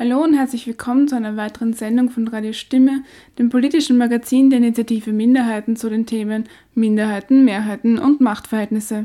Hallo 0.00 0.24
und 0.24 0.32
herzlich 0.32 0.66
willkommen 0.66 1.08
zu 1.08 1.16
einer 1.16 1.36
weiteren 1.36 1.74
Sendung 1.74 2.08
von 2.08 2.26
Radio 2.26 2.54
Stimme, 2.54 3.04
dem 3.38 3.50
politischen 3.50 3.98
Magazin 3.98 4.48
der 4.48 4.56
Initiative 4.56 5.12
Minderheiten 5.12 5.76
zu 5.76 5.90
den 5.90 6.06
Themen 6.06 6.48
Minderheiten, 6.74 7.44
Mehrheiten 7.44 7.98
und 7.98 8.18
Machtverhältnisse. 8.18 9.04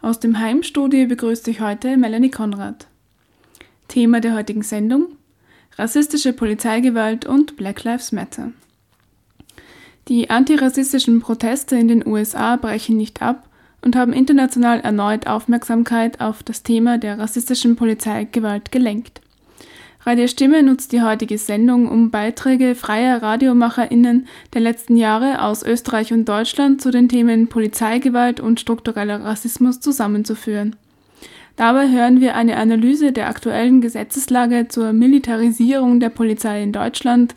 Aus 0.00 0.20
dem 0.20 0.38
Heimstudio 0.38 1.08
begrüßt 1.08 1.48
euch 1.48 1.60
heute 1.60 1.96
Melanie 1.96 2.30
Konrad. 2.30 2.86
Thema 3.88 4.20
der 4.20 4.36
heutigen 4.36 4.62
Sendung: 4.62 5.16
rassistische 5.76 6.32
Polizeigewalt 6.32 7.26
und 7.26 7.56
Black 7.56 7.82
Lives 7.82 8.12
Matter. 8.12 8.52
Die 10.06 10.30
antirassistischen 10.30 11.18
Proteste 11.18 11.74
in 11.74 11.88
den 11.88 12.06
USA 12.06 12.54
brechen 12.54 12.96
nicht 12.96 13.20
ab 13.20 13.48
und 13.82 13.96
haben 13.96 14.12
international 14.12 14.78
erneut 14.78 15.26
Aufmerksamkeit 15.26 16.20
auf 16.20 16.44
das 16.44 16.62
Thema 16.62 16.98
der 16.98 17.18
rassistischen 17.18 17.74
Polizeigewalt 17.74 18.70
gelenkt. 18.70 19.22
Radio 20.02 20.26
Stimme 20.28 20.62
nutzt 20.62 20.92
die 20.92 21.02
heutige 21.02 21.36
Sendung, 21.36 21.86
um 21.86 22.10
Beiträge 22.10 22.74
freier 22.74 23.22
RadiomacherInnen 23.22 24.26
der 24.54 24.62
letzten 24.62 24.96
Jahre 24.96 25.42
aus 25.42 25.62
Österreich 25.62 26.10
und 26.14 26.26
Deutschland 26.26 26.80
zu 26.80 26.90
den 26.90 27.10
Themen 27.10 27.48
Polizeigewalt 27.48 28.40
und 28.40 28.60
struktureller 28.60 29.22
Rassismus 29.22 29.80
zusammenzuführen. 29.80 30.76
Dabei 31.56 31.90
hören 31.90 32.22
wir 32.22 32.34
eine 32.34 32.56
Analyse 32.56 33.12
der 33.12 33.28
aktuellen 33.28 33.82
Gesetzeslage 33.82 34.68
zur 34.68 34.94
Militarisierung 34.94 36.00
der 36.00 36.08
Polizei 36.08 36.62
in 36.62 36.72
Deutschland, 36.72 37.34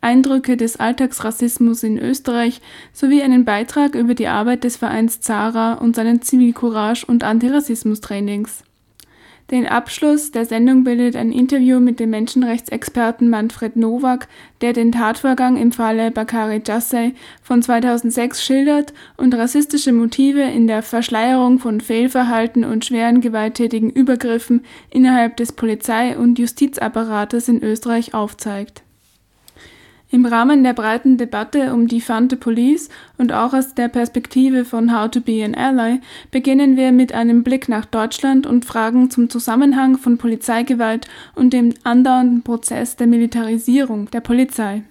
Eindrücke 0.00 0.56
des 0.56 0.80
Alltagsrassismus 0.80 1.84
in 1.84 1.96
Österreich 1.96 2.60
sowie 2.92 3.22
einen 3.22 3.44
Beitrag 3.44 3.94
über 3.94 4.14
die 4.14 4.26
Arbeit 4.26 4.64
des 4.64 4.78
Vereins 4.78 5.20
Zara 5.20 5.74
und 5.74 5.94
seinen 5.94 6.20
Zivilcourage- 6.20 7.04
und 7.04 7.22
Antirassismus-Trainings. 7.22 8.64
Den 9.50 9.66
Abschluss 9.66 10.30
der 10.30 10.44
Sendung 10.44 10.84
bildet 10.84 11.16
ein 11.16 11.32
Interview 11.32 11.80
mit 11.80 11.98
dem 11.98 12.10
Menschenrechtsexperten 12.10 13.28
Manfred 13.28 13.74
Nowak, 13.74 14.28
der 14.60 14.72
den 14.72 14.92
Tatvorgang 14.92 15.56
im 15.56 15.72
Falle 15.72 16.12
Bakari 16.12 16.62
Jassay 16.64 17.14
von 17.42 17.60
2006 17.60 18.44
schildert 18.44 18.92
und 19.16 19.34
rassistische 19.34 19.92
Motive 19.92 20.42
in 20.42 20.68
der 20.68 20.82
Verschleierung 20.82 21.58
von 21.58 21.80
Fehlverhalten 21.80 22.64
und 22.64 22.84
schweren 22.84 23.20
gewalttätigen 23.20 23.90
Übergriffen 23.90 24.64
innerhalb 24.88 25.36
des 25.36 25.50
Polizei- 25.50 26.16
und 26.16 26.38
Justizapparates 26.38 27.48
in 27.48 27.60
Österreich 27.60 28.14
aufzeigt. 28.14 28.84
Im 30.12 30.26
Rahmen 30.26 30.64
der 30.64 30.72
breiten 30.72 31.18
Debatte 31.18 31.72
um 31.72 31.86
die 31.86 32.00
Fante 32.00 32.34
Police 32.36 32.88
und 33.16 33.32
auch 33.32 33.54
aus 33.54 33.74
der 33.74 33.86
Perspektive 33.86 34.64
von 34.64 34.92
How 34.92 35.08
to 35.08 35.20
be 35.20 35.44
an 35.44 35.54
Ally 35.54 36.00
beginnen 36.32 36.76
wir 36.76 36.90
mit 36.90 37.14
einem 37.14 37.44
Blick 37.44 37.68
nach 37.68 37.84
Deutschland 37.84 38.44
und 38.44 38.64
Fragen 38.64 39.10
zum 39.10 39.30
Zusammenhang 39.30 39.98
von 39.98 40.18
Polizeigewalt 40.18 41.06
und 41.36 41.52
dem 41.52 41.74
andauernden 41.84 42.42
Prozess 42.42 42.96
der 42.96 43.06
Militarisierung 43.06 44.10
der 44.10 44.20
Polizei. 44.20 44.82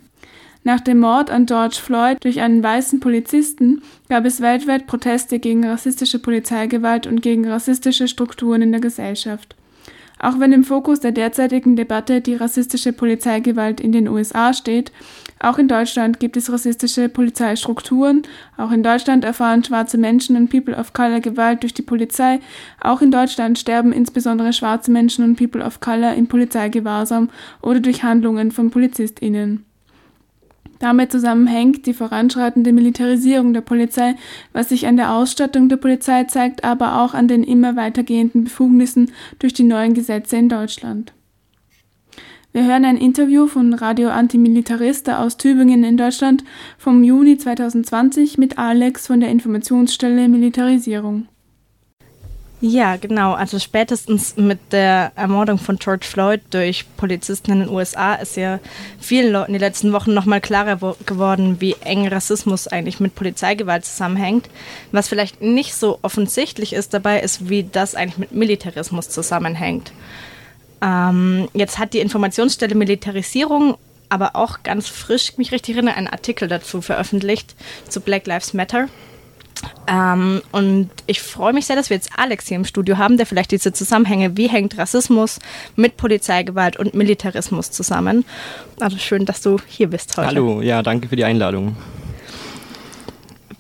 Nach 0.64 0.80
dem 0.80 1.00
Mord 1.00 1.30
an 1.30 1.46
George 1.46 1.80
Floyd 1.82 2.18
durch 2.22 2.40
einen 2.40 2.64
weißen 2.64 3.02
Polizisten 3.02 3.82
gab 4.08 4.24
es 4.24 4.40
weltweit 4.40 4.88
Proteste 4.88 5.40
gegen 5.40 5.66
rassistische 5.66 6.20
Polizeigewalt 6.20 7.08
und 7.08 7.22
gegen 7.22 7.46
rassistische 7.46 8.08
Strukturen 8.08 8.62
in 8.62 8.72
der 8.72 8.82
Gesellschaft. 8.82 9.56
Auch 10.20 10.40
wenn 10.40 10.52
im 10.52 10.66
Fokus 10.66 11.00
der 11.00 11.14
derzeitigen 11.14 11.76
Debatte 11.76 12.22
die 12.22 12.36
rassistische 12.36 12.92
Polizeigewalt 12.94 13.80
in 13.80 13.94
den 13.94 14.08
USA 14.08 14.54
steht, 14.54 14.92
auch 15.42 15.58
in 15.58 15.70
Deutschland 15.70 16.20
gibt 16.20 16.36
es 16.36 16.52
rassistische 16.52 17.08
Polizeistrukturen. 17.08 18.24
Auch 18.58 18.72
in 18.72 18.84
Deutschland 18.84 19.24
erfahren 19.24 19.64
schwarze 19.64 19.98
Menschen 19.98 20.36
und 20.36 20.50
People 20.50 20.76
of 20.76 20.92
Color 20.92 21.22
Gewalt 21.22 21.64
durch 21.64 21.74
die 21.74 21.82
Polizei. 21.82 22.40
Auch 22.82 23.02
in 23.02 23.10
Deutschland 23.10 23.58
sterben 23.58 23.94
insbesondere 23.94 24.52
schwarze 24.52 24.92
Menschen 24.92 25.24
und 25.24 25.38
People 25.38 25.64
of 25.64 25.80
Color 25.80 26.14
in 26.16 26.28
Polizeigewahrsam 26.28 27.30
oder 27.62 27.80
durch 27.80 28.04
Handlungen 28.04 28.52
von 28.52 28.70
PolizistInnen. 28.70 29.69
Damit 30.80 31.12
zusammenhängt 31.12 31.86
die 31.86 31.94
voranschreitende 31.94 32.72
Militarisierung 32.72 33.54
der 33.54 33.62
Polizei, 33.62 34.16
was 34.54 34.70
sich 34.70 34.88
an 34.88 34.96
der 34.96 35.14
Ausstattung 35.14 35.68
der 35.68 35.78
Polizei 35.78 36.24
zeigt, 36.24 36.64
aber 36.64 37.02
auch 37.02 37.14
an 37.14 37.28
den 37.28 37.44
immer 37.44 37.76
weitergehenden 37.76 38.46
Befugnissen 38.46 39.12
durch 39.40 39.54
die 39.54 39.64
neuen 39.64 39.94
Gesetze 39.94 40.38
in 40.38 40.48
Deutschland. 40.48 41.14
Wir 42.52 42.66
hören 42.66 42.86
ein 42.86 42.98
Interview 42.98 43.46
von 43.46 43.74
Radio 43.76 44.10
Antimilitarista 44.10 45.24
aus 45.24 45.38
Tübingen 45.38 45.84
in 45.84 45.98
Deutschland 45.98 46.44
vom 46.80 47.04
Juni 47.04 47.38
2020 47.38 48.40
mit 48.40 48.58
Alex 48.58 49.06
von 49.06 49.20
der 49.20 49.30
Informationsstelle 49.30 50.28
Militarisierung. 50.28 51.28
Ja, 52.62 52.98
genau. 52.98 53.34
Also 53.34 53.58
spätestens 53.58 54.36
mit 54.36 54.60
der 54.72 55.14
Ermordung 55.16 55.58
von 55.58 55.78
George 55.78 56.06
Floyd 56.06 56.42
durch 56.50 56.86
Polizisten 56.98 57.54
in 57.54 57.60
den 57.62 57.70
USA 57.70 58.16
ist 58.16 58.36
ja 58.36 58.60
vielen 59.00 59.32
Leuten 59.32 59.54
die 59.54 59.60
letzten 59.60 59.94
Wochen 59.94 60.14
nochmal 60.14 60.42
klarer 60.42 60.96
geworden, 61.06 61.62
wie 61.62 61.78
eng 61.80 62.08
Rassismus 62.08 62.68
eigentlich 62.68 63.00
mit 63.00 63.16
Polizeigewalt 63.16 63.86
zusammenhängt. 63.86 64.50
Was 64.92 65.08
vielleicht 65.08 65.42
nicht 65.42 65.74
so 65.74 66.00
offensichtlich 66.02 66.74
ist 66.74 66.94
dabei, 66.94 67.22
ist, 67.22 67.48
wie 67.48 67.64
das 67.64 67.96
eigentlich 67.96 68.18
mit 68.18 68.34
Militarismus 68.34 69.10
zusammenhängt. 69.10 69.94
Ähm, 70.82 71.48
jetzt 71.54 71.80
hat 71.80 71.94
die 71.94 72.00
Informationsstelle 72.00 72.76
Militarisierung 72.76 73.78
aber 74.10 74.36
auch 74.36 74.64
ganz 74.64 74.88
frisch, 74.88 75.38
mich 75.38 75.52
richtig 75.52 75.76
erinnere, 75.76 75.96
einen 75.96 76.08
Artikel 76.08 76.48
dazu 76.48 76.82
veröffentlicht 76.82 77.56
zu 77.88 78.02
Black 78.02 78.26
Lives 78.26 78.54
Matter. 78.54 78.88
Ähm, 79.88 80.42
und 80.52 80.90
ich 81.08 81.22
freue 81.22 81.54
mich 81.54 81.66
sehr, 81.66 81.76
dass 81.76 81.90
wir 81.90 81.98
jetzt 81.98 82.12
Alex 82.16 82.48
hier 82.48 82.58
im 82.58 82.66
Studio 82.66 82.98
haben, 82.98 83.18
der 83.18 83.26
vielleicht 83.26 83.52
diese 83.52 83.74
Zusammenhänge, 83.74 84.38
wie 84.38 84.48
hängt 84.48 84.78
Rassismus 84.78 85.40
mit 85.76 85.98
Polizeigewalt 85.98 86.78
und 86.78 86.94
Militarismus 86.94 87.72
zusammen. 87.72 88.26
Also 88.80 88.98
schön, 88.98 89.26
dass 89.26 89.42
du 89.42 89.58
hier 89.68 89.88
bist 89.88 90.16
heute. 90.18 90.28
Hallo, 90.28 90.62
ja, 90.62 90.84
danke 90.84 91.08
für 91.08 91.16
die 91.16 91.24
Einladung. 91.24 91.76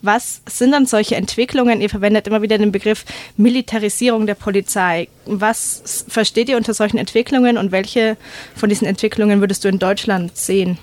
Was 0.02 0.42
sind 0.48 0.72
dann 0.72 0.86
solche 0.86 1.16
Entwicklungen? 1.16 1.82
Ihr 1.82 1.90
verwendet 1.90 2.28
immer 2.28 2.42
wieder 2.42 2.58
den 2.58 2.72
Begriff 2.72 3.04
Militarisierung 3.36 4.28
der 4.28 4.36
Polizei. 4.36 5.10
Was 5.26 6.06
versteht 6.08 6.48
ihr 6.48 6.56
unter 6.56 6.74
solchen 6.74 6.98
Entwicklungen 6.98 7.58
und 7.58 7.72
welche 7.72 8.16
von 8.56 8.70
diesen 8.70 8.88
Entwicklungen 8.88 9.42
würdest 9.42 9.66
du 9.66 9.68
in 9.68 9.80
Deutschland 9.80 10.38
sehen? 10.38 10.78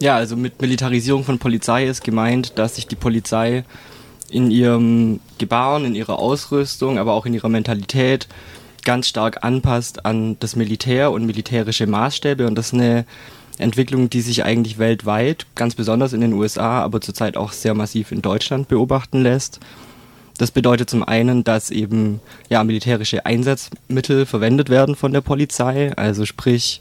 Ja, 0.00 0.16
also 0.16 0.36
mit 0.36 0.60
Militarisierung 0.60 1.24
von 1.24 1.38
Polizei 1.38 1.86
ist 1.86 2.02
gemeint, 2.02 2.58
dass 2.58 2.76
sich 2.76 2.86
die 2.86 2.96
Polizei 2.96 3.64
in 4.30 4.50
ihrem 4.50 5.20
Gebaren, 5.38 5.84
in 5.84 5.94
ihrer 5.94 6.18
Ausrüstung, 6.18 6.98
aber 6.98 7.12
auch 7.12 7.26
in 7.26 7.34
ihrer 7.34 7.48
Mentalität 7.48 8.28
ganz 8.84 9.08
stark 9.08 9.44
anpasst 9.44 10.06
an 10.06 10.36
das 10.40 10.56
Militär 10.56 11.12
und 11.12 11.26
militärische 11.26 11.86
Maßstäbe. 11.86 12.46
Und 12.46 12.54
das 12.54 12.68
ist 12.68 12.74
eine 12.74 13.04
Entwicklung, 13.58 14.10
die 14.10 14.22
sich 14.22 14.44
eigentlich 14.44 14.78
weltweit, 14.78 15.46
ganz 15.54 15.74
besonders 15.74 16.12
in 16.12 16.20
den 16.20 16.32
USA, 16.32 16.80
aber 16.80 17.00
zurzeit 17.00 17.36
auch 17.36 17.52
sehr 17.52 17.74
massiv 17.74 18.10
in 18.10 18.22
Deutschland 18.22 18.68
beobachten 18.68 19.22
lässt. 19.22 19.60
Das 20.38 20.50
bedeutet 20.50 20.88
zum 20.88 21.04
einen, 21.04 21.44
dass 21.44 21.70
eben 21.70 22.20
ja, 22.48 22.64
militärische 22.64 23.26
Einsatzmittel 23.26 24.24
verwendet 24.24 24.70
werden 24.70 24.96
von 24.96 25.12
der 25.12 25.20
Polizei, 25.20 25.92
also 25.96 26.24
sprich 26.24 26.80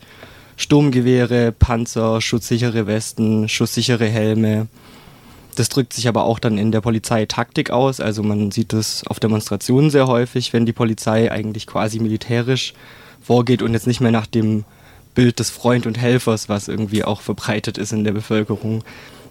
Sturmgewehre, 0.56 1.52
Panzer, 1.52 2.22
schutzsichere 2.22 2.88
Westen, 2.88 3.50
schusssichere 3.50 4.08
Helme, 4.08 4.68
das 5.60 5.68
drückt 5.68 5.92
sich 5.92 6.08
aber 6.08 6.24
auch 6.24 6.40
dann 6.40 6.58
in 6.58 6.72
der 6.72 6.80
Polizeitaktik 6.80 7.70
aus. 7.70 8.00
Also 8.00 8.24
man 8.24 8.50
sieht 8.50 8.72
das 8.72 9.06
auf 9.06 9.20
Demonstrationen 9.20 9.90
sehr 9.90 10.08
häufig, 10.08 10.54
wenn 10.54 10.66
die 10.66 10.72
Polizei 10.72 11.30
eigentlich 11.30 11.68
quasi 11.68 12.00
militärisch 12.00 12.74
vorgeht 13.22 13.62
und 13.62 13.74
jetzt 13.74 13.86
nicht 13.86 14.00
mehr 14.00 14.12
nach 14.12 14.26
dem 14.26 14.64
Bild 15.16 15.40
des 15.40 15.50
Freund 15.50 15.86
und 15.86 15.98
Helfers, 15.98 16.48
was 16.48 16.70
irgendwie 16.70 17.04
auch 17.04 17.20
verbreitet 17.20 17.78
ist 17.78 17.92
in 17.92 18.06
der 18.06 18.14
Bevölkerung. 18.14 18.86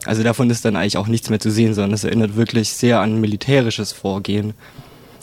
Also 0.05 0.23
davon 0.23 0.51
ist 0.51 0.67
dann 0.67 0.77
eigentlich 0.77 0.99
auch 0.99 1.07
nichts 1.07 1.31
mehr 1.31 1.41
zu 1.41 1.51
sehen, 1.51 1.73
sondern 1.73 1.95
es 1.95 2.05
erinnert 2.05 2.37
wirklich 2.37 2.69
sehr 2.69 3.01
an 3.01 3.23
militärisches 3.23 3.93
Vorgehen. 3.93 4.53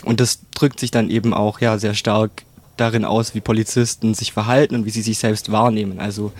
Und 0.06 0.20
das 0.20 0.40
drückt 0.56 0.80
sich 0.80 0.90
dann 0.90 1.12
eben 1.12 1.36
auch 1.36 1.62
ja 1.62 1.78
sehr 1.78 1.94
stark 1.94 2.32
darin 2.78 3.06
aus, 3.06 3.36
wie 3.36 3.42
Polizisten 3.42 4.16
sich 4.16 4.34
verhalten 4.34 4.74
und 4.74 4.86
wie 4.86 4.90
sie 4.90 5.04
sich 5.04 5.20
selbst 5.20 5.52
wahrnehmen. 5.52 6.00
Also 6.00 6.32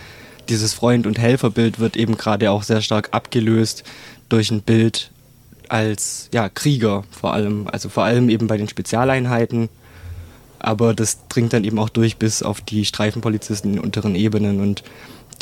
dieses 0.48 0.74
Freund- 0.74 1.06
und 1.06 1.18
Helferbild 1.18 1.78
wird 1.78 1.96
eben 1.96 2.16
gerade 2.16 2.50
auch 2.50 2.62
sehr 2.62 2.80
stark 2.80 3.08
abgelöst 3.12 3.84
durch 4.28 4.50
ein 4.50 4.62
Bild 4.62 5.10
als 5.68 6.28
ja, 6.32 6.48
Krieger 6.48 7.04
vor 7.10 7.32
allem, 7.32 7.68
also 7.68 7.88
vor 7.88 8.04
allem 8.04 8.28
eben 8.28 8.46
bei 8.46 8.56
den 8.56 8.68
Spezialeinheiten. 8.68 9.68
Aber 10.58 10.94
das 10.94 11.26
dringt 11.28 11.52
dann 11.52 11.64
eben 11.64 11.78
auch 11.78 11.88
durch 11.88 12.16
bis 12.16 12.42
auf 12.42 12.60
die 12.60 12.84
Streifenpolizisten 12.84 13.74
in 13.74 13.80
unteren 13.80 14.14
Ebenen. 14.14 14.60
Und 14.60 14.82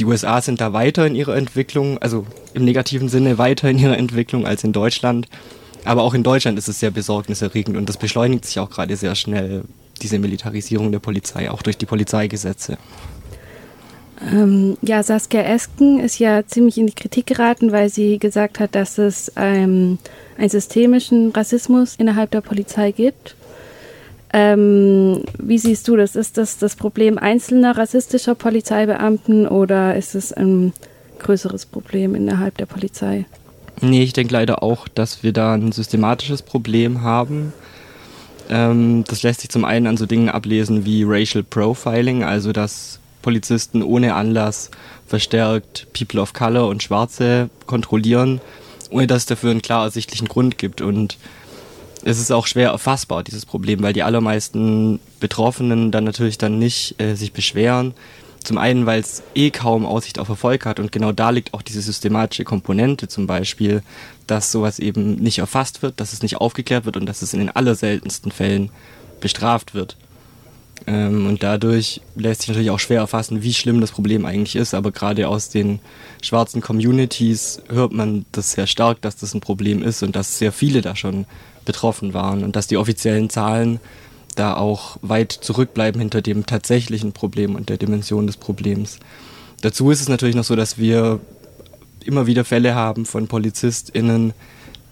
die 0.00 0.04
USA 0.04 0.40
sind 0.40 0.60
da 0.60 0.72
weiter 0.72 1.06
in 1.06 1.14
ihrer 1.14 1.36
Entwicklung, 1.36 1.98
also 1.98 2.26
im 2.52 2.64
negativen 2.64 3.08
Sinne 3.08 3.38
weiter 3.38 3.70
in 3.70 3.78
ihrer 3.78 3.96
Entwicklung 3.96 4.46
als 4.46 4.64
in 4.64 4.72
Deutschland. 4.72 5.28
Aber 5.84 6.02
auch 6.02 6.14
in 6.14 6.22
Deutschland 6.22 6.58
ist 6.58 6.68
es 6.68 6.80
sehr 6.80 6.90
besorgniserregend 6.90 7.76
und 7.76 7.88
das 7.88 7.98
beschleunigt 7.98 8.46
sich 8.46 8.58
auch 8.58 8.70
gerade 8.70 8.96
sehr 8.96 9.14
schnell, 9.14 9.64
diese 10.00 10.18
Militarisierung 10.18 10.90
der 10.90 10.98
Polizei, 10.98 11.50
auch 11.50 11.62
durch 11.62 11.76
die 11.76 11.86
Polizeigesetze. 11.86 12.78
Ähm, 14.22 14.76
ja, 14.82 15.02
Saskia 15.02 15.42
Esken 15.42 15.98
ist 16.00 16.18
ja 16.18 16.46
ziemlich 16.46 16.78
in 16.78 16.86
die 16.86 16.94
Kritik 16.94 17.26
geraten, 17.26 17.72
weil 17.72 17.88
sie 17.88 18.18
gesagt 18.18 18.60
hat, 18.60 18.74
dass 18.74 18.98
es 18.98 19.32
ähm, 19.36 19.98
einen 20.38 20.48
systemischen 20.48 21.30
Rassismus 21.32 21.96
innerhalb 21.96 22.30
der 22.30 22.40
Polizei 22.40 22.92
gibt. 22.92 23.34
Ähm, 24.32 25.22
wie 25.38 25.58
siehst 25.58 25.86
du 25.88 25.96
das? 25.96 26.16
Ist 26.16 26.38
das 26.38 26.58
das 26.58 26.76
Problem 26.76 27.18
einzelner 27.18 27.76
rassistischer 27.76 28.34
Polizeibeamten 28.34 29.46
oder 29.46 29.94
ist 29.96 30.14
es 30.14 30.32
ein 30.32 30.72
größeres 31.20 31.66
Problem 31.66 32.14
innerhalb 32.14 32.56
der 32.58 32.66
Polizei? 32.66 33.26
Nee, 33.80 34.02
ich 34.02 34.12
denke 34.12 34.32
leider 34.32 34.62
auch, 34.62 34.88
dass 34.88 35.22
wir 35.22 35.32
da 35.32 35.54
ein 35.54 35.72
systematisches 35.72 36.42
Problem 36.42 37.02
haben. 37.02 37.52
Ähm, 38.48 39.04
das 39.06 39.22
lässt 39.22 39.40
sich 39.40 39.50
zum 39.50 39.64
einen 39.64 39.86
an 39.86 39.96
so 39.96 40.06
Dingen 40.06 40.28
ablesen 40.28 40.84
wie 40.84 41.04
Racial 41.04 41.44
Profiling, 41.44 42.24
also 42.24 42.52
dass 42.52 43.00
Polizisten 43.24 43.82
ohne 43.82 44.14
Anlass 44.14 44.70
verstärkt 45.06 45.86
People 45.94 46.20
of 46.20 46.34
Color 46.34 46.68
und 46.68 46.82
Schwarze 46.82 47.48
kontrollieren, 47.66 48.42
ohne 48.90 49.06
dass 49.06 49.22
es 49.22 49.26
dafür 49.26 49.50
einen 49.50 49.62
klar 49.62 49.84
ersichtlichen 49.84 50.28
Grund 50.28 50.58
gibt. 50.58 50.82
Und 50.82 51.16
es 52.04 52.20
ist 52.20 52.30
auch 52.30 52.46
schwer 52.46 52.68
erfassbar, 52.68 53.24
dieses 53.24 53.46
Problem, 53.46 53.82
weil 53.82 53.94
die 53.94 54.02
allermeisten 54.02 55.00
Betroffenen 55.20 55.90
dann 55.90 56.04
natürlich 56.04 56.36
dann 56.36 56.58
nicht 56.58 57.00
äh, 57.00 57.14
sich 57.14 57.32
beschweren. 57.32 57.94
Zum 58.44 58.58
einen, 58.58 58.84
weil 58.84 59.00
es 59.00 59.22
eh 59.34 59.50
kaum 59.50 59.86
Aussicht 59.86 60.18
auf 60.18 60.28
Erfolg 60.28 60.66
hat 60.66 60.78
und 60.78 60.92
genau 60.92 61.12
da 61.12 61.30
liegt 61.30 61.54
auch 61.54 61.62
diese 61.62 61.80
systematische 61.80 62.44
Komponente 62.44 63.08
zum 63.08 63.26
Beispiel, 63.26 63.82
dass 64.26 64.52
sowas 64.52 64.78
eben 64.78 65.14
nicht 65.14 65.38
erfasst 65.38 65.80
wird, 65.80 65.98
dass 65.98 66.12
es 66.12 66.20
nicht 66.20 66.36
aufgeklärt 66.36 66.84
wird 66.84 66.98
und 66.98 67.06
dass 67.06 67.22
es 67.22 67.32
in 67.32 67.40
den 67.40 67.48
allerseltensten 67.48 68.32
Fällen 68.32 68.68
bestraft 69.18 69.72
wird. 69.72 69.96
Ähm, 70.86 71.26
und 71.26 71.42
dadurch 71.42 72.00
lässt 72.16 72.42
sich 72.42 72.48
natürlich 72.48 72.70
auch 72.70 72.80
schwer 72.80 73.00
erfassen, 73.00 73.42
wie 73.42 73.54
schlimm 73.54 73.80
das 73.80 73.92
Problem 73.92 74.26
eigentlich 74.26 74.56
ist. 74.56 74.74
Aber 74.74 74.92
gerade 74.92 75.28
aus 75.28 75.48
den 75.48 75.80
schwarzen 76.22 76.60
Communities 76.60 77.62
hört 77.68 77.92
man 77.92 78.24
das 78.32 78.52
sehr 78.52 78.66
stark, 78.66 79.00
dass 79.00 79.16
das 79.16 79.34
ein 79.34 79.40
Problem 79.40 79.82
ist 79.82 80.02
und 80.02 80.16
dass 80.16 80.38
sehr 80.38 80.52
viele 80.52 80.82
da 80.82 80.96
schon 80.96 81.26
betroffen 81.64 82.14
waren 82.14 82.44
und 82.44 82.56
dass 82.56 82.66
die 82.66 82.76
offiziellen 82.76 83.30
Zahlen 83.30 83.80
da 84.36 84.56
auch 84.56 84.98
weit 85.00 85.32
zurückbleiben 85.32 86.00
hinter 86.00 86.20
dem 86.20 86.44
tatsächlichen 86.44 87.12
Problem 87.12 87.54
und 87.54 87.68
der 87.68 87.76
Dimension 87.76 88.26
des 88.26 88.36
Problems. 88.36 88.98
Dazu 89.62 89.90
ist 89.90 90.00
es 90.00 90.08
natürlich 90.08 90.34
noch 90.34 90.44
so, 90.44 90.56
dass 90.56 90.76
wir 90.76 91.20
immer 92.04 92.26
wieder 92.26 92.44
Fälle 92.44 92.74
haben 92.74 93.06
von 93.06 93.28
PolizistInnen, 93.28 94.34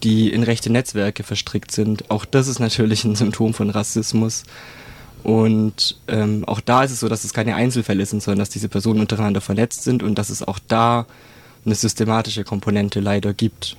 die 0.03 0.33
in 0.33 0.43
rechte 0.43 0.71
Netzwerke 0.71 1.23
verstrickt 1.25 1.73
sind. 1.73 2.11
Auch 2.11 2.25
das 2.25 2.49
ist 2.49 2.59
natürlich 2.59 3.05
ein 3.05 3.17
Symptom 3.17 3.53
von 3.53 3.71
Rassismus. 3.71 4.45
Und 5.23 5.99
ähm, 6.09 6.45
auch 6.47 6.61
da 6.61 6.83
ist 6.83 6.91
es 6.91 7.01
so, 7.01 7.09
dass 7.09 7.25
es 7.25 7.33
keine 7.33 7.55
Einzelfälle 7.55 8.05
sind, 8.07 8.23
sondern 8.23 8.41
dass 8.41 8.51
diese 8.51 8.69
Personen 8.69 9.01
untereinander 9.01 9.41
vernetzt 9.41 9.85
sind 9.85 10.03
und 10.03 10.17
dass 10.17 10.31
es 10.31 10.43
auch 10.43 10.59
da 10.67 11.07
eine 11.65 11.75
systematische 11.75 12.45
Komponente 12.45 13.01
leider 13.01 13.33
gibt. 13.33 13.77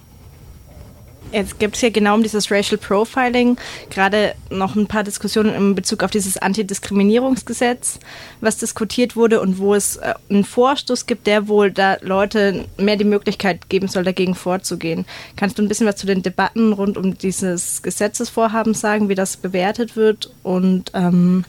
Jetzt 1.34 1.58
gibt 1.58 1.74
es 1.74 1.82
hier 1.82 1.90
genau 1.90 2.14
um 2.14 2.22
dieses 2.22 2.52
Racial 2.52 2.78
Profiling 2.78 3.58
gerade 3.90 4.36
noch 4.52 4.76
ein 4.76 4.86
paar 4.86 5.04
Diskussionen 5.04 5.56
in 5.56 5.74
Bezug 5.74 6.04
auf 6.04 6.12
dieses 6.12 6.38
Antidiskriminierungsgesetz, 6.38 7.98
was 8.40 8.58
diskutiert 8.58 9.16
wurde 9.16 9.42
und 9.42 9.58
wo 9.58 9.74
es 9.74 9.96
äh, 9.96 10.14
einen 10.30 10.44
Vorstoß 10.44 11.08
gibt, 11.08 11.26
der 11.26 11.48
wohl 11.48 11.72
da 11.72 11.98
Leute 12.02 12.66
mehr 12.78 12.98
die 12.98 13.04
Möglichkeit 13.04 13.68
geben 13.68 13.88
soll, 13.88 14.04
dagegen 14.04 14.36
vorzugehen. 14.36 15.06
Kannst 15.36 15.58
du 15.58 15.64
ein 15.64 15.68
bisschen 15.68 15.88
was 15.88 15.96
zu 15.96 16.06
den 16.06 16.22
Debatten 16.22 16.72
rund 16.72 16.98
um 16.98 17.18
dieses 17.18 17.82
Gesetzesvorhaben 17.82 18.76
sagen, 18.76 19.10
wie 19.10 19.16
das 19.16 19.36
bewertet 19.36 19.96
wird 19.96 20.32
und 20.44 20.92
ähm, 20.94 21.46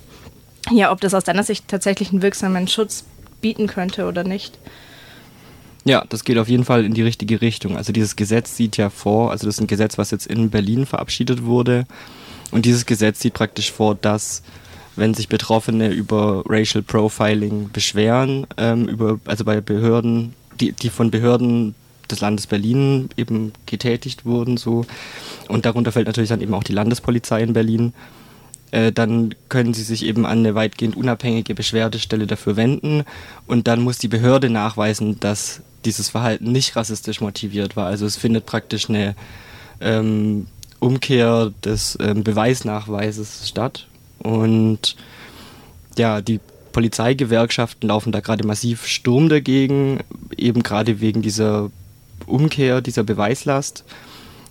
ja, 0.70 0.92
ob 0.92 1.02
das 1.02 1.12
aus 1.12 1.24
deiner 1.24 1.42
Sicht 1.42 1.68
tatsächlich 1.68 2.10
einen 2.10 2.22
wirksamen 2.22 2.68
Schutz 2.68 3.04
bieten 3.42 3.66
könnte 3.66 4.06
oder 4.06 4.24
nicht? 4.24 4.58
Ja, 5.84 6.04
das 6.08 6.24
geht 6.24 6.38
auf 6.38 6.48
jeden 6.48 6.64
Fall 6.64 6.84
in 6.84 6.94
die 6.94 7.02
richtige 7.02 7.42
Richtung. 7.42 7.76
Also 7.76 7.92
dieses 7.92 8.16
Gesetz 8.16 8.56
sieht 8.56 8.78
ja 8.78 8.88
vor, 8.88 9.30
also 9.30 9.46
das 9.46 9.56
ist 9.56 9.60
ein 9.60 9.66
Gesetz, 9.66 9.98
was 9.98 10.10
jetzt 10.10 10.26
in 10.26 10.48
Berlin 10.48 10.86
verabschiedet 10.86 11.44
wurde. 11.44 11.86
Und 12.50 12.64
dieses 12.64 12.86
Gesetz 12.86 13.20
sieht 13.20 13.34
praktisch 13.34 13.70
vor, 13.70 13.94
dass 13.94 14.42
wenn 14.96 15.12
sich 15.12 15.28
Betroffene 15.28 15.90
über 15.90 16.42
Racial 16.46 16.82
Profiling 16.82 17.70
beschweren, 17.72 18.46
ähm, 18.56 18.88
über, 18.88 19.18
also 19.26 19.44
bei 19.44 19.60
Behörden, 19.60 20.34
die, 20.60 20.72
die 20.72 20.88
von 20.88 21.10
Behörden 21.10 21.74
des 22.10 22.20
Landes 22.20 22.46
Berlin 22.46 23.10
eben 23.16 23.52
getätigt 23.66 24.24
wurden, 24.24 24.56
so, 24.56 24.86
und 25.48 25.66
darunter 25.66 25.92
fällt 25.92 26.06
natürlich 26.06 26.30
dann 26.30 26.40
eben 26.40 26.54
auch 26.54 26.64
die 26.64 26.72
Landespolizei 26.72 27.42
in 27.42 27.54
Berlin, 27.54 27.92
äh, 28.70 28.92
dann 28.92 29.34
können 29.48 29.74
sie 29.74 29.82
sich 29.82 30.04
eben 30.04 30.26
an 30.26 30.38
eine 30.38 30.54
weitgehend 30.54 30.96
unabhängige 30.96 31.54
Beschwerdestelle 31.54 32.26
dafür 32.26 32.56
wenden 32.56 33.04
und 33.46 33.66
dann 33.66 33.80
muss 33.80 33.98
die 33.98 34.08
Behörde 34.08 34.48
nachweisen, 34.48 35.18
dass 35.18 35.62
dieses 35.84 36.10
Verhalten 36.10 36.52
nicht 36.52 36.76
rassistisch 36.76 37.20
motiviert 37.20 37.76
war. 37.76 37.86
Also 37.86 38.06
es 38.06 38.16
findet 38.16 38.46
praktisch 38.46 38.88
eine 38.88 39.14
ähm, 39.80 40.46
Umkehr 40.80 41.52
des 41.64 41.96
ähm, 42.00 42.24
Beweisnachweises 42.24 43.48
statt. 43.48 43.86
Und 44.18 44.96
ja, 45.96 46.20
die 46.20 46.40
Polizeigewerkschaften 46.72 47.88
laufen 47.88 48.12
da 48.12 48.20
gerade 48.20 48.46
massiv 48.46 48.86
Sturm 48.86 49.28
dagegen, 49.28 50.00
eben 50.36 50.62
gerade 50.62 51.00
wegen 51.00 51.22
dieser 51.22 51.70
Umkehr, 52.26 52.80
dieser 52.80 53.04
Beweislast. 53.04 53.84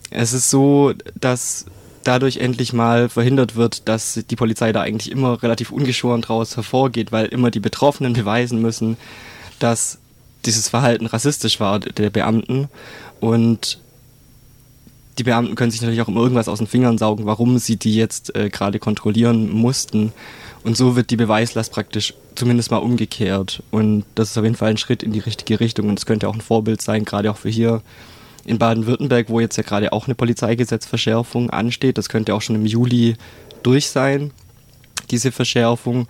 Es 0.10 0.34
ist 0.34 0.50
so, 0.50 0.94
dass 1.20 1.66
dadurch 2.04 2.38
endlich 2.38 2.74
mal 2.74 3.10
verhindert 3.10 3.56
wird, 3.56 3.88
dass 3.88 4.24
die 4.30 4.36
Polizei 4.36 4.72
da 4.72 4.82
eigentlich 4.82 5.12
immer 5.12 5.42
relativ 5.42 5.72
ungeschoren 5.72 6.22
draus 6.22 6.56
hervorgeht, 6.56 7.12
weil 7.12 7.28
immer 7.28 7.52
die 7.52 7.60
Betroffenen 7.60 8.14
beweisen 8.14 8.62
müssen, 8.62 8.98
dass 9.60 10.00
dieses 10.46 10.70
Verhalten 10.70 11.06
rassistisch 11.06 11.60
war 11.60 11.80
der 11.80 12.10
Beamten 12.10 12.70
und 13.20 13.80
die 15.18 15.24
Beamten 15.24 15.56
können 15.56 15.72
sich 15.72 15.82
natürlich 15.82 16.02
auch 16.02 16.08
um 16.08 16.18
irgendwas 16.18 16.48
aus 16.48 16.58
den 16.58 16.68
Fingern 16.68 16.98
saugen, 16.98 17.26
warum 17.26 17.58
sie 17.60 17.78
die 17.78 17.96
jetzt 17.96 18.36
äh, 18.36 18.50
gerade 18.50 18.80
kontrollieren 18.80 19.52
mussten. 19.52 20.12
Und 20.64 20.78
so 20.78 20.96
wird 20.96 21.10
die 21.10 21.18
Beweislast 21.18 21.72
praktisch 21.72 22.14
zumindest 22.36 22.72
mal 22.72 22.78
umgekehrt. 22.78 23.62
Und 23.70 24.06
das 24.16 24.32
ist 24.32 24.38
auf 24.38 24.44
jeden 24.44 24.56
Fall 24.56 24.72
ein 24.72 24.78
Schritt 24.78 25.04
in 25.04 25.12
die 25.12 25.20
richtige 25.20 25.60
Richtung. 25.60 25.90
Und 25.90 26.00
es 26.00 26.06
könnte 26.06 26.28
auch 26.28 26.34
ein 26.34 26.42
Vorbild 26.42 26.82
sein, 26.82 27.06
gerade 27.06 27.30
auch 27.30 27.38
für 27.38 27.50
hier 27.50 27.82
in 28.46 28.58
Baden-Württemberg, 28.58 29.30
wo 29.30 29.40
jetzt 29.40 29.58
ja 29.58 29.64
gerade 29.64 29.94
auch 29.94 30.08
eine 30.08 30.16
Polizeigesetzverschärfung 30.16 31.50
ansteht. 31.50 31.98
Das 31.98 32.10
könnte 32.10 32.34
auch 32.34 32.42
schon 32.42 32.56
im 32.56 32.66
Juli 32.66 33.16
durch 33.62 33.90
sein, 33.90 34.32
diese 35.12 35.32
Verschärfung. 35.32 36.08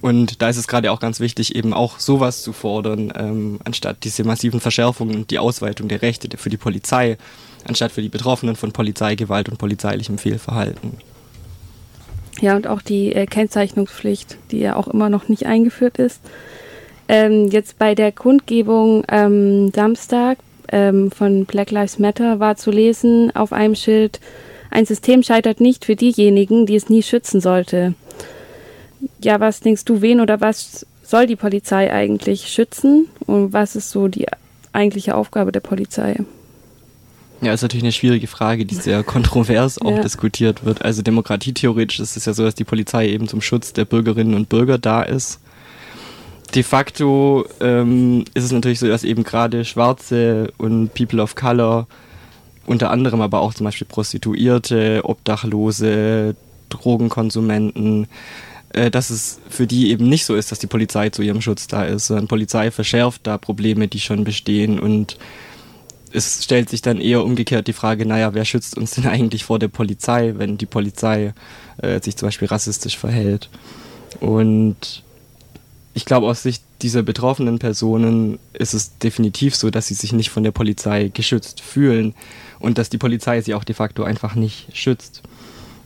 Und 0.00 0.40
da 0.40 0.48
ist 0.48 0.56
es 0.56 0.66
gerade 0.66 0.92
auch 0.92 1.00
ganz 1.00 1.20
wichtig, 1.20 1.54
eben 1.54 1.74
auch 1.74 1.98
sowas 1.98 2.42
zu 2.42 2.52
fordern, 2.52 3.12
ähm, 3.16 3.60
anstatt 3.64 3.98
diese 4.04 4.24
massiven 4.24 4.60
Verschärfungen 4.60 5.14
und 5.16 5.30
die 5.30 5.38
Ausweitung 5.38 5.88
der 5.88 6.02
Rechte 6.02 6.36
für 6.38 6.48
die 6.48 6.56
Polizei, 6.56 7.18
anstatt 7.66 7.92
für 7.92 8.02
die 8.02 8.08
Betroffenen 8.08 8.56
von 8.56 8.72
Polizeigewalt 8.72 9.48
und 9.48 9.58
polizeilichem 9.58 10.16
Fehlverhalten. 10.16 10.98
Ja, 12.40 12.56
und 12.56 12.66
auch 12.66 12.80
die 12.80 13.14
äh, 13.14 13.26
Kennzeichnungspflicht, 13.26 14.38
die 14.50 14.60
ja 14.60 14.76
auch 14.76 14.88
immer 14.88 15.10
noch 15.10 15.28
nicht 15.28 15.44
eingeführt 15.44 15.98
ist. 15.98 16.22
Ähm, 17.08 17.48
jetzt 17.48 17.78
bei 17.78 17.94
der 17.94 18.12
Kundgebung 18.12 19.04
ähm, 19.08 19.70
Samstag 19.72 20.38
von 20.72 21.46
Black 21.46 21.72
Lives 21.72 21.98
Matter 21.98 22.38
war 22.38 22.54
zu 22.54 22.70
lesen 22.70 23.34
auf 23.34 23.52
einem 23.52 23.74
Schild, 23.74 24.20
ein 24.70 24.86
System 24.86 25.24
scheitert 25.24 25.58
nicht 25.58 25.84
für 25.84 25.96
diejenigen, 25.96 26.64
die 26.64 26.76
es 26.76 26.88
nie 26.88 27.02
schützen 27.02 27.40
sollte 27.40 27.96
ja, 29.22 29.40
was 29.40 29.60
denkst 29.60 29.84
du, 29.84 30.02
wen 30.02 30.20
oder 30.20 30.40
was 30.40 30.86
soll 31.02 31.26
die 31.26 31.36
Polizei 31.36 31.92
eigentlich 31.92 32.48
schützen 32.48 33.08
und 33.26 33.52
was 33.52 33.76
ist 33.76 33.90
so 33.90 34.08
die 34.08 34.26
eigentliche 34.72 35.14
Aufgabe 35.14 35.52
der 35.52 35.60
Polizei? 35.60 36.16
Ja, 37.42 37.54
ist 37.54 37.62
natürlich 37.62 37.84
eine 37.84 37.92
schwierige 37.92 38.26
Frage, 38.26 38.66
die 38.66 38.74
sehr 38.74 39.02
kontrovers 39.02 39.78
auch 39.82 39.96
ja. 39.96 40.02
diskutiert 40.02 40.64
wird. 40.64 40.84
Also 40.84 41.02
demokratietheoretisch 41.02 42.00
ist 42.00 42.16
es 42.16 42.26
ja 42.26 42.34
so, 42.34 42.44
dass 42.44 42.54
die 42.54 42.64
Polizei 42.64 43.08
eben 43.08 43.28
zum 43.28 43.40
Schutz 43.40 43.72
der 43.72 43.86
Bürgerinnen 43.86 44.34
und 44.34 44.48
Bürger 44.48 44.78
da 44.78 45.02
ist. 45.02 45.40
De 46.54 46.62
facto 46.62 47.46
ähm, 47.60 48.24
ist 48.34 48.44
es 48.44 48.52
natürlich 48.52 48.80
so, 48.80 48.88
dass 48.88 49.04
eben 49.04 49.22
gerade 49.22 49.64
Schwarze 49.64 50.52
und 50.58 50.92
People 50.94 51.22
of 51.22 51.34
Color, 51.34 51.86
unter 52.66 52.90
anderem 52.90 53.20
aber 53.20 53.40
auch 53.40 53.54
zum 53.54 53.64
Beispiel 53.64 53.86
Prostituierte, 53.86 55.00
Obdachlose, 55.04 56.34
Drogenkonsumenten, 56.68 58.06
dass 58.72 59.10
es 59.10 59.40
für 59.48 59.66
die 59.66 59.90
eben 59.90 60.08
nicht 60.08 60.24
so 60.24 60.34
ist, 60.34 60.52
dass 60.52 60.58
die 60.58 60.66
Polizei 60.66 61.10
zu 61.10 61.22
ihrem 61.22 61.40
Schutz 61.40 61.66
da 61.66 61.84
ist, 61.84 62.06
sondern 62.06 62.28
Polizei 62.28 62.70
verschärft 62.70 63.22
da 63.24 63.36
Probleme, 63.36 63.88
die 63.88 64.00
schon 64.00 64.24
bestehen 64.24 64.78
und 64.78 65.16
es 66.12 66.44
stellt 66.44 66.68
sich 66.68 66.82
dann 66.82 67.00
eher 67.00 67.24
umgekehrt 67.24 67.66
die 67.66 67.72
Frage, 67.72 68.06
naja, 68.06 68.34
wer 68.34 68.44
schützt 68.44 68.76
uns 68.76 68.92
denn 68.92 69.06
eigentlich 69.08 69.44
vor 69.44 69.58
der 69.58 69.68
Polizei, 69.68 70.34
wenn 70.36 70.58
die 70.58 70.66
Polizei 70.66 71.34
äh, 71.78 72.00
sich 72.00 72.16
zum 72.16 72.28
Beispiel 72.28 72.48
rassistisch 72.48 72.98
verhält? 72.98 73.48
Und 74.18 75.02
ich 75.94 76.04
glaube, 76.04 76.26
aus 76.26 76.42
Sicht 76.42 76.62
dieser 76.82 77.02
betroffenen 77.02 77.58
Personen 77.58 78.38
ist 78.52 78.74
es 78.74 78.98
definitiv 78.98 79.54
so, 79.54 79.70
dass 79.70 79.86
sie 79.86 79.94
sich 79.94 80.12
nicht 80.12 80.30
von 80.30 80.42
der 80.42 80.50
Polizei 80.50 81.08
geschützt 81.08 81.60
fühlen 81.60 82.14
und 82.58 82.78
dass 82.78 82.90
die 82.90 82.98
Polizei 82.98 83.40
sie 83.40 83.54
auch 83.54 83.64
de 83.64 83.74
facto 83.74 84.02
einfach 84.02 84.34
nicht 84.34 84.76
schützt. 84.76 85.22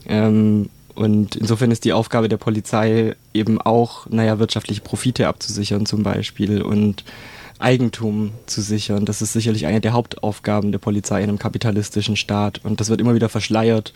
Ähm, 0.07 0.71
und 0.95 1.37
insofern 1.37 1.71
ist 1.71 1.85
die 1.85 1.93
Aufgabe 1.93 2.29
der 2.29 2.37
Polizei 2.37 3.17
eben 3.33 3.61
auch, 3.61 4.07
naja, 4.09 4.39
wirtschaftliche 4.39 4.81
Profite 4.81 5.27
abzusichern 5.27 5.87
zum 5.87 6.03
Beispiel 6.03 6.63
und 6.63 7.05
Eigentum 7.59 8.33
zu 8.47 8.61
sichern. 8.63 9.05
Das 9.05 9.23
ist 9.23 9.33
sicherlich 9.33 9.67
eine 9.67 9.81
der 9.81 9.93
Hauptaufgaben 9.93 10.73
der 10.73 10.79
Polizei 10.79 11.23
in 11.23 11.29
einem 11.29 11.39
kapitalistischen 11.39 12.17
Staat. 12.17 12.61
Und 12.65 12.81
das 12.81 12.91
wird 12.91 13.01
immer 13.01 13.15
wieder 13.15 13.29
verschleiert 13.29 13.93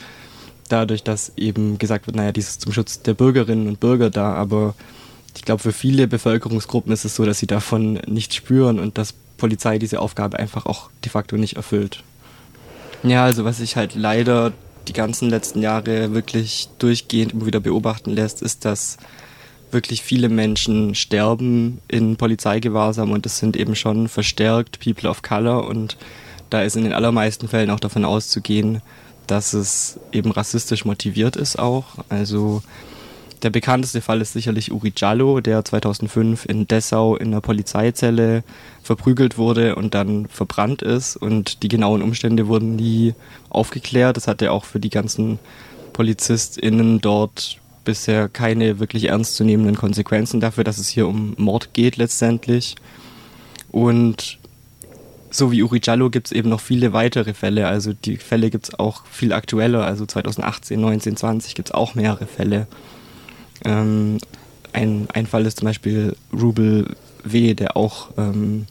dadurch, 0.68 1.02
dass 1.02 1.32
eben 1.36 1.78
gesagt 1.78 2.06
wird, 2.06 2.16
naja, 2.16 2.32
dies 2.32 2.48
ist 2.48 2.60
zum 2.62 2.72
Schutz 2.72 3.02
der 3.02 3.14
Bürgerinnen 3.14 3.68
und 3.68 3.80
Bürger 3.80 4.10
da, 4.10 4.34
aber 4.34 4.74
ich 5.34 5.42
glaube, 5.42 5.62
für 5.62 5.72
viele 5.72 6.08
Bevölkerungsgruppen 6.08 6.92
ist 6.92 7.04
es 7.04 7.14
so, 7.14 7.24
dass 7.24 7.38
sie 7.38 7.46
davon 7.46 7.94
nichts 8.06 8.34
spüren 8.34 8.78
und 8.78 8.98
dass 8.98 9.14
Polizei 9.36 9.78
diese 9.78 10.00
Aufgabe 10.00 10.38
einfach 10.38 10.66
auch 10.66 10.90
de 11.04 11.10
facto 11.10 11.36
nicht 11.36 11.56
erfüllt. 11.56 12.02
Ja, 13.02 13.24
also 13.24 13.44
was 13.44 13.58
sich 13.58 13.76
halt 13.76 13.94
leider 13.94 14.52
die 14.88 14.92
ganzen 14.92 15.30
letzten 15.30 15.62
Jahre 15.62 16.14
wirklich 16.14 16.68
durchgehend 16.78 17.32
immer 17.32 17.46
wieder 17.46 17.60
beobachten 17.60 18.10
lässt, 18.10 18.42
ist, 18.42 18.64
dass 18.64 18.96
wirklich 19.70 20.02
viele 20.02 20.28
Menschen 20.28 20.94
sterben 20.94 21.80
in 21.88 22.16
Polizeigewahrsam 22.16 23.12
und 23.12 23.26
es 23.26 23.38
sind 23.38 23.56
eben 23.56 23.74
schon 23.74 24.08
verstärkt 24.08 24.80
People 24.80 25.10
of 25.10 25.22
Color 25.22 25.66
und 25.66 25.96
da 26.50 26.62
ist 26.62 26.76
in 26.76 26.84
den 26.84 26.94
allermeisten 26.94 27.48
Fällen 27.48 27.70
auch 27.70 27.80
davon 27.80 28.04
auszugehen, 28.04 28.80
dass 29.26 29.52
es 29.52 30.00
eben 30.12 30.30
rassistisch 30.30 30.86
motiviert 30.86 31.36
ist 31.36 31.58
auch. 31.58 31.84
Also 32.08 32.62
der 33.42 33.50
bekannteste 33.50 34.00
Fall 34.00 34.20
ist 34.20 34.32
sicherlich 34.32 34.72
Uri 34.72 34.92
Jallo, 34.96 35.40
der 35.40 35.64
2005 35.64 36.46
in 36.46 36.66
Dessau 36.66 37.16
in 37.16 37.28
einer 37.28 37.40
Polizeizelle 37.40 38.42
verprügelt 38.82 39.38
wurde 39.38 39.76
und 39.76 39.94
dann 39.94 40.26
verbrannt 40.28 40.82
ist. 40.82 41.16
Und 41.16 41.62
die 41.62 41.68
genauen 41.68 42.02
Umstände 42.02 42.48
wurden 42.48 42.76
nie 42.76 43.14
aufgeklärt. 43.50 44.16
Das 44.16 44.28
hatte 44.28 44.52
auch 44.52 44.64
für 44.64 44.80
die 44.80 44.90
ganzen 44.90 45.38
PolizistInnen 45.92 47.00
dort 47.00 47.58
bisher 47.84 48.28
keine 48.28 48.78
wirklich 48.78 49.06
ernstzunehmenden 49.06 49.76
Konsequenzen 49.76 50.40
dafür, 50.40 50.64
dass 50.64 50.78
es 50.78 50.88
hier 50.88 51.08
um 51.08 51.34
Mord 51.38 51.72
geht 51.72 51.96
letztendlich. 51.96 52.76
Und 53.70 54.38
so 55.30 55.52
wie 55.52 55.62
Uri 55.62 55.80
Jallo 55.82 56.10
gibt 56.10 56.28
es 56.28 56.32
eben 56.32 56.48
noch 56.48 56.60
viele 56.60 56.92
weitere 56.92 57.34
Fälle. 57.34 57.68
Also 57.68 57.92
die 57.92 58.16
Fälle 58.16 58.50
gibt 58.50 58.64
es 58.64 58.78
auch 58.78 59.06
viel 59.06 59.32
aktueller. 59.32 59.84
Also 59.84 60.06
2018, 60.06 60.80
19, 60.80 61.16
20 61.16 61.54
gibt 61.54 61.68
es 61.68 61.74
auch 61.74 61.94
mehrere 61.94 62.26
Fälle. 62.26 62.66
Ähm, 63.64 64.18
ein, 64.72 65.08
ein 65.12 65.26
Fall 65.26 65.46
ist 65.46 65.58
zum 65.58 65.66
Beispiel 65.66 66.16
Rubel 66.32 66.94
W., 67.24 67.54
der 67.54 67.76
auch 67.76 68.10
ähm, 68.16 68.66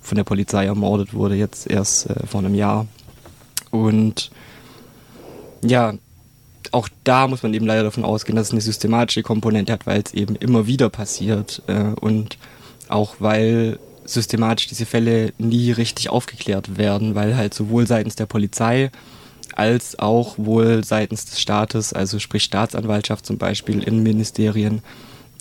von 0.00 0.16
der 0.16 0.24
Polizei 0.24 0.66
ermordet 0.66 1.14
wurde, 1.14 1.34
jetzt 1.34 1.68
erst 1.68 2.10
äh, 2.10 2.26
vor 2.26 2.40
einem 2.40 2.54
Jahr. 2.54 2.86
Und 3.70 4.30
ja, 5.62 5.94
auch 6.70 6.88
da 7.04 7.28
muss 7.28 7.42
man 7.42 7.54
eben 7.54 7.66
leider 7.66 7.84
davon 7.84 8.04
ausgehen, 8.04 8.36
dass 8.36 8.48
es 8.48 8.52
eine 8.52 8.60
systematische 8.60 9.22
Komponente 9.22 9.72
hat, 9.72 9.86
weil 9.86 10.02
es 10.04 10.14
eben 10.14 10.36
immer 10.36 10.66
wieder 10.66 10.90
passiert 10.90 11.62
äh, 11.66 11.94
und 12.00 12.38
auch 12.88 13.16
weil 13.18 13.78
systematisch 14.04 14.66
diese 14.66 14.86
Fälle 14.86 15.32
nie 15.38 15.70
richtig 15.72 16.08
aufgeklärt 16.08 16.78
werden, 16.78 17.14
weil 17.14 17.36
halt 17.36 17.52
sowohl 17.52 17.86
seitens 17.86 18.16
der 18.16 18.26
Polizei 18.26 18.90
als 19.58 19.98
auch 19.98 20.34
wohl 20.38 20.84
seitens 20.84 21.24
des 21.26 21.40
Staates, 21.40 21.92
also 21.92 22.18
sprich 22.18 22.44
Staatsanwaltschaft 22.44 23.26
zum 23.26 23.38
Beispiel, 23.38 23.82
in 23.82 24.02
Ministerien, 24.02 24.82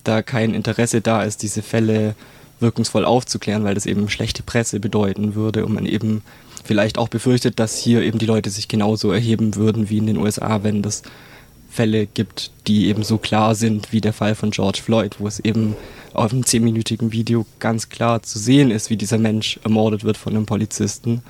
da 0.03 0.21
kein 0.21 0.53
Interesse 0.53 1.01
da 1.01 1.23
ist, 1.23 1.43
diese 1.43 1.61
Fälle 1.61 2.15
wirkungsvoll 2.59 3.05
aufzuklären, 3.05 3.63
weil 3.63 3.75
das 3.75 3.85
eben 3.85 4.09
schlechte 4.09 4.41
Presse 4.41 4.79
bedeuten 4.79 5.35
würde 5.35 5.65
und 5.65 5.73
man 5.73 5.85
eben 5.85 6.23
vielleicht 6.63 6.97
auch 6.97 7.07
befürchtet, 7.07 7.59
dass 7.59 7.77
hier 7.77 8.01
eben 8.01 8.17
die 8.17 8.25
Leute 8.25 8.49
sich 8.49 8.67
genauso 8.67 9.11
erheben 9.11 9.55
würden 9.55 9.89
wie 9.89 9.97
in 9.97 10.07
den 10.07 10.17
USA, 10.17 10.63
wenn 10.63 10.81
das 10.81 11.03
Fälle 11.69 12.07
gibt, 12.07 12.51
die 12.65 12.87
eben 12.87 13.03
so 13.03 13.19
klar 13.19 13.53
sind 13.53 13.91
wie 13.93 14.01
der 14.01 14.13
Fall 14.13 14.33
von 14.33 14.49
George 14.49 14.79
Floyd, 14.83 15.17
wo 15.19 15.27
es 15.27 15.39
eben 15.39 15.75
auf 16.13 16.33
einem 16.33 16.45
zehnminütigen 16.45 17.11
Video 17.11 17.45
ganz 17.59 17.89
klar 17.89 18.23
zu 18.23 18.39
sehen 18.39 18.71
ist, 18.71 18.89
wie 18.89 18.97
dieser 18.97 19.19
Mensch 19.19 19.59
ermordet 19.63 20.03
wird 20.03 20.17
von 20.17 20.35
einem 20.35 20.47
Polizisten. 20.47 21.21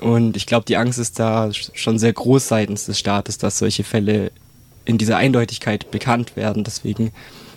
Und 0.00 0.36
ich 0.36 0.46
glaube, 0.46 0.64
die 0.66 0.76
Angst 0.76 0.98
ist 0.98 1.18
da 1.18 1.50
schon 1.52 1.98
sehr 1.98 2.12
groß 2.12 2.48
seitens 2.48 2.86
des 2.86 2.98
Staates, 2.98 3.38
dass 3.38 3.58
solche 3.58 3.84
Fälle 3.84 4.32
in 4.84 4.98
dieser 4.98 5.16
Eindeutigkeit 5.16 5.90
bekannt 5.90 6.36
werden. 6.36 6.64
Deswegen 6.64 7.12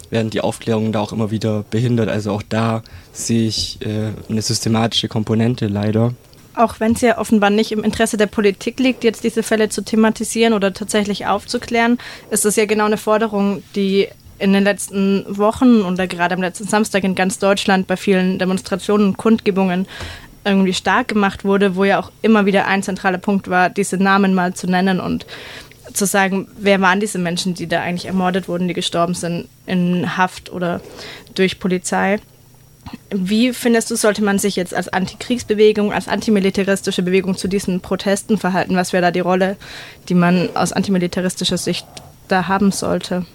werden 0.10 0.30
die 0.30 0.42
Aufklärungen 0.42 0.92
da 0.92 1.00
auch 1.00 1.12
immer 1.12 1.32
wieder 1.32 1.64
behindert. 1.70 2.10
Also 2.10 2.32
auch 2.32 2.44
da 2.48 2.84
sehe 3.12 3.48
ich 3.48 3.80
äh, 3.82 4.12
eine 4.30 4.42
systematische 4.42 5.08
Komponente 5.08 5.68
leider. 5.68 6.14
Auch 6.56 6.80
wenn 6.80 6.94
es 6.94 7.02
ja 7.02 7.18
offenbar 7.18 7.50
nicht 7.50 7.72
im 7.72 7.84
Interesse 7.84 8.16
der 8.16 8.28
Politik 8.28 8.80
liegt, 8.80 9.04
jetzt 9.04 9.24
diese 9.24 9.42
Fälle 9.42 9.70
zu 9.70 9.84
thematisieren 9.84 10.54
oder 10.54 10.74
tatsächlich 10.74 11.26
aufzuklären, 11.26 11.98
ist 12.30 12.46
das 12.46 12.56
ja 12.58 12.66
genau 12.66 12.86
eine 12.86 12.98
Forderung, 12.98 13.64
die 13.76 14.08
in 14.38 14.54
den 14.54 14.64
letzten 14.64 15.26
Wochen 15.28 15.82
oder 15.82 16.06
gerade 16.06 16.36
am 16.36 16.42
letzten 16.42 16.68
Samstag 16.68 17.04
in 17.04 17.16
ganz 17.16 17.40
Deutschland 17.40 17.88
bei 17.88 17.98
vielen 17.98 18.38
Demonstrationen 18.38 19.08
und 19.08 19.18
Kundgebungen 19.18 19.88
irgendwie 20.46 20.74
stark 20.74 21.08
gemacht 21.08 21.46
wurde, 21.46 21.76
wo 21.76 21.84
ja 21.84 22.00
auch 22.00 22.12
immer 22.22 22.46
wieder 22.46 22.68
ein 22.68 22.84
zentraler 22.84 23.18
Punkt 23.18 23.50
war, 23.50 23.70
diese 23.70 23.98
Namen 23.98 24.34
mal 24.34 24.54
zu 24.54 24.68
nennen 24.68 25.00
und 25.00 25.26
zu 25.94 26.06
sagen, 26.06 26.48
wer 26.58 26.82
waren 26.82 27.00
diese 27.00 27.20
Menschen, 27.20 27.54
die 27.54 27.68
da 27.68 27.82
eigentlich 27.82 28.06
ermordet 28.06 28.48
wurden, 28.48 28.68
die 28.68 28.74
gestorben 28.74 29.14
sind 29.14 29.48
in 29.66 30.18
Haft 30.18 30.52
oder 30.52 30.82
durch 31.36 31.60
Polizei. 31.60 32.20
Wie 33.10 33.54
findest 33.54 33.92
du, 33.92 33.96
sollte 33.96 34.24
man 34.24 34.40
sich 34.40 34.56
jetzt 34.56 34.74
als 34.74 34.90
Antikriegsbewegung, 34.90 35.94
als 35.94 36.08
antimilitaristische 36.08 37.04
Bewegung 37.04 37.38
zu 37.38 37.48
diesen 37.48 37.80
Protesten 37.82 38.38
verhalten? 38.38 38.76
Was 38.76 38.94
wäre 38.94 39.02
da 39.04 39.12
die 39.12 39.20
Rolle, 39.20 39.56
die 40.10 40.16
man 40.16 40.50
aus 40.56 40.74
antimilitaristischer 40.74 41.58
Sicht 41.58 41.86
da 42.28 42.48
haben 42.48 42.72
sollte? 42.72 43.26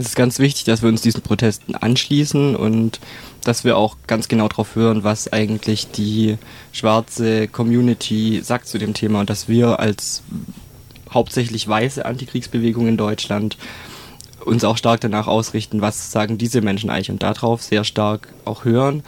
Es 0.00 0.06
ist 0.06 0.16
ganz 0.16 0.38
wichtig, 0.38 0.64
dass 0.64 0.80
wir 0.80 0.88
uns 0.88 1.02
diesen 1.02 1.20
Protesten 1.20 1.74
anschließen 1.74 2.56
und 2.56 3.00
dass 3.44 3.64
wir 3.64 3.76
auch 3.76 3.98
ganz 4.06 4.28
genau 4.28 4.48
darauf 4.48 4.74
hören, 4.74 5.04
was 5.04 5.30
eigentlich 5.30 5.90
die 5.90 6.38
schwarze 6.72 7.48
Community 7.48 8.40
sagt 8.42 8.66
zu 8.66 8.78
dem 8.78 8.94
Thema 8.94 9.20
und 9.20 9.28
dass 9.28 9.46
wir 9.46 9.78
als 9.78 10.22
hauptsächlich 11.12 11.68
weiße 11.68 12.06
Antikriegsbewegung 12.06 12.88
in 12.88 12.96
Deutschland 12.96 13.58
uns 14.42 14.64
auch 14.64 14.78
stark 14.78 15.02
danach 15.02 15.26
ausrichten, 15.26 15.82
was 15.82 16.10
sagen 16.10 16.38
diese 16.38 16.62
Menschen 16.62 16.88
eigentlich 16.88 17.10
und 17.10 17.22
darauf 17.22 17.60
sehr 17.60 17.84
stark 17.84 18.32
auch 18.46 18.64
hören. 18.64 19.02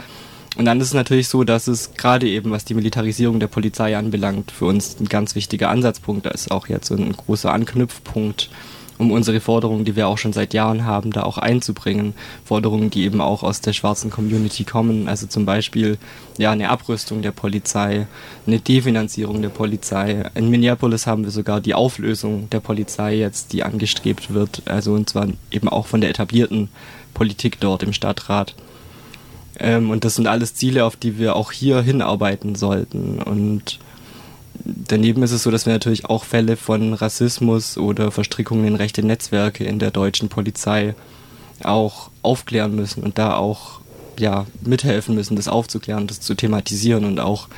Und 0.58 0.66
dann 0.66 0.78
ist 0.78 0.88
es 0.88 0.94
natürlich 0.94 1.28
so, 1.28 1.42
dass 1.42 1.68
es 1.68 1.94
gerade 1.94 2.28
eben, 2.28 2.50
was 2.50 2.66
die 2.66 2.75
Militarisierung 2.75 3.40
der 3.40 3.46
Polizei 3.46 3.96
anbelangt, 3.96 4.50
für 4.50 4.66
uns 4.66 5.00
ein 5.00 5.08
ganz 5.08 5.37
wichtiger 5.37 5.70
Ansatzpunkt 5.70 6.26
ist, 6.26 6.50
auch 6.50 6.68
jetzt 6.68 6.90
ein 6.90 7.14
großer 7.14 7.50
Anknüpfpunkt 7.50 8.50
um 8.99 9.11
unsere 9.11 9.40
Forderungen, 9.40 9.84
die 9.84 9.96
wir 9.96 10.08
auch 10.08 10.18
schon 10.18 10.32
seit 10.32 10.54
Jahren 10.54 10.84
haben, 10.84 11.11
da 11.11 11.22
auch 11.22 11.38
einzubringen. 11.38 12.14
Forderungen, 12.44 12.90
die 12.90 13.04
eben 13.04 13.20
auch 13.20 13.42
aus 13.42 13.61
der 13.61 13.72
schwarzen 13.72 14.11
Community 14.11 14.64
kommen. 14.64 15.08
Also 15.08 15.26
zum 15.26 15.44
Beispiel 15.44 15.99
ja, 16.38 16.52
eine 16.52 16.70
Abrüstung 16.70 17.22
der 17.22 17.32
Polizei, 17.32 18.06
eine 18.46 18.61
Definanzierung 18.61 19.42
der 19.42 19.49
Polizei. 19.49 20.30
In 20.34 20.50
Minneapolis 20.50 21.06
haben 21.06 21.25
wir 21.25 21.30
sogar 21.30 21.61
die 21.61 21.75
Auflösung 21.75 22.49
der 22.50 22.61
Polizei 22.61 23.16
jetzt, 23.16 23.52
die 23.52 23.62
angestrebt 23.62 24.32
wird. 24.32 24.62
Also 24.66 24.92
und 24.92 25.08
zwar 25.08 25.28
eben 25.50 25.68
auch 25.68 25.87
von 25.87 26.00
der 26.00 26.11
etablierten 26.11 26.68
Politik 27.14 27.61
dort 27.61 27.82
im 27.82 27.92
Stadtrat. 27.92 28.54
Ähm, 29.58 29.90
und 29.90 30.04
das 30.04 30.14
sind 30.16 30.26
alles 30.26 30.54
Ziele, 30.54 30.84
auf 30.84 30.96
die 30.96 31.18
wir 31.18 31.37
auch 31.37 31.52
hier 31.52 31.82
hinarbeiten 31.82 32.54
sollten. 32.54 33.20
Und 33.20 33.78
daneben 34.64 35.23
ist 35.23 35.32
es 35.32 35.42
so, 35.42 35.50
dass 35.50 35.66
wir 35.66 35.73
natürlich 35.73 36.06
auch 36.06 36.25
Fälle 36.25 36.56
von 36.56 36.94
Rassismus 36.94 37.76
oder 37.78 38.11
Verstrickungen 38.11 38.66
in 38.66 38.75
rechte 38.76 39.02
Netzwerke 39.04 39.64
in 39.64 39.78
der 39.78 39.90
deutschen 39.90 40.28
Polizei 40.28 40.94
auch 41.62 42.11
aufklären 42.23 42.75
müssen 42.75 43.02
und 43.02 43.18
da 43.18 43.37
auch 43.37 43.80
ja, 44.18 44.47
mithelfen 44.62 45.14
müssen, 45.14 45.37
das 45.37 45.49
aufzuklären, 45.49 46.06
das 46.06 46.21
zu 46.21 46.35
thematisieren 46.35 47.04
und 47.04 47.18
auch 47.18 47.49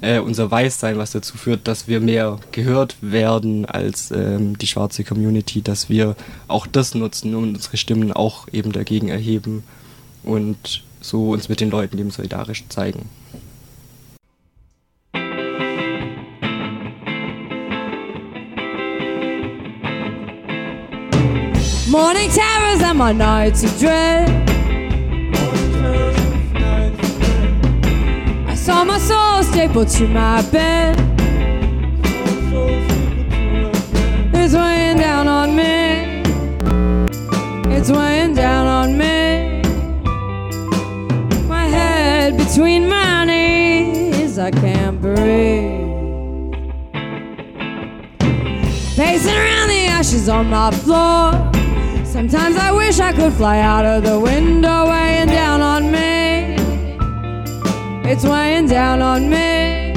äh, 0.00 0.20
unser 0.20 0.50
Weißsein, 0.50 0.96
was 0.98 1.10
dazu 1.10 1.36
führt, 1.36 1.66
dass 1.66 1.88
wir 1.88 2.00
mehr 2.00 2.38
gehört 2.52 2.96
werden 3.00 3.66
als 3.66 4.10
ähm, 4.10 4.56
die 4.58 4.66
schwarze 4.66 5.02
Community, 5.02 5.60
dass 5.60 5.88
wir 5.88 6.14
auch 6.46 6.66
das 6.66 6.94
nutzen 6.94 7.34
und 7.34 7.56
unsere 7.56 7.76
Stimmen 7.76 8.12
auch 8.12 8.46
eben 8.52 8.72
dagegen 8.72 9.08
erheben 9.08 9.64
und 10.22 10.84
so 11.00 11.30
uns 11.30 11.48
mit 11.48 11.60
den 11.60 11.70
Leuten 11.70 11.98
eben 11.98 12.10
solidarisch 12.10 12.64
zeigen. 12.68 13.08
Morning 21.90 22.28
terrors 22.28 22.82
and 22.82 22.98
my 22.98 23.12
nights 23.12 23.64
of 23.64 23.78
dread. 23.78 24.28
I 28.46 28.54
saw 28.54 28.84
my 28.84 28.98
soul 28.98 29.42
stapled 29.42 29.88
to 29.88 30.06
my 30.06 30.42
bed. 30.50 30.98
It's 34.34 34.54
weighing 34.54 34.98
down 34.98 35.28
on 35.28 35.56
me. 35.56 36.22
It's 37.74 37.90
weighing 37.90 38.34
down 38.34 38.66
on 38.66 38.98
me. 38.98 39.62
My 41.48 41.64
head 41.68 42.36
between 42.36 42.86
my 42.86 43.24
knees, 43.24 44.38
I 44.38 44.50
can't 44.50 45.00
breathe. 45.00 45.86
Pacing 48.94 49.34
around 49.34 49.68
the 49.68 49.86
ashes 49.88 50.28
on 50.28 50.50
my 50.50 50.70
floor. 50.70 51.57
Sometimes 52.10 52.56
I 52.56 52.72
wish 52.72 53.00
I 53.00 53.12
could 53.12 53.34
fly 53.34 53.60
out 53.60 53.84
of 53.84 54.02
the 54.02 54.18
window, 54.18 54.88
weighing 54.88 55.28
down 55.28 55.60
on 55.60 55.92
me. 55.92 56.56
It's 58.10 58.24
weighing 58.24 58.66
down 58.66 59.02
on 59.02 59.28
me. 59.28 59.92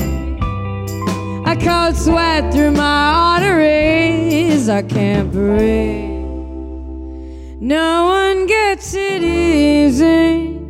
A 1.45 1.55
cold 1.55 1.95
sweat 1.95 2.51
through 2.53 2.71
my 2.71 3.13
arteries. 3.39 4.67
I 4.67 4.81
can't 4.81 5.31
breathe. 5.31 6.11
No 7.61 8.07
one 8.07 8.45
gets 8.45 8.93
it 8.93 9.23
easy. 9.23 10.60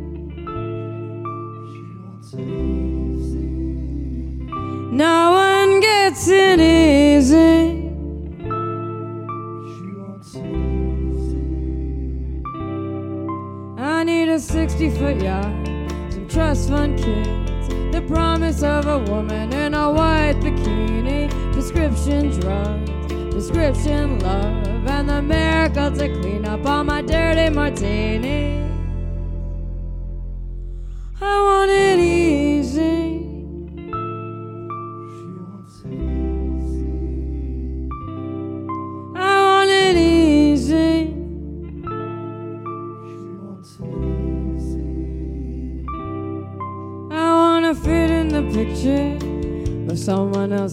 50 14.82 14.98
foot 14.98 15.22
yacht, 15.22 15.66
some 16.12 16.26
trust 16.28 16.68
fund 16.68 16.98
kids, 16.98 17.68
the 17.92 18.02
promise 18.08 18.64
of 18.64 18.86
a 18.86 18.98
woman 18.98 19.52
in 19.52 19.74
a 19.74 19.92
white 19.92 20.34
bikini, 20.40 21.30
prescription 21.52 22.30
drugs, 22.40 22.90
prescription 23.30 24.18
love, 24.18 24.86
and 24.88 25.08
the 25.08 25.22
miracle 25.22 25.92
to 25.92 26.08
clean 26.20 26.44
up 26.44 26.66
all 26.66 26.82
my 26.82 27.00
dirty 27.00 27.48
martinis. 27.54 28.61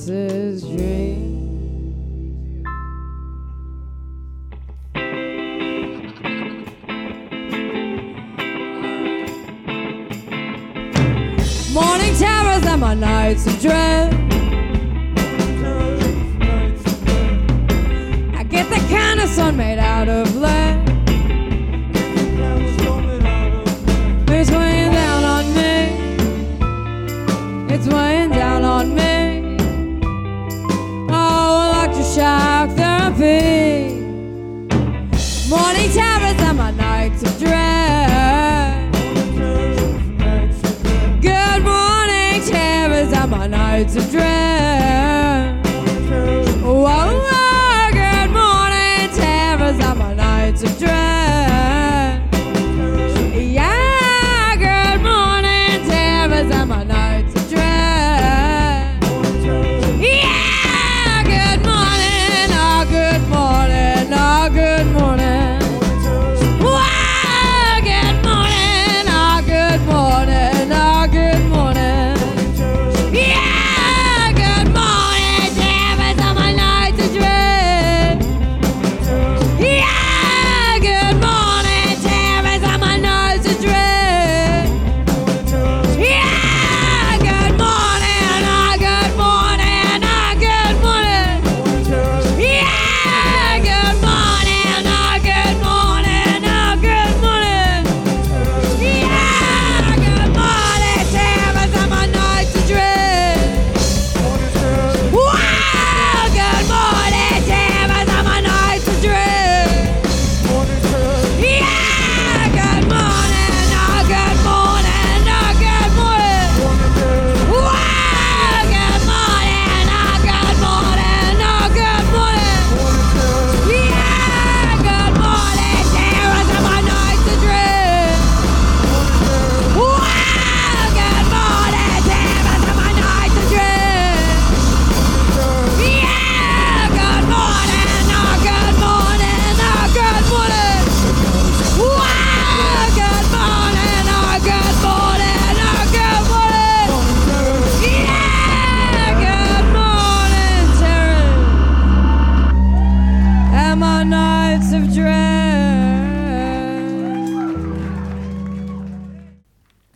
Someone 0.09 0.61
dream. 0.61 1.29
Morning 11.73 12.15
terrors 12.15 12.65
and 12.65 12.81
my 12.81 12.95
nights 12.95 13.45
of 13.45 13.61
dread. 13.61 13.78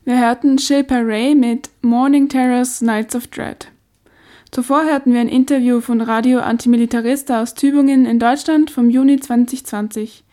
Wir 0.06 0.20
hörten 0.20 0.60
Shilpa 0.60 0.98
Ray 0.98 1.34
mit 1.34 1.70
Morning 1.82 2.28
Terrors 2.28 2.82
Nights 2.82 3.16
of 3.16 3.28
Dread. 3.28 3.70
Zuvor 4.52 4.84
hörten 4.84 5.14
wir 5.14 5.22
ein 5.22 5.30
Interview 5.30 5.80
von 5.80 6.02
Radio 6.02 6.40
Antimilitarista 6.40 7.42
aus 7.42 7.54
Tübingen 7.54 8.06
in 8.06 8.20
Deutschland 8.20 8.70
vom 8.70 8.90
Juni 8.90 9.18
2020. 9.18 10.26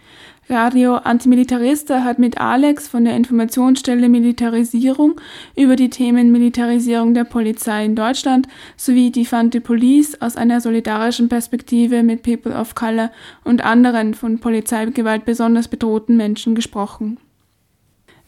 Radio 0.48 0.96
Antimilitarista 0.96 2.02
hat 2.02 2.18
mit 2.18 2.40
Alex 2.40 2.88
von 2.88 3.04
der 3.04 3.14
Informationsstelle 3.14 4.08
Militarisierung 4.08 5.20
über 5.54 5.76
die 5.76 5.90
Themen 5.90 6.32
Militarisierung 6.32 7.14
der 7.14 7.22
Polizei 7.22 7.84
in 7.84 7.94
Deutschland 7.94 8.48
sowie 8.76 9.12
Defund 9.12 9.52
the 9.52 9.60
Police 9.60 10.20
aus 10.20 10.34
einer 10.34 10.60
solidarischen 10.60 11.28
Perspektive 11.28 12.02
mit 12.02 12.24
People 12.24 12.56
of 12.56 12.74
Color 12.74 13.12
und 13.44 13.64
anderen 13.64 14.14
von 14.14 14.40
Polizeigewalt 14.40 15.24
besonders 15.24 15.68
bedrohten 15.68 16.16
Menschen 16.16 16.56
gesprochen. 16.56 17.18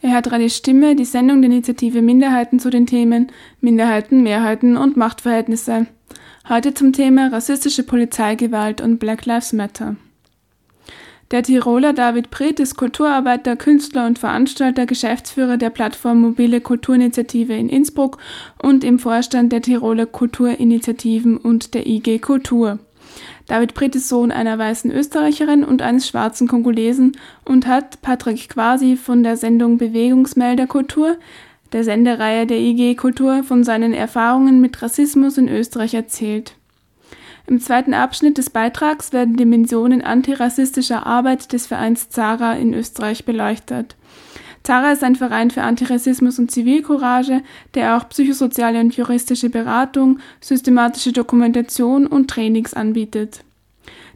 Er 0.03 0.15
hört 0.15 0.33
Radio 0.33 0.49
Stimme, 0.49 0.97
die 0.97 1.05
Sendung 1.05 1.41
der 1.41 1.49
Initiative 1.49 2.01
Minderheiten 2.01 2.59
zu 2.59 2.69
den 2.69 2.85
Themen 2.85 3.31
Minderheiten, 3.61 4.21
Mehrheiten 4.21 4.75
und 4.75 4.97
Machtverhältnisse. 4.97 5.87
Heute 6.49 6.73
zum 6.73 6.91
Thema 6.91 7.29
rassistische 7.29 7.83
Polizeigewalt 7.83 8.81
und 8.81 8.97
Black 8.99 9.25
Lives 9.25 9.53
Matter. 9.53 9.95
Der 11.31 11.41
Tiroler 11.41 11.93
David 11.93 12.31
Breth 12.31 12.59
ist 12.59 12.75
Kulturarbeiter, 12.75 13.55
Künstler 13.55 14.05
und 14.05 14.19
Veranstalter, 14.19 14.85
Geschäftsführer 14.85 15.55
der 15.55 15.69
Plattform 15.69 16.19
Mobile 16.19 16.59
Kulturinitiative 16.59 17.53
in 17.53 17.69
Innsbruck 17.69 18.17
und 18.61 18.83
im 18.83 18.99
Vorstand 18.99 19.53
der 19.53 19.61
Tiroler 19.61 20.05
Kulturinitiativen 20.05 21.37
und 21.37 21.73
der 21.73 21.87
IG 21.87 22.19
Kultur. 22.19 22.79
David 23.47 23.73
Breth 23.73 23.95
ist 23.95 24.07
Sohn 24.07 24.31
einer 24.31 24.57
weißen 24.57 24.91
Österreicherin 24.91 25.63
und 25.63 25.81
eines 25.81 26.07
schwarzen 26.07 26.47
Kongolesen 26.47 27.17
und 27.45 27.67
hat 27.67 28.01
Patrick 28.01 28.49
Quasi 28.49 28.95
von 28.95 29.23
der 29.23 29.35
Sendung 29.35 29.77
Bewegungsmelder 29.77 30.67
Kultur, 30.67 31.17
der 31.73 31.83
Sendereihe 31.83 32.47
der 32.47 32.59
IG 32.59 32.95
Kultur, 32.95 33.43
von 33.43 33.63
seinen 33.63 33.93
Erfahrungen 33.93 34.61
mit 34.61 34.81
Rassismus 34.81 35.37
in 35.37 35.49
Österreich 35.49 35.93
erzählt. 35.93 36.55
Im 37.45 37.59
zweiten 37.59 37.93
Abschnitt 37.93 38.37
des 38.37 38.49
Beitrags 38.49 39.11
werden 39.11 39.35
Dimensionen 39.35 40.01
antirassistischer 40.01 41.05
Arbeit 41.05 41.51
des 41.51 41.67
Vereins 41.67 42.09
Zara 42.09 42.53
in 42.53 42.73
Österreich 42.73 43.25
beleuchtet. 43.25 43.97
Zara 44.63 44.93
ist 44.93 45.03
ein 45.03 45.15
Verein 45.15 45.51
für 45.51 45.61
Antirassismus 45.61 46.39
und 46.39 46.49
Zivilcourage, 46.49 47.41
der 47.73 47.97
auch 47.97 48.07
psychosoziale 48.07 48.79
und 48.79 48.95
juristische 48.95 49.49
Beratung, 49.49 50.19
systematische 50.39 51.11
Dokumentation 51.11 52.07
und 52.07 52.29
Trainings 52.29 52.73
anbietet. 52.73 53.43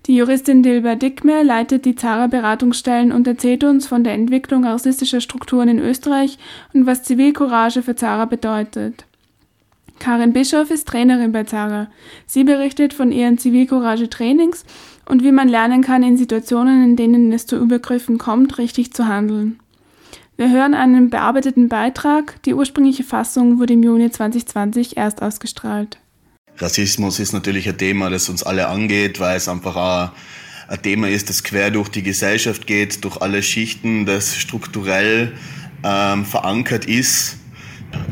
Die 0.05 0.15
Juristin 0.15 0.63
Dilber 0.63 0.95
Dickmer 0.95 1.43
leitet 1.43 1.83
die 1.83 1.95
Zara-Beratungsstellen 1.95 3.11
und 3.11 3.27
erzählt 3.27 3.65
uns 3.65 3.87
von 3.87 4.05
der 4.05 4.13
Entwicklung 4.13 4.63
rassistischer 4.63 5.19
Strukturen 5.19 5.67
in 5.67 5.79
Österreich 5.79 6.37
und 6.71 6.85
was 6.85 7.03
Zivilcourage 7.03 7.83
für 7.83 7.95
Zara 7.95 8.23
bedeutet. 8.23 9.05
Karin 9.99 10.31
Bischoff 10.31 10.71
ist 10.71 10.87
Trainerin 10.87 11.33
bei 11.33 11.43
Zara. 11.43 11.89
Sie 12.25 12.45
berichtet 12.45 12.93
von 12.93 13.11
ihren 13.11 13.37
Zivilcourage-Trainings 13.37 14.63
und 15.09 15.23
wie 15.23 15.31
man 15.33 15.49
lernen 15.49 15.81
kann, 15.81 16.03
in 16.03 16.15
Situationen, 16.15 16.83
in 16.83 16.95
denen 16.95 17.33
es 17.33 17.47
zu 17.47 17.57
Übergriffen 17.57 18.17
kommt, 18.17 18.59
richtig 18.59 18.93
zu 18.93 19.07
handeln. 19.07 19.59
Wir 20.37 20.51
hören 20.51 20.75
einen 20.75 21.09
bearbeiteten 21.09 21.67
Beitrag. 21.67 22.39
Die 22.43 22.53
ursprüngliche 22.53 23.03
Fassung 23.03 23.57
wurde 23.57 23.73
im 23.73 23.81
Juni 23.81 24.11
2020 24.11 24.95
erst 24.95 25.23
ausgestrahlt. 25.23 25.97
Rassismus 26.59 27.19
ist 27.19 27.33
natürlich 27.33 27.67
ein 27.67 27.79
Thema, 27.79 28.11
das 28.11 28.29
uns 28.29 28.43
alle 28.43 28.67
angeht, 28.67 29.19
weil 29.19 29.37
es 29.37 29.49
einfach 29.49 29.75
auch 29.75 30.11
ein 30.67 30.81
Thema 30.83 31.09
ist, 31.09 31.29
das 31.29 31.43
quer 31.43 31.71
durch 31.71 31.89
die 31.89 32.03
Gesellschaft 32.03 32.67
geht, 32.67 33.03
durch 33.03 33.19
alle 33.19 33.41
Schichten, 33.41 34.05
das 34.05 34.35
strukturell 34.35 35.33
ähm, 35.83 36.23
verankert 36.23 36.85
ist. 36.85 37.37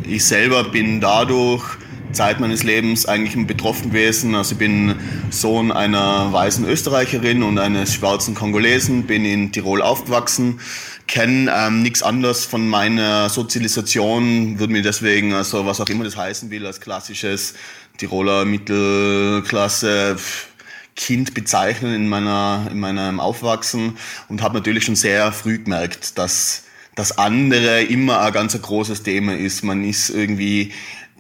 Ich 0.08 0.26
selber 0.26 0.64
bin 0.64 1.02
dadurch 1.02 1.78
Zeit 2.12 2.40
meines 2.40 2.64
Lebens 2.64 3.06
eigentlich 3.06 3.46
betroffen 3.46 3.92
gewesen. 3.92 4.34
Also 4.34 4.54
ich 4.54 4.60
bin 4.60 4.96
Sohn 5.30 5.72
einer 5.72 6.32
weißen 6.34 6.66
Österreicherin 6.66 7.44
und 7.44 7.60
eines 7.60 7.94
schwarzen 7.94 8.34
Kongolesen, 8.34 9.04
bin 9.04 9.26
in 9.26 9.52
Tirol 9.52 9.82
aufgewachsen, 9.82 10.60
kenne 11.08 11.52
ähm, 11.56 11.82
nichts 11.82 12.02
anderes 12.02 12.46
von 12.46 12.68
meiner 12.68 13.30
Sozialisation, 13.30 14.60
würde 14.60 14.74
mir 14.74 14.82
deswegen, 14.82 15.34
also 15.34 15.66
was 15.66 15.80
auch 15.80 15.90
immer 15.90 16.04
das 16.04 16.18
heißen 16.18 16.50
will, 16.50 16.66
als 16.66 16.82
klassisches 16.82 17.54
Tiroler 17.98 18.46
Mittelklasse 18.46 20.18
Kind 20.96 21.34
bezeichnen 21.34 21.94
in 21.94 22.08
meiner 22.08 22.68
in 22.72 22.80
meinem 22.80 23.20
Aufwachsen 23.20 23.98
und 24.30 24.42
habe 24.42 24.56
natürlich 24.56 24.86
schon 24.86 24.96
sehr 24.96 25.32
früh 25.32 25.62
gemerkt, 25.62 26.18
dass 26.18 26.64
das 26.96 27.18
andere 27.18 27.84
immer 27.84 28.22
ein 28.22 28.32
ganz 28.32 28.60
großes 28.60 29.04
Thema 29.04 29.36
ist. 29.36 29.64
Man 29.64 29.84
ist 29.84 30.10
irgendwie 30.10 30.72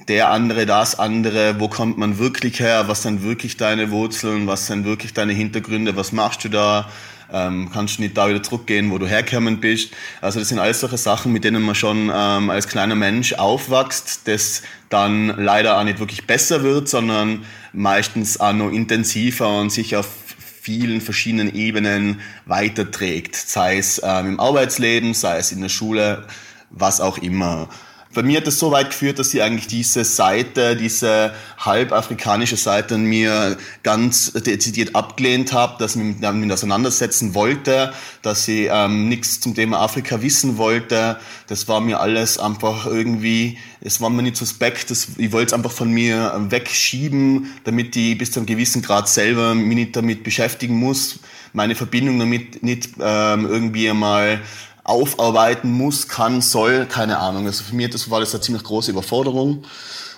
der 0.08 0.30
andere, 0.30 0.66
das 0.66 0.98
andere, 0.98 1.60
wo 1.60 1.68
kommt 1.68 1.98
man 1.98 2.20
wirklich 2.20 2.60
her, 2.60 2.88
was 2.88 3.04
sind 3.04 3.24
wirklich 3.24 3.58
deine 3.58 3.92
Wurzeln, 3.92 4.48
was 4.48 4.68
sind 4.68 4.86
wirklich 4.86 5.14
deine 5.14 5.34
Hintergründe, 5.34 5.96
was 5.96 6.12
machst 6.12 6.44
du 6.46 6.50
da, 6.50 6.90
ähm, 7.32 7.70
kannst 7.74 7.98
du 7.98 8.02
nicht 8.02 8.18
da 8.18 8.30
wieder 8.30 8.44
zurückgehen, 8.44 8.92
wo 8.92 8.98
du 8.98 9.08
hergekommen 9.08 9.60
bist. 9.60 9.94
Also 10.22 10.40
das 10.40 10.50
sind 10.50 10.60
alles 10.60 10.80
solche 10.80 10.98
Sachen, 10.98 11.32
mit 11.32 11.44
denen 11.44 11.64
man 11.64 11.76
schon 11.76 12.12
ähm, 12.14 12.50
als 12.50 12.68
kleiner 12.68 12.96
Mensch 12.96 13.34
aufwächst, 13.34 14.28
das 14.28 14.62
dann 14.90 15.28
leider 15.38 15.80
auch 15.80 15.84
nicht 15.84 16.00
wirklich 16.00 16.28
besser 16.28 16.64
wird, 16.64 16.88
sondern 16.88 17.46
meistens 17.74 18.40
auch 18.40 18.54
noch 18.54 18.72
intensiver 18.72 19.60
und 19.60 19.72
sich 19.72 19.96
auf 19.96 20.08
vielen 20.62 21.00
verschiedenen 21.00 21.54
Ebenen 21.54 22.22
weiterträgt, 22.46 23.36
sei 23.36 23.78
es 23.78 24.02
ähm, 24.04 24.30
im 24.30 24.40
Arbeitsleben, 24.40 25.14
sei 25.14 25.38
es 25.38 25.52
in 25.52 25.62
der 25.62 25.70
Schule, 25.70 26.26
was 26.72 27.02
auch 27.02 27.20
immer 27.20 27.70
bei 28.16 28.24
mir 28.24 28.38
hat 28.38 28.48
es 28.48 28.58
so 28.58 28.72
weit 28.72 28.90
geführt, 28.90 29.20
dass 29.20 29.34
ich 29.34 29.42
eigentlich 29.42 29.68
diese 29.68 30.04
Seite, 30.06 30.76
diese 30.76 31.36
halbafrikanische 31.60 32.56
Seite 32.56 32.98
mir 32.98 33.58
ganz 33.84 34.32
dezidiert 34.32 34.96
abgelehnt 34.96 35.54
habe, 35.54 35.76
dass 35.78 35.96
ich 35.96 36.02
mich 36.02 36.16
damit 36.22 36.52
auseinandersetzen 36.52 37.36
wollte, 37.36 37.94
dass 38.22 38.48
ich 38.48 38.70
ähm, 38.72 39.10
nichts 39.10 39.42
zum 39.42 39.54
Thema 39.54 39.82
Afrika 39.82 40.22
wissen 40.22 40.58
wollte. 40.58 41.18
Das 41.48 41.68
war 41.68 41.82
mir 41.82 42.00
alles 42.00 42.40
einfach 42.40 42.86
irgendwie, 42.86 43.58
es 43.82 44.00
war 44.02 44.10
mir 44.10 44.24
nicht 44.24 44.38
suspekt, 44.38 44.90
das, 44.90 45.10
ich 45.18 45.32
wollte 45.32 45.48
es 45.48 45.54
einfach 45.54 45.72
von 45.72 45.92
mir 45.92 46.34
wegschieben, 46.50 47.52
damit 47.66 47.96
ich 47.96 48.18
bis 48.18 48.32
zu 48.32 48.40
einem 48.40 48.48
gewissen 48.48 48.82
Grad 48.82 49.10
selber 49.10 49.54
mich 49.54 49.76
nicht 49.76 49.96
damit 49.96 50.24
beschäftigen 50.24 50.76
muss, 50.76 51.20
meine 51.52 51.76
Verbindung 51.76 52.18
damit 52.18 52.64
nicht 52.64 52.92
ähm, 53.00 53.46
irgendwie 53.46 53.90
einmal 53.90 54.42
aufarbeiten 54.86 55.72
muss, 55.72 56.08
kann, 56.08 56.42
soll, 56.42 56.86
keine 56.86 57.18
Ahnung. 57.18 57.48
Also 57.48 57.64
für 57.64 57.76
mich 57.76 57.90
das 57.90 58.10
war 58.10 58.20
das 58.20 58.34
eine 58.34 58.42
ziemlich 58.42 58.64
große 58.64 58.92
Überforderung. 58.92 59.64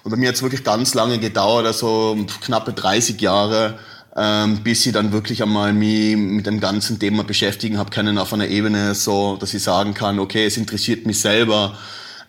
Und 0.03 0.11
bei 0.11 0.17
mir 0.17 0.29
hat 0.29 0.35
es 0.35 0.43
wirklich 0.43 0.63
ganz 0.63 0.93
lange 0.93 1.19
gedauert, 1.19 1.65
also 1.65 2.17
knappe 2.41 2.73
30 2.73 3.19
Jahre, 3.19 3.79
ähm, 4.15 4.63
bis 4.63 4.85
ich 4.85 4.93
dann 4.93 5.11
wirklich 5.11 5.41
einmal 5.41 5.73
mich 5.73 6.17
mit 6.17 6.45
dem 6.45 6.59
ganzen 6.59 6.99
Thema 6.99 7.23
beschäftigen 7.23 7.77
habe 7.77 7.89
können 7.91 8.17
auf 8.17 8.33
einer 8.33 8.47
Ebene, 8.47 8.93
so 8.93 9.37
dass 9.37 9.53
ich 9.53 9.63
sagen 9.63 9.93
kann, 9.93 10.19
okay, 10.19 10.45
es 10.45 10.57
interessiert 10.57 11.05
mich 11.05 11.19
selber, 11.19 11.77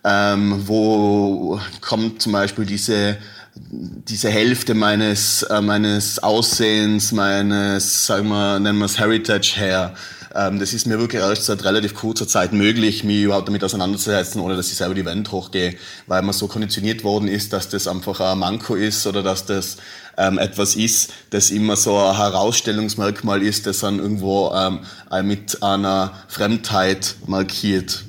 ähm, 0.04 0.62
wo 0.66 1.60
kommt 1.80 2.22
zum 2.22 2.32
Beispiel 2.32 2.66
diese 2.66 3.18
diese 3.60 4.30
Hälfte 4.30 4.74
meines 4.74 5.42
äh, 5.42 5.60
meines 5.60 6.22
Aussehens, 6.22 7.10
meines, 7.10 8.06
sagen 8.06 8.28
wir, 8.28 8.60
nennen 8.60 8.78
wir 8.78 8.84
es 8.84 8.98
Heritage 8.98 9.54
her. 9.56 9.94
Ähm, 10.34 10.58
das 10.58 10.72
ist 10.72 10.86
mir 10.86 10.98
wirklich 10.98 11.22
erst 11.22 11.44
seit 11.44 11.64
relativ 11.64 11.94
kurzer 11.94 12.28
Zeit 12.28 12.52
möglich, 12.52 13.04
mich 13.04 13.22
überhaupt 13.22 13.48
damit 13.48 13.64
auseinanderzusetzen, 13.64 14.40
ohne 14.40 14.56
dass 14.56 14.70
ich 14.70 14.76
selber 14.76 14.94
die 14.94 15.04
Wand 15.04 15.30
hochgehe, 15.32 15.76
weil 16.06 16.22
man 16.22 16.32
so 16.32 16.48
konditioniert 16.48 17.04
worden 17.04 17.28
ist, 17.28 17.52
dass 17.52 17.68
das 17.68 17.88
einfach 17.88 18.20
ein 18.20 18.38
Manko 18.38 18.74
ist 18.74 19.06
oder 19.06 19.22
dass 19.22 19.46
das 19.46 19.78
ähm, 20.16 20.38
etwas 20.38 20.74
ist, 20.74 21.12
das 21.30 21.50
immer 21.50 21.76
so 21.76 21.96
ein 21.96 22.16
Herausstellungsmerkmal 22.16 23.42
ist, 23.42 23.66
das 23.66 23.78
dann 23.78 23.98
irgendwo 23.98 24.52
ähm, 24.52 24.80
mit 25.26 25.62
einer 25.62 26.12
Fremdheit 26.28 27.16
markiert. 27.26 28.04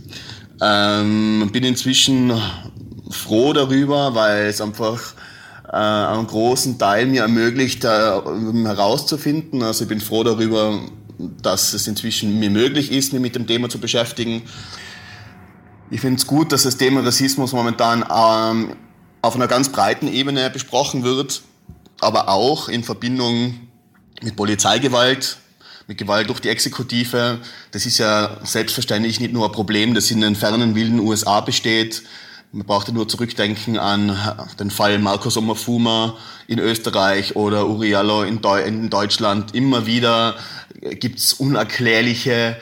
Ähm, 0.62 1.50
bin 1.54 1.64
inzwischen 1.64 2.34
froh 3.10 3.54
darüber, 3.54 4.14
weil 4.16 4.48
es 4.48 4.60
einfach 4.60 5.14
äh, 5.72 5.76
einen 5.78 6.28
großen 6.28 6.78
Teil 6.78 7.06
mir 7.06 7.22
ermöglicht, 7.22 7.84
äh, 7.86 7.88
herauszufinden. 7.88 9.64
Also 9.64 9.84
ich 9.84 9.90
bin 9.90 10.02
froh 10.02 10.24
darüber, 10.24 10.80
dass 11.20 11.74
es 11.74 11.88
inzwischen 11.88 12.40
mir 12.40 12.50
möglich 12.50 12.92
ist, 12.92 13.14
mich 13.14 13.22
mit 13.22 13.36
dem 13.36 13.46
Thema 13.46 13.70
zu 13.70 13.80
beschäftigen. 13.80 14.42
Ich 15.92 16.02
finde 16.02 16.20
es 16.20 16.28
gut, 16.28 16.52
dass 16.52 16.64
das 16.64 16.78
Thema 16.78 17.02
Rassismus 17.02 17.52
momentan 17.52 18.06
ähm, 18.10 18.76
auf 19.22 19.36
einer 19.36 19.48
ganz 19.48 19.70
breiten 19.70 20.08
Ebene 20.08 20.50
besprochen 20.50 21.04
wird, 21.04 21.42
aber 22.00 22.30
auch 22.30 22.70
in 22.70 22.84
Verbindung 22.84 23.60
mit 24.22 24.36
Polizeigewalt, 24.36 25.38
mit 25.88 25.98
Gewalt 25.98 26.30
durch 26.30 26.40
die 26.40 26.50
Exekutive. 26.50 27.40
Das 27.72 27.86
ist 27.86 27.98
ja 27.98 28.38
selbstverständlich 28.44 29.20
nicht 29.20 29.34
nur 29.34 29.48
ein 29.48 29.52
Problem, 29.52 29.94
das 29.94 30.12
in 30.12 30.22
den 30.22 30.36
fernen, 30.36 30.76
wilden 30.76 31.00
USA 31.00 31.42
besteht, 31.42 32.04
man 32.52 32.66
brauchte 32.66 32.92
nur 32.92 33.08
zurückdenken 33.08 33.78
an 33.78 34.18
den 34.60 34.72
Fall 34.72 34.98
Markus 34.98 35.38
Omafuma 35.38 36.18
in 36.48 36.58
Österreich 36.58 37.36
oder 37.36 37.68
Uriallo 37.68 38.24
in 38.24 38.90
Deutschland. 38.90 39.54
Immer 39.54 39.86
wieder 39.86 40.36
gibt's 40.82 41.34
unerklärliche 41.34 42.58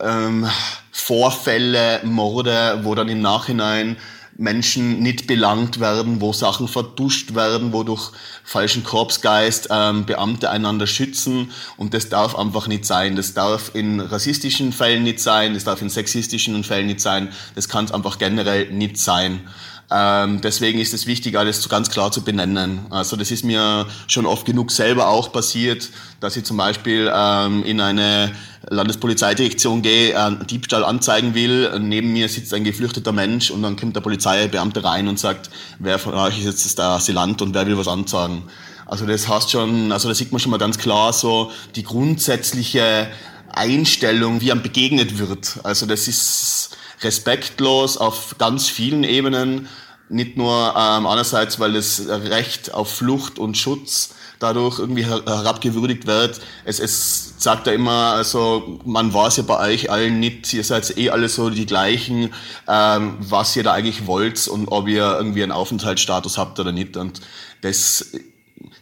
ähm, 0.00 0.46
Vorfälle, 0.90 2.00
Morde, 2.04 2.80
wo 2.82 2.94
dann 2.94 3.08
im 3.08 3.20
Nachhinein 3.20 3.96
Menschen 4.36 5.00
nicht 5.00 5.26
belangt 5.26 5.78
werden, 5.78 6.20
wo 6.20 6.32
Sachen 6.32 6.66
verduscht 6.66 7.34
werden, 7.34 7.72
wo 7.72 7.82
durch 7.82 8.12
falschen 8.44 8.82
Korpsgeist 8.82 9.68
ähm, 9.70 10.06
Beamte 10.06 10.50
einander 10.50 10.86
schützen 10.86 11.50
und 11.76 11.92
das 11.92 12.08
darf 12.08 12.34
einfach 12.36 12.66
nicht 12.66 12.86
sein. 12.86 13.14
Das 13.14 13.34
darf 13.34 13.74
in 13.74 14.00
rassistischen 14.00 14.72
Fällen 14.72 15.02
nicht 15.02 15.20
sein, 15.20 15.54
das 15.54 15.64
darf 15.64 15.82
in 15.82 15.90
sexistischen 15.90 16.64
Fällen 16.64 16.86
nicht 16.86 17.00
sein, 17.00 17.28
das 17.54 17.68
kann 17.68 17.84
es 17.84 17.92
einfach 17.92 18.18
generell 18.18 18.70
nicht 18.70 18.96
sein. 18.96 19.40
Ähm, 19.90 20.40
deswegen 20.40 20.78
ist 20.80 20.94
es 20.94 21.06
wichtig, 21.06 21.36
alles 21.38 21.68
ganz 21.68 21.90
klar 21.90 22.10
zu 22.10 22.22
benennen. 22.22 22.86
Also 22.90 23.16
das 23.16 23.30
ist 23.30 23.44
mir 23.44 23.86
schon 24.06 24.24
oft 24.24 24.46
genug 24.46 24.70
selber 24.70 25.08
auch 25.08 25.32
passiert, 25.32 25.90
dass 26.20 26.36
ich 26.36 26.44
zum 26.44 26.56
Beispiel 26.56 27.12
ähm, 27.14 27.62
in 27.64 27.80
eine 27.80 28.32
Landespolizeidirektion 28.68 29.82
gehe, 29.82 30.18
einen 30.18 30.46
Diebstahl 30.46 30.84
anzeigen 30.84 31.34
will. 31.34 31.78
Neben 31.78 32.12
mir 32.12 32.28
sitzt 32.28 32.54
ein 32.54 32.64
geflüchteter 32.64 33.12
Mensch 33.12 33.50
und 33.50 33.62
dann 33.62 33.76
kommt 33.76 33.94
der 33.96 34.00
Polizeibeamte 34.00 34.82
rein 34.82 35.08
und 35.08 35.18
sagt, 35.18 35.50
wer 35.78 35.98
von 35.98 36.14
euch 36.14 36.38
ist 36.38 36.46
jetzt 36.46 36.78
der 36.78 36.86
Asylant 36.86 37.42
und 37.42 37.54
wer 37.54 37.66
will 37.66 37.76
was 37.76 37.88
anzeigen. 37.88 38.44
Also 38.86 39.06
das 39.06 39.28
heißt 39.28 39.50
schon, 39.50 39.92
also 39.92 40.08
da 40.08 40.14
sieht 40.14 40.32
man 40.32 40.40
schon 40.40 40.50
mal 40.50 40.58
ganz 40.58 40.78
klar 40.78 41.12
so 41.12 41.50
die 41.76 41.82
grundsätzliche 41.82 43.08
Einstellung, 43.52 44.40
wie 44.40 44.52
einem 44.52 44.62
begegnet 44.62 45.18
wird. 45.18 45.60
Also 45.62 45.86
das 45.86 46.08
ist 46.08 46.76
respektlos 47.02 47.96
auf 47.96 48.36
ganz 48.38 48.68
vielen 48.68 49.04
Ebenen. 49.04 49.68
Nicht 50.08 50.36
nur 50.36 50.74
ähm, 50.76 51.06
einerseits, 51.06 51.58
weil 51.58 51.72
das 51.72 52.02
Recht 52.06 52.74
auf 52.74 52.92
Flucht 52.92 53.38
und 53.38 53.56
Schutz 53.56 54.14
dadurch 54.42 54.78
irgendwie 54.78 55.04
herabgewürdigt 55.04 56.06
wird. 56.06 56.40
Es, 56.64 56.80
es 56.80 57.34
sagt 57.38 57.66
ja 57.66 57.72
immer, 57.72 58.14
also 58.14 58.80
man 58.84 59.14
weiß 59.14 59.38
ja 59.38 59.42
bei 59.44 59.72
euch 59.72 59.90
allen 59.90 60.20
nicht, 60.20 60.52
ihr 60.52 60.64
seid 60.64 60.96
eh 60.98 61.10
alle 61.10 61.28
so 61.28 61.48
die 61.48 61.66
gleichen, 61.66 62.34
ähm, 62.68 63.16
was 63.20 63.54
ihr 63.56 63.62
da 63.62 63.72
eigentlich 63.72 64.06
wollt 64.06 64.48
und 64.48 64.68
ob 64.68 64.88
ihr 64.88 65.16
irgendwie 65.16 65.42
einen 65.42 65.52
Aufenthaltsstatus 65.52 66.38
habt 66.38 66.58
oder 66.58 66.72
nicht. 66.72 66.96
Und 66.96 67.20
das 67.60 68.12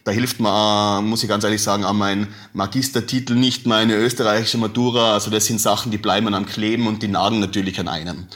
da 0.03 0.11
hilft 0.11 0.39
mir, 0.39 1.01
muss 1.03 1.23
ich 1.23 1.29
ganz 1.29 1.43
ehrlich 1.43 1.61
sagen, 1.61 1.85
an 1.85 1.97
mein 1.97 2.27
Magistertitel 2.53 3.35
nicht 3.35 3.67
meine 3.67 3.95
österreichische 3.95 4.57
Matura. 4.57 5.13
Also 5.13 5.29
das 5.29 5.45
sind 5.45 5.61
Sachen, 5.61 5.91
die 5.91 5.97
bleiben 5.97 6.33
am 6.33 6.45
Kleben 6.45 6.87
und 6.87 7.03
die 7.03 7.07
nagen 7.07 7.39
natürlich 7.39 7.79
an 7.79 7.87
einem. 7.87 8.27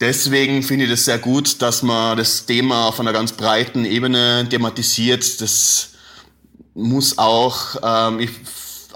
Deswegen 0.00 0.62
finde 0.62 0.84
ich 0.84 0.90
das 0.90 1.06
sehr 1.06 1.18
gut, 1.18 1.62
dass 1.62 1.82
man 1.82 2.18
das 2.18 2.44
Thema 2.44 2.88
auf 2.88 3.00
einer 3.00 3.14
ganz 3.14 3.32
breiten 3.32 3.86
Ebene 3.86 4.46
thematisiert. 4.48 5.40
Das 5.40 5.90
muss 6.74 7.16
auch, 7.16 7.76
ähm, 7.82 8.20
ich 8.20 8.30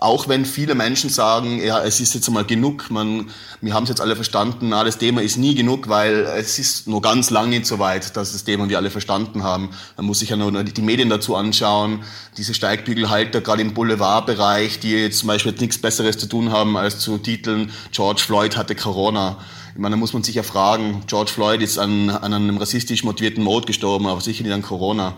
auch 0.01 0.29
wenn 0.29 0.47
viele 0.47 0.75
Menschen 0.75 1.11
sagen, 1.11 1.63
ja, 1.63 1.83
es 1.83 2.01
ist 2.01 2.15
jetzt 2.15 2.27
einmal 2.27 2.47
genug, 2.47 2.91
man, 2.91 3.31
wir 3.61 3.75
haben 3.75 3.83
es 3.83 3.91
jetzt 3.91 4.01
alle 4.01 4.17
verstanden, 4.17 4.71
na, 4.71 4.83
das 4.83 4.97
Thema 4.97 5.21
ist 5.21 5.37
nie 5.37 5.55
genug, 5.55 5.91
weil 5.91 6.27
es 6.39 6.59
ist 6.59 6.89
nur 6.89 7.03
ganz 7.03 7.29
lange 7.29 7.51
nicht 7.51 7.67
so 7.67 7.79
weit, 7.79 8.17
dass 8.17 8.33
das 8.33 8.45
Thema 8.45 8.71
wir 8.71 8.79
alle 8.79 8.91
verstanden 8.91 9.43
haben. 9.43 9.69
Man 9.99 10.07
muss 10.07 10.21
sich 10.21 10.31
ja 10.31 10.37
nur 10.37 10.65
die 10.65 10.83
Medien 10.83 11.11
dazu 11.11 11.37
anschauen, 11.37 12.01
diese 12.39 12.55
Steigbügelhalter, 12.55 13.43
gerade 13.43 13.61
im 13.61 13.75
Boulevardbereich, 13.75 14.81
die 14.81 14.93
jetzt 14.93 15.19
zum 15.19 15.29
Beispiel 15.29 15.53
nichts 15.53 15.77
Besseres 15.77 16.17
zu 16.17 16.27
tun 16.27 16.51
haben, 16.51 16.79
als 16.79 16.99
zu 16.99 17.19
titeln, 17.19 17.71
George 17.93 18.23
Floyd 18.25 18.57
hatte 18.57 18.75
Corona. 18.75 19.37
Ich 19.75 19.79
meine, 19.79 19.97
da 19.97 19.99
muss 19.99 20.15
man 20.15 20.23
sich 20.23 20.35
ja 20.35 20.43
fragen, 20.43 21.03
George 21.09 21.31
Floyd 21.31 21.61
ist 21.61 21.79
an, 21.79 22.09
an 22.09 22.33
einem 22.33 22.57
rassistisch 22.57 23.05
motivierten 23.05 23.45
Mord 23.45 23.67
gestorben, 23.67 24.07
aber 24.07 24.23
sicher 24.23 24.45
nicht 24.45 24.53
an 24.53 24.63
Corona 24.63 25.15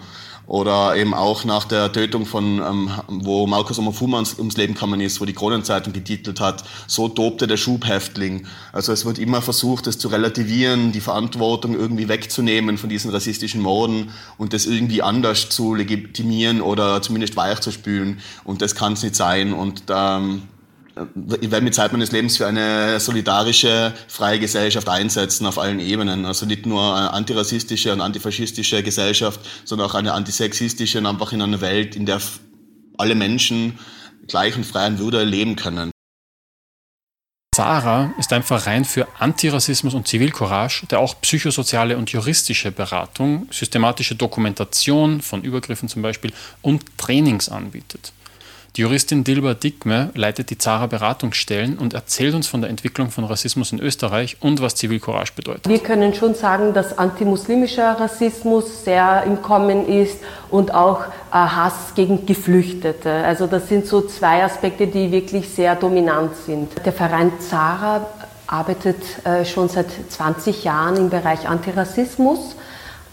oder 0.46 0.96
eben 0.96 1.14
auch 1.14 1.44
nach 1.44 1.64
der 1.64 1.92
Tötung 1.92 2.26
von, 2.26 2.58
ähm, 2.58 2.90
wo 3.08 3.46
Markus 3.46 3.78
Omofuma 3.78 4.22
ums 4.38 4.56
Leben 4.56 4.74
gekommen 4.74 5.00
ist, 5.00 5.20
wo 5.20 5.24
die 5.24 5.32
Kronenzeitung 5.32 5.92
getitelt 5.92 6.40
hat, 6.40 6.64
so 6.86 7.08
tobte 7.08 7.46
der 7.46 7.56
Schubhäftling. 7.56 8.46
Also 8.72 8.92
es 8.92 9.04
wird 9.04 9.18
immer 9.18 9.42
versucht, 9.42 9.86
das 9.86 9.98
zu 9.98 10.08
relativieren, 10.08 10.92
die 10.92 11.00
Verantwortung 11.00 11.74
irgendwie 11.74 12.08
wegzunehmen 12.08 12.78
von 12.78 12.88
diesen 12.88 13.10
rassistischen 13.10 13.62
Morden 13.62 14.10
und 14.36 14.52
das 14.52 14.66
irgendwie 14.66 15.02
anders 15.02 15.48
zu 15.48 15.74
legitimieren 15.74 16.60
oder 16.60 17.02
zumindest 17.02 17.36
weichzuspülen. 17.36 18.20
Und 18.44 18.62
das 18.62 18.74
kann 18.74 18.94
es 18.94 19.02
nicht 19.02 19.16
sein. 19.16 19.52
Und 19.52 19.84
ähm, 19.88 20.42
werde 20.94 21.62
mit 21.62 21.74
Zeit 21.74 21.92
meines 21.92 22.12
Lebens 22.12 22.36
für 22.36 22.46
eine 22.46 23.00
solidarische, 23.00 23.94
freie 24.08 24.38
Gesellschaft 24.38 24.88
einsetzen 24.88 25.46
auf 25.46 25.58
allen 25.58 25.80
Ebenen. 25.80 26.26
Also 26.26 26.46
nicht 26.46 26.66
nur 26.66 26.94
eine 26.94 27.12
antirassistische 27.12 27.92
und 27.92 28.00
antifaschistische 28.00 28.82
Gesellschaft, 28.82 29.40
sondern 29.64 29.88
auch 29.88 29.94
eine 29.94 30.12
antisexistische 30.12 30.98
und 30.98 31.06
einfach 31.06 31.32
in 31.32 31.42
einer 31.42 31.60
Welt, 31.60 31.96
in 31.96 32.06
der 32.06 32.20
alle 32.98 33.14
Menschen 33.14 33.78
gleich 34.26 34.56
und 34.56 34.64
frei 34.64 34.86
in 34.86 34.98
Würde 34.98 35.24
leben 35.24 35.56
können. 35.56 35.90
Zara 37.54 38.14
ist 38.18 38.32
ein 38.32 38.42
Verein 38.42 38.86
für 38.86 39.06
Antirassismus 39.18 39.92
und 39.92 40.08
Zivilcourage, 40.08 40.86
der 40.86 41.00
auch 41.00 41.20
psychosoziale 41.20 41.98
und 41.98 42.10
juristische 42.10 42.72
Beratung, 42.72 43.46
systematische 43.50 44.14
Dokumentation 44.14 45.20
von 45.20 45.42
Übergriffen 45.42 45.88
zum 45.88 46.00
Beispiel 46.00 46.32
und 46.62 46.82
Trainings 46.96 47.50
anbietet. 47.50 48.14
Die 48.76 48.80
Juristin 48.80 49.22
Dilba 49.22 49.52
Dickme 49.52 50.08
leitet 50.14 50.48
die 50.48 50.56
Zara 50.56 50.86
Beratungsstellen 50.86 51.76
und 51.76 51.92
erzählt 51.92 52.34
uns 52.34 52.46
von 52.46 52.62
der 52.62 52.70
Entwicklung 52.70 53.10
von 53.10 53.24
Rassismus 53.24 53.70
in 53.70 53.78
Österreich 53.78 54.38
und 54.40 54.62
was 54.62 54.76
Zivilcourage 54.76 55.34
bedeutet. 55.36 55.68
Wir 55.68 55.78
können 55.78 56.14
schon 56.14 56.34
sagen, 56.34 56.72
dass 56.72 56.96
antimuslimischer 56.96 58.00
Rassismus 58.00 58.82
sehr 58.82 59.24
im 59.26 59.42
Kommen 59.42 59.86
ist 59.86 60.16
und 60.48 60.72
auch 60.72 61.02
äh, 61.04 61.32
Hass 61.32 61.92
gegen 61.94 62.24
Geflüchtete. 62.24 63.12
Also 63.12 63.46
das 63.46 63.68
sind 63.68 63.84
so 63.84 64.00
zwei 64.06 64.42
Aspekte, 64.42 64.86
die 64.86 65.12
wirklich 65.12 65.50
sehr 65.50 65.76
dominant 65.76 66.34
sind. 66.46 66.70
Der 66.82 66.94
Verein 66.94 67.30
Zara 67.40 68.06
arbeitet 68.46 68.96
äh, 69.26 69.44
schon 69.44 69.68
seit 69.68 69.88
20 70.08 70.64
Jahren 70.64 70.96
im 70.96 71.10
Bereich 71.10 71.46
Antirassismus 71.46 72.56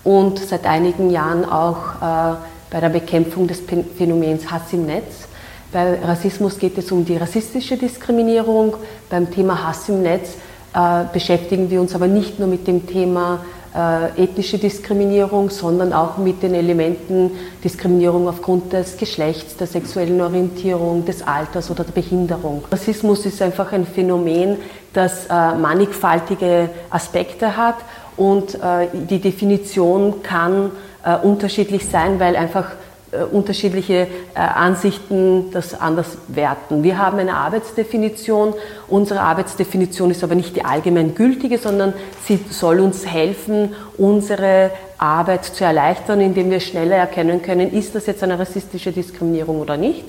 und 0.06 0.40
seit 0.40 0.66
einigen 0.66 1.10
Jahren 1.10 1.44
auch 1.44 2.36
äh, 2.36 2.38
bei 2.70 2.80
der 2.80 2.90
Bekämpfung 2.90 3.46
des 3.46 3.62
Phänomens 3.98 4.50
Hass 4.50 4.72
im 4.72 4.86
Netz. 4.86 5.28
Bei 5.72 6.00
Rassismus 6.04 6.58
geht 6.58 6.78
es 6.80 6.92
um 6.92 7.06
die 7.06 7.16
rassistische 7.16 7.78
Diskriminierung. 7.78 8.74
Beim 9.08 9.30
Thema 9.30 9.68
Hass 9.68 9.88
im 9.88 10.02
Netz 10.02 10.32
äh, 10.74 11.04
beschäftigen 11.14 11.70
wir 11.70 11.80
uns 11.80 11.94
aber 11.94 12.08
nicht 12.08 12.40
nur 12.40 12.48
mit 12.48 12.66
dem 12.66 12.88
Thema 12.88 13.42
äh, 13.76 14.24
ethnische 14.24 14.58
Diskriminierung, 14.58 15.52
sondern 15.52 15.94
auch 15.94 16.18
mit 16.18 16.42
den 16.42 16.56
Elementen 16.56 17.32
Diskriminierung 17.64 18.28
aufgrund 18.28 18.74
des 18.74 18.98
Geschlechts, 18.98 19.58
der 19.58 19.68
sexuellen 19.68 20.20
Orientierung, 20.22 21.06
des 21.06 21.22
Alters 21.22 21.70
oder 21.70 21.84
der 21.84 21.92
Behinderung. 21.92 22.64
Rassismus 22.72 23.28
ist 23.28 23.40
einfach 23.40 23.72
ein 23.72 23.86
Phänomen, 23.86 24.58
das 24.94 25.28
äh, 25.28 25.54
mannigfaltige 25.54 26.72
Aspekte 26.90 27.58
hat 27.58 27.76
und 28.18 28.56
äh, 28.56 28.88
die 28.92 29.20
Definition 29.20 30.24
kann 30.24 30.72
äh, 31.06 31.16
unterschiedlich 31.16 31.88
sein, 31.88 32.20
weil 32.20 32.36
einfach 32.36 32.72
unterschiedliche 33.32 34.08
äh, 34.34 34.40
Ansichten 34.40 35.52
das 35.52 35.80
anders 35.80 36.18
werten. 36.28 36.84
Wir 36.84 36.98
haben 36.98 37.20
eine 37.20 37.36
Arbeitsdefinition. 37.36 38.54
Unsere 38.88 39.22
Arbeitsdefinition 39.22 40.12
ist 40.12 40.24
aber 40.24 40.36
nicht 40.36 40.56
die 40.56 40.66
allgemein 40.66 41.16
gültige, 41.16 41.58
sondern 41.58 41.94
sie 42.26 42.40
soll 42.50 42.80
uns 42.80 43.06
helfen, 43.06 43.76
unsere 43.98 44.72
Arbeit 44.98 45.46
zu 45.46 45.64
erleichtern, 45.64 46.22
indem 46.22 46.52
wir 46.52 46.60
schneller 46.60 46.98
erkennen 46.98 47.42
können, 47.42 47.72
ist 47.72 47.96
das 47.96 48.06
jetzt 48.06 48.22
eine 48.22 48.38
rassistische 48.38 48.92
Diskriminierung 48.92 49.60
oder 49.62 49.78
nicht. 49.78 50.04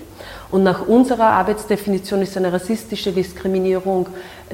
Und 0.50 0.64
nach 0.64 0.86
unserer 0.86 1.26
Arbeitsdefinition 1.26 2.22
ist 2.22 2.36
eine 2.36 2.52
rassistische 2.52 3.12
Diskriminierung 3.12 4.06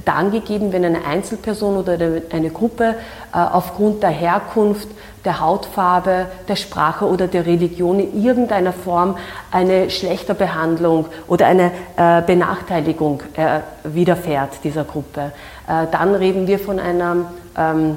dann 0.04 0.30
gegeben, 0.30 0.72
wenn 0.72 0.84
eine 0.84 1.04
Einzelperson 1.04 1.76
oder 1.76 1.98
eine 2.30 2.50
Gruppe 2.50 2.96
äh, 3.32 3.38
aufgrund 3.38 4.02
der 4.02 4.10
Herkunft, 4.10 4.88
der 5.24 5.40
Hautfarbe, 5.40 6.26
der 6.48 6.56
Sprache 6.56 7.06
oder 7.06 7.26
der 7.26 7.46
Religion 7.46 7.98
in 7.98 8.22
irgendeiner 8.22 8.72
Form 8.72 9.16
eine 9.50 9.90
schlechte 9.90 10.34
Behandlung 10.34 11.06
oder 11.28 11.46
eine 11.46 11.72
äh, 11.96 12.22
Benachteiligung 12.22 13.22
äh, 13.34 13.60
widerfährt 13.84 14.62
dieser 14.64 14.84
Gruppe. 14.84 15.32
Dann 15.66 16.14
reden 16.14 16.46
wir 16.46 16.60
von 16.60 16.78
einer 16.78 17.32
ähm, 17.58 17.96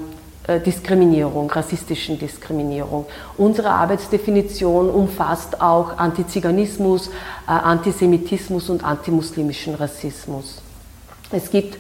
Diskriminierung, 0.66 1.52
rassistischen 1.52 2.18
Diskriminierung. 2.18 3.06
Unsere 3.38 3.70
Arbeitsdefinition 3.70 4.90
umfasst 4.90 5.62
auch 5.62 5.98
Antiziganismus, 5.98 7.12
Antisemitismus 7.46 8.70
und 8.70 8.84
antimuslimischen 8.84 9.76
Rassismus. 9.76 10.62
Es 11.32 11.52
gibt 11.52 11.78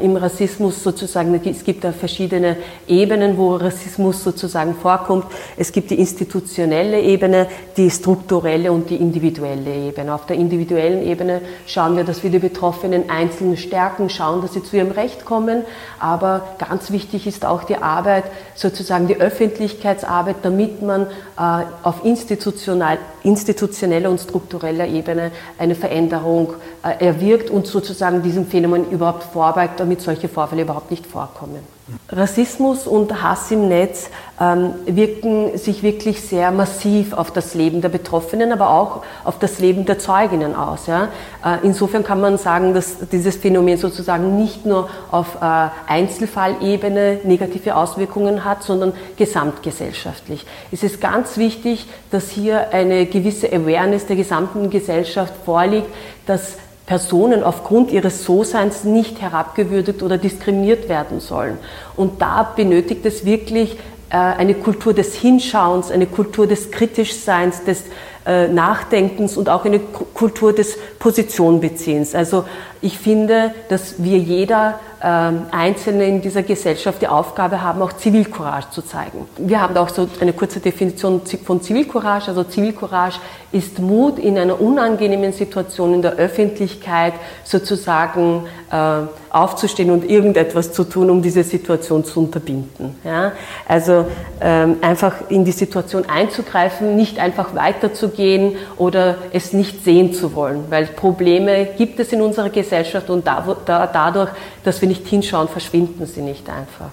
im 0.00 0.16
Rassismus 0.16 0.82
sozusagen, 0.82 1.38
es 1.44 1.62
gibt 1.62 1.84
da 1.84 1.92
verschiedene 1.92 2.56
Ebenen, 2.88 3.36
wo 3.36 3.56
Rassismus 3.56 4.24
sozusagen 4.24 4.74
vorkommt. 4.74 5.26
Es 5.58 5.72
gibt 5.72 5.90
die 5.90 5.98
institutionelle 5.98 6.98
Ebene, 6.98 7.48
die 7.76 7.90
strukturelle 7.90 8.72
und 8.72 8.88
die 8.88 8.96
individuelle 8.96 9.74
Ebene. 9.74 10.14
Auf 10.14 10.24
der 10.24 10.36
individuellen 10.36 11.06
Ebene 11.06 11.42
schauen 11.66 11.98
wir, 11.98 12.04
dass 12.04 12.22
wir 12.22 12.30
die 12.30 12.38
Betroffenen 12.38 13.10
einzeln 13.10 13.58
stärken, 13.58 14.08
schauen, 14.08 14.40
dass 14.40 14.54
sie 14.54 14.62
zu 14.62 14.78
ihrem 14.78 14.90
Recht 14.90 15.26
kommen. 15.26 15.64
Aber 15.98 16.56
ganz 16.56 16.90
wichtig 16.90 17.26
ist 17.26 17.44
auch 17.44 17.64
die 17.64 17.76
Arbeit, 17.76 18.24
sozusagen 18.54 19.06
die 19.06 19.20
Öffentlichkeitsarbeit, 19.20 20.36
damit 20.44 20.80
man 20.80 21.02
äh, 21.36 21.64
auf 21.82 22.06
institutionell, 22.06 22.96
institutioneller 23.22 24.08
und 24.08 24.18
struktureller 24.18 24.86
Ebene 24.86 25.30
eine 25.58 25.74
Veränderung 25.74 26.54
äh, 26.82 27.04
erwirkt 27.04 27.50
und 27.50 27.66
sozusagen 27.66 28.22
diesem 28.22 28.46
Phänomen 28.46 28.90
überhaupt 28.90 29.24
vor 29.24 29.41
vorbeugt, 29.42 29.80
damit 29.80 30.00
solche 30.00 30.28
Vorfälle 30.28 30.62
überhaupt 30.62 30.92
nicht 30.92 31.04
vorkommen. 31.04 31.66
Rassismus 32.10 32.86
und 32.86 33.24
Hass 33.24 33.50
im 33.50 33.68
Netz 33.68 34.08
ähm, 34.40 34.74
wirken 34.86 35.58
sich 35.58 35.82
wirklich 35.82 36.20
sehr 36.22 36.52
massiv 36.52 37.12
auf 37.12 37.32
das 37.32 37.54
Leben 37.54 37.80
der 37.80 37.88
Betroffenen, 37.88 38.52
aber 38.52 38.70
auch 38.70 39.02
auf 39.24 39.40
das 39.40 39.58
Leben 39.58 39.84
der 39.84 39.98
Zeuginnen 39.98 40.54
aus. 40.54 40.86
Ja? 40.86 41.08
Äh, 41.44 41.58
insofern 41.64 42.04
kann 42.04 42.20
man 42.20 42.38
sagen, 42.38 42.72
dass 42.72 42.98
dieses 43.10 43.34
Phänomen 43.34 43.78
sozusagen 43.78 44.36
nicht 44.36 44.64
nur 44.64 44.88
auf 45.10 45.38
äh, 45.40 45.68
Einzelfallebene 45.88 47.18
negative 47.24 47.74
Auswirkungen 47.74 48.44
hat, 48.44 48.62
sondern 48.62 48.92
gesamtgesellschaftlich. 49.16 50.46
Es 50.70 50.84
ist 50.84 51.00
ganz 51.00 51.36
wichtig, 51.36 51.88
dass 52.12 52.30
hier 52.30 52.72
eine 52.72 53.06
gewisse 53.06 53.52
Awareness 53.52 54.06
der 54.06 54.14
gesamten 54.14 54.70
Gesellschaft 54.70 55.34
vorliegt, 55.44 55.88
dass 56.26 56.58
Personen 56.92 57.42
aufgrund 57.42 57.90
ihres 57.90 58.22
So-Seins 58.22 58.84
nicht 58.84 59.22
herabgewürdigt 59.22 60.02
oder 60.02 60.18
diskriminiert 60.18 60.90
werden 60.90 61.20
sollen. 61.20 61.56
Und 61.96 62.20
da 62.20 62.42
benötigt 62.42 63.06
es 63.06 63.24
wirklich 63.24 63.78
äh, 64.10 64.16
eine 64.16 64.52
Kultur 64.52 64.92
des 64.92 65.14
Hinschauens, 65.14 65.90
eine 65.90 66.04
Kultur 66.04 66.46
des 66.46 66.70
Kritischseins, 66.70 67.64
des 67.64 67.84
äh, 68.26 68.46
Nachdenkens 68.46 69.38
und 69.38 69.48
auch 69.48 69.64
eine 69.64 69.78
Kultur 69.78 70.52
des 70.52 70.76
Positionbeziehens. 70.98 72.14
Also 72.14 72.44
ich 72.82 72.98
finde, 72.98 73.52
dass 73.70 74.04
wir 74.04 74.18
jeder 74.18 74.78
Einzelne 75.06 76.06
in 76.06 76.22
dieser 76.22 76.44
Gesellschaft 76.44 77.02
die 77.02 77.08
Aufgabe 77.08 77.60
haben, 77.60 77.82
auch 77.82 77.92
Zivilcourage 77.92 78.70
zu 78.70 78.82
zeigen. 78.82 79.26
Wir 79.36 79.60
haben 79.60 79.76
auch 79.76 79.88
so 79.88 80.08
eine 80.20 80.32
kurze 80.32 80.60
Definition 80.60 81.22
von 81.44 81.60
Zivilcourage. 81.60 82.28
Also 82.28 82.44
Zivilcourage 82.44 83.18
ist 83.50 83.78
Mut 83.80 84.18
in 84.18 84.38
einer 84.38 84.60
unangenehmen 84.60 85.32
Situation 85.32 85.94
in 85.94 86.02
der 86.02 86.12
Öffentlichkeit 86.12 87.14
sozusagen 87.44 88.44
äh, 88.70 89.06
aufzustehen 89.30 89.90
und 89.90 90.08
irgendetwas 90.08 90.72
zu 90.72 90.84
tun, 90.84 91.10
um 91.10 91.22
diese 91.22 91.42
Situation 91.42 92.04
zu 92.04 92.20
unterbinden. 92.20 92.96
Ja? 93.04 93.32
Also 93.66 94.06
ähm, 94.40 94.76
einfach 94.82 95.30
in 95.30 95.44
die 95.44 95.52
Situation 95.52 96.04
einzugreifen, 96.08 96.96
nicht 96.96 97.18
einfach 97.18 97.54
weiterzugehen 97.54 98.56
oder 98.76 99.16
es 99.32 99.52
nicht 99.52 99.84
sehen 99.84 100.12
zu 100.12 100.34
wollen, 100.34 100.64
weil 100.70 100.86
Probleme 100.86 101.66
gibt 101.76 101.98
es 102.00 102.12
in 102.12 102.22
unserer 102.22 102.50
Gesellschaft 102.50 103.10
und 103.10 103.26
da, 103.26 103.56
da, 103.64 103.86
dadurch, 103.86 104.30
dass 104.64 104.80
wir 104.80 104.88
nicht 104.92 105.08
hinschauen, 105.08 105.48
verschwinden 105.48 106.06
sie 106.06 106.20
nicht 106.20 106.48
einfach. 106.50 106.90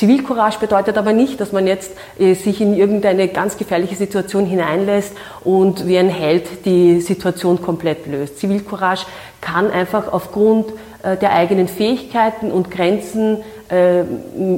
Zivilcourage 0.00 0.58
bedeutet 0.58 0.96
aber 0.96 1.12
nicht, 1.12 1.40
dass 1.40 1.52
man 1.52 1.66
jetzt 1.66 1.92
äh, 2.18 2.32
sich 2.34 2.62
in 2.62 2.74
irgendeine 2.74 3.28
ganz 3.28 3.58
gefährliche 3.58 3.96
Situation 3.96 4.46
hineinlässt 4.46 5.12
und 5.44 5.86
wie 5.86 5.98
ein 5.98 6.08
Held 6.08 6.64
die 6.64 7.02
Situation 7.02 7.60
komplett 7.60 8.06
löst. 8.06 8.38
Zivilcourage 8.38 9.04
kann 9.42 9.70
einfach 9.70 10.10
aufgrund 10.10 10.70
äh, 11.02 11.18
der 11.18 11.34
eigenen 11.34 11.68
Fähigkeiten 11.68 12.50
und 12.50 12.70
Grenzen 12.70 13.38
äh, 13.68 14.04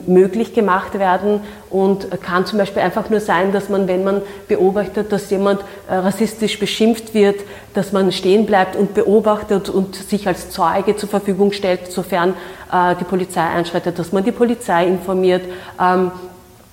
möglich 0.07 0.55
gemacht 0.55 0.96
werden 0.98 1.40
und 1.70 2.09
kann 2.22 2.46
zum 2.46 2.59
Beispiel 2.61 2.83
einfach 2.83 3.11
nur 3.11 3.20
sein, 3.20 3.52
dass 3.52 3.68
man, 3.68 3.88
wenn 3.88 4.05
man 4.05 4.22
beobachtet, 4.46 5.11
dass 5.11 5.28
jemand 5.31 5.61
rassistisch 5.88 6.59
beschimpft 6.59 7.14
wird, 7.14 7.40
dass 7.74 7.92
man 7.92 8.12
stehen 8.12 8.46
bleibt 8.46 8.76
und 8.76 8.94
beobachtet 8.94 9.68
und 9.68 9.96
sich 9.96 10.28
als 10.28 10.50
Zeuge 10.50 10.96
zur 10.96 11.09
Verfügung 11.09 11.52
stellt, 11.52 11.90
sofern 11.90 12.35
die 12.72 13.04
Polizei 13.04 13.42
einschreitet, 13.42 13.98
dass 13.98 14.12
man 14.12 14.24
die 14.24 14.32
Polizei 14.32 14.87
informiert 14.87 15.42
ähm, 15.80 16.11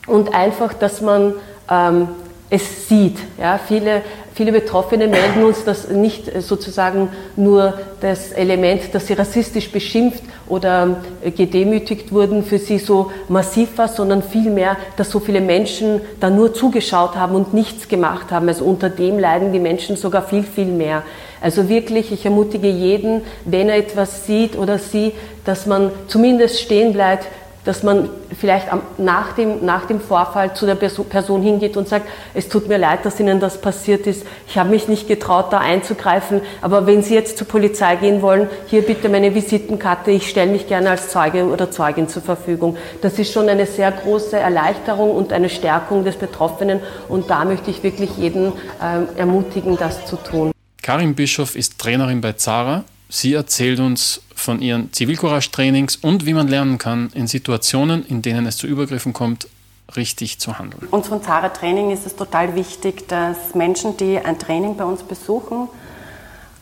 und 0.07 0.33
einfach, 0.33 0.73
dass 0.73 1.01
man 1.01 1.33
ähm, 1.69 2.07
es 2.49 2.87
sieht. 2.87 3.17
Ja, 3.37 3.59
viele 3.59 4.01
Viele 4.39 4.53
Betroffene 4.53 5.09
melden 5.09 5.43
uns, 5.43 5.65
dass 5.65 5.89
nicht 5.89 6.41
sozusagen 6.41 7.09
nur 7.35 7.73
das 7.99 8.31
Element, 8.31 8.95
dass 8.95 9.07
sie 9.07 9.13
rassistisch 9.13 9.69
beschimpft 9.69 10.23
oder 10.47 11.01
äh, 11.21 11.31
gedemütigt 11.31 12.13
wurden, 12.13 12.45
für 12.45 12.57
sie 12.57 12.79
so 12.79 13.11
massiv 13.27 13.77
war, 13.77 13.89
sondern 13.89 14.23
vielmehr, 14.23 14.77
dass 14.95 15.11
so 15.11 15.19
viele 15.19 15.41
Menschen 15.41 15.99
da 16.21 16.29
nur 16.29 16.53
zugeschaut 16.53 17.17
haben 17.17 17.35
und 17.35 17.53
nichts 17.53 17.89
gemacht 17.89 18.31
haben. 18.31 18.47
Also 18.47 18.63
unter 18.63 18.89
dem 18.89 19.19
leiden 19.19 19.51
die 19.51 19.59
Menschen 19.59 19.97
sogar 19.97 20.21
viel, 20.21 20.43
viel 20.43 20.67
mehr. 20.67 21.03
Also 21.41 21.67
wirklich, 21.67 22.13
ich 22.13 22.23
ermutige 22.23 22.69
jeden, 22.69 23.23
wenn 23.43 23.67
er 23.67 23.75
etwas 23.75 24.25
sieht 24.25 24.57
oder 24.57 24.79
sie, 24.79 25.11
dass 25.49 25.65
man 25.65 25.89
zumindest 26.05 26.61
stehen 26.61 26.93
bleibt, 26.93 27.25
dass 27.65 27.81
man 27.81 28.07
vielleicht 28.39 28.67
nach 28.99 29.33
dem, 29.33 29.65
nach 29.65 29.85
dem 29.85 29.99
Vorfall 29.99 30.53
zu 30.53 30.67
der 30.67 30.75
Person 30.75 31.41
hingeht 31.41 31.75
und 31.75 31.89
sagt, 31.89 32.07
es 32.35 32.49
tut 32.49 32.67
mir 32.67 32.77
leid, 32.77 33.03
dass 33.03 33.19
Ihnen 33.19 33.39
das 33.39 33.59
passiert 33.59 34.05
ist, 34.05 34.27
ich 34.47 34.59
habe 34.59 34.69
mich 34.69 34.87
nicht 34.87 35.07
getraut, 35.07 35.51
da 35.51 35.57
einzugreifen, 35.57 36.41
aber 36.61 36.85
wenn 36.85 37.01
Sie 37.01 37.15
jetzt 37.15 37.39
zur 37.39 37.47
Polizei 37.47 37.95
gehen 37.95 38.21
wollen, 38.21 38.47
hier 38.67 38.83
bitte 38.83 39.09
meine 39.09 39.33
Visitenkarte, 39.33 40.11
ich 40.11 40.29
stelle 40.29 40.51
mich 40.51 40.67
gerne 40.67 40.91
als 40.91 41.09
Zeuge 41.09 41.45
oder 41.45 41.71
Zeugin 41.71 42.07
zur 42.07 42.21
Verfügung. 42.21 42.77
Das 43.01 43.17
ist 43.17 43.33
schon 43.33 43.49
eine 43.49 43.65
sehr 43.65 43.91
große 43.91 44.37
Erleichterung 44.37 45.15
und 45.15 45.33
eine 45.33 45.49
Stärkung 45.49 46.03
des 46.03 46.15
Betroffenen 46.15 46.79
und 47.07 47.31
da 47.31 47.43
möchte 47.43 47.71
ich 47.71 47.81
wirklich 47.81 48.11
jeden 48.17 48.53
äh, 48.79 49.19
ermutigen, 49.19 49.77
das 49.77 50.05
zu 50.05 50.15
tun. 50.15 50.51
Karin 50.83 51.15
Bischof 51.15 51.55
ist 51.55 51.79
Trainerin 51.79 52.21
bei 52.21 52.33
Zara. 52.33 52.83
Sie 53.11 53.33
erzählt 53.33 53.79
uns 53.79 54.21
von 54.35 54.61
ihren 54.61 54.93
Zivilcourage-Trainings 54.93 55.95
und 55.95 56.27
wie 56.27 56.33
man 56.35 56.47
lernen 56.47 56.77
kann, 56.77 57.09
in 57.15 57.25
Situationen, 57.25 58.05
in 58.05 58.21
denen 58.21 58.45
es 58.45 58.57
zu 58.57 58.67
Übergriffen 58.67 59.13
kommt, 59.13 59.47
richtig 59.95 60.39
zu 60.39 60.59
handeln. 60.59 60.87
Uns 60.91 61.07
von 61.07 61.23
Zara 61.23 61.49
Training 61.49 61.89
ist 61.89 62.05
es 62.05 62.15
total 62.15 62.53
wichtig, 62.53 63.07
dass 63.07 63.55
Menschen, 63.55 63.97
die 63.97 64.19
ein 64.19 64.37
Training 64.37 64.77
bei 64.77 64.83
uns 64.83 65.01
besuchen, 65.01 65.67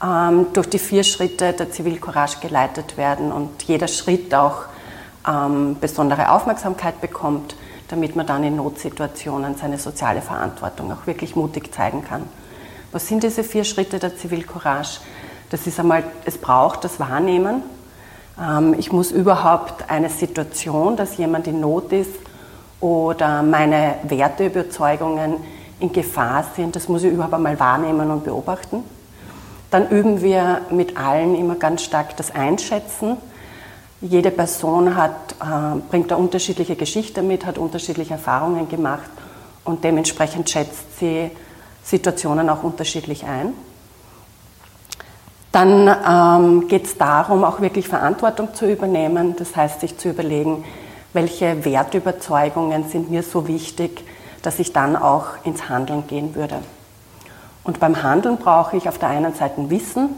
ähm, 0.02 0.48
durch 0.54 0.70
die 0.70 0.80
vier 0.80 1.04
Schritte 1.04 1.52
der 1.52 1.70
Zivilcourage 1.70 2.38
geleitet 2.42 2.96
werden 2.96 3.34
und 3.34 3.64
jeder 3.64 3.90
Schritt 3.90 4.34
auch 4.34 4.68
ähm, 5.28 5.76
besondere 5.82 6.32
Aufmerksamkeit 6.32 7.02
bekommt, 7.02 7.58
damit 7.90 8.16
man 8.16 8.26
dann 8.26 8.46
in 8.46 8.56
Notsituationen 8.56 9.58
seine 9.58 9.78
soziale 9.78 10.22
Verantwortung 10.22 10.94
auch 10.94 11.08
wirklich 11.08 11.36
mutig 11.36 11.74
zeigen 11.74 12.06
kann. 12.06 12.24
Was 12.94 13.08
sind 13.10 13.24
diese 13.24 13.44
vier 13.44 13.66
Schritte 13.66 14.00
der 14.00 14.16
Zivilcourage? 14.16 15.02
Das 15.50 15.66
ist 15.66 15.80
einmal, 15.80 16.04
es 16.26 16.38
braucht 16.38 16.84
das 16.84 17.00
Wahrnehmen. 17.00 17.64
Ähm, 18.40 18.76
ich 18.78 18.92
muss 18.92 19.12
überhaupt 19.12 19.90
eine 19.90 20.10
Situation, 20.10 20.98
dass 20.98 21.18
jemand 21.18 21.48
in 21.48 21.62
Not 21.62 21.92
ist 21.94 22.12
oder 22.80 23.44
meine 23.44 23.96
Werteüberzeugungen 24.04 25.36
in 25.80 25.92
Gefahr 25.92 26.46
sind, 26.56 26.76
das 26.76 26.88
muss 26.88 27.04
ich 27.04 27.14
überhaupt 27.14 27.34
einmal 27.34 27.60
wahrnehmen 27.60 28.12
und 28.12 28.24
beobachten. 28.24 28.84
Dann 29.70 29.90
üben 29.90 30.22
wir 30.22 30.62
mit 30.72 30.98
allen 30.98 31.36
immer 31.36 31.56
ganz 31.56 31.84
stark 31.84 32.16
das 32.18 32.34
Einschätzen. 32.34 33.18
Jede 34.02 34.32
Person 34.32 34.96
hat, 34.96 35.36
äh, 35.42 35.80
bringt 35.90 36.12
eine 36.12 36.22
unterschiedliche 36.22 36.76
Geschichte 36.76 37.22
mit, 37.22 37.46
hat 37.46 37.58
unterschiedliche 37.58 38.14
Erfahrungen 38.14 38.70
gemacht 38.70 39.10
und 39.66 39.84
dementsprechend 39.84 40.50
schätzt 40.50 41.00
sie 41.00 41.32
Situationen 41.84 42.50
auch 42.50 42.64
unterschiedlich 42.64 43.26
ein. 43.26 43.54
Dann 45.52 45.88
ähm, 45.88 46.68
geht 46.68 46.86
es 46.86 46.98
darum, 46.98 47.44
auch 47.44 47.62
wirklich 47.62 47.88
Verantwortung 47.88 48.54
zu 48.54 48.70
übernehmen. 48.70 49.36
Das 49.38 49.56
heißt, 49.56 49.82
sich 49.82 49.98
zu 49.98 50.10
überlegen, 50.10 50.64
welche 51.14 51.66
Wertüberzeugungen 51.66 52.90
sind 52.90 53.10
mir 53.10 53.24
so 53.24 53.48
wichtig, 53.48 54.06
dass 54.42 54.60
ich 54.60 54.74
dann 54.74 54.96
auch 54.96 55.26
ins 55.44 55.70
Handeln 55.70 56.06
gehen 56.08 56.36
würde. 56.36 56.60
Und 57.64 57.80
beim 57.80 58.04
Handeln 58.04 58.38
brauche 58.38 58.78
ich 58.78 58.88
auf 58.88 58.98
der 58.98 59.10
einen 59.10 59.34
Seite 59.34 59.70
Wissen. 59.70 60.10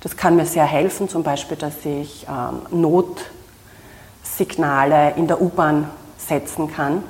Das 0.00 0.16
kann 0.16 0.36
mir 0.36 0.46
sehr 0.46 0.64
helfen, 0.64 1.08
zum 1.08 1.22
Beispiel, 1.22 1.56
dass 1.56 1.84
ich 1.84 2.26
ähm, 2.28 2.80
Notsignale 2.80 5.12
in 5.16 5.26
der 5.26 5.40
U-Bahn 5.40 5.90
setzen 6.18 6.72
kann 6.72 7.02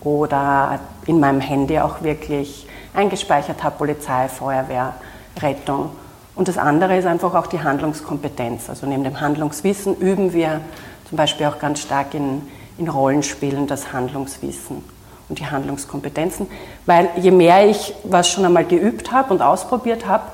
oder 0.00 0.80
in 1.06 1.20
meinem 1.20 1.40
Handy 1.40 1.78
auch 1.78 2.02
wirklich 2.02 2.66
eingespeichert 2.94 3.62
habe, 3.62 3.78
Polizei, 3.78 4.28
Feuerwehr, 4.28 4.94
Rettung 5.40 5.90
und 6.34 6.48
das 6.48 6.58
andere 6.58 6.96
ist 6.96 7.06
einfach 7.06 7.34
auch 7.34 7.46
die 7.46 7.60
Handlungskompetenz. 7.60 8.68
Also 8.68 8.86
neben 8.86 9.04
dem 9.04 9.20
Handlungswissen 9.20 9.96
üben 9.96 10.32
wir 10.32 10.60
zum 11.08 11.16
Beispiel 11.16 11.46
auch 11.46 11.58
ganz 11.58 11.80
stark 11.80 12.14
in, 12.14 12.42
in 12.78 12.88
Rollenspielen 12.88 13.66
das 13.66 13.92
Handlungswissen 13.92 14.84
und 15.28 15.38
die 15.38 15.46
Handlungskompetenzen, 15.46 16.46
weil 16.86 17.08
je 17.16 17.30
mehr 17.30 17.68
ich 17.68 17.94
was 18.04 18.28
schon 18.28 18.44
einmal 18.44 18.64
geübt 18.64 19.12
habe 19.12 19.32
und 19.32 19.42
ausprobiert 19.42 20.06
habe, 20.06 20.24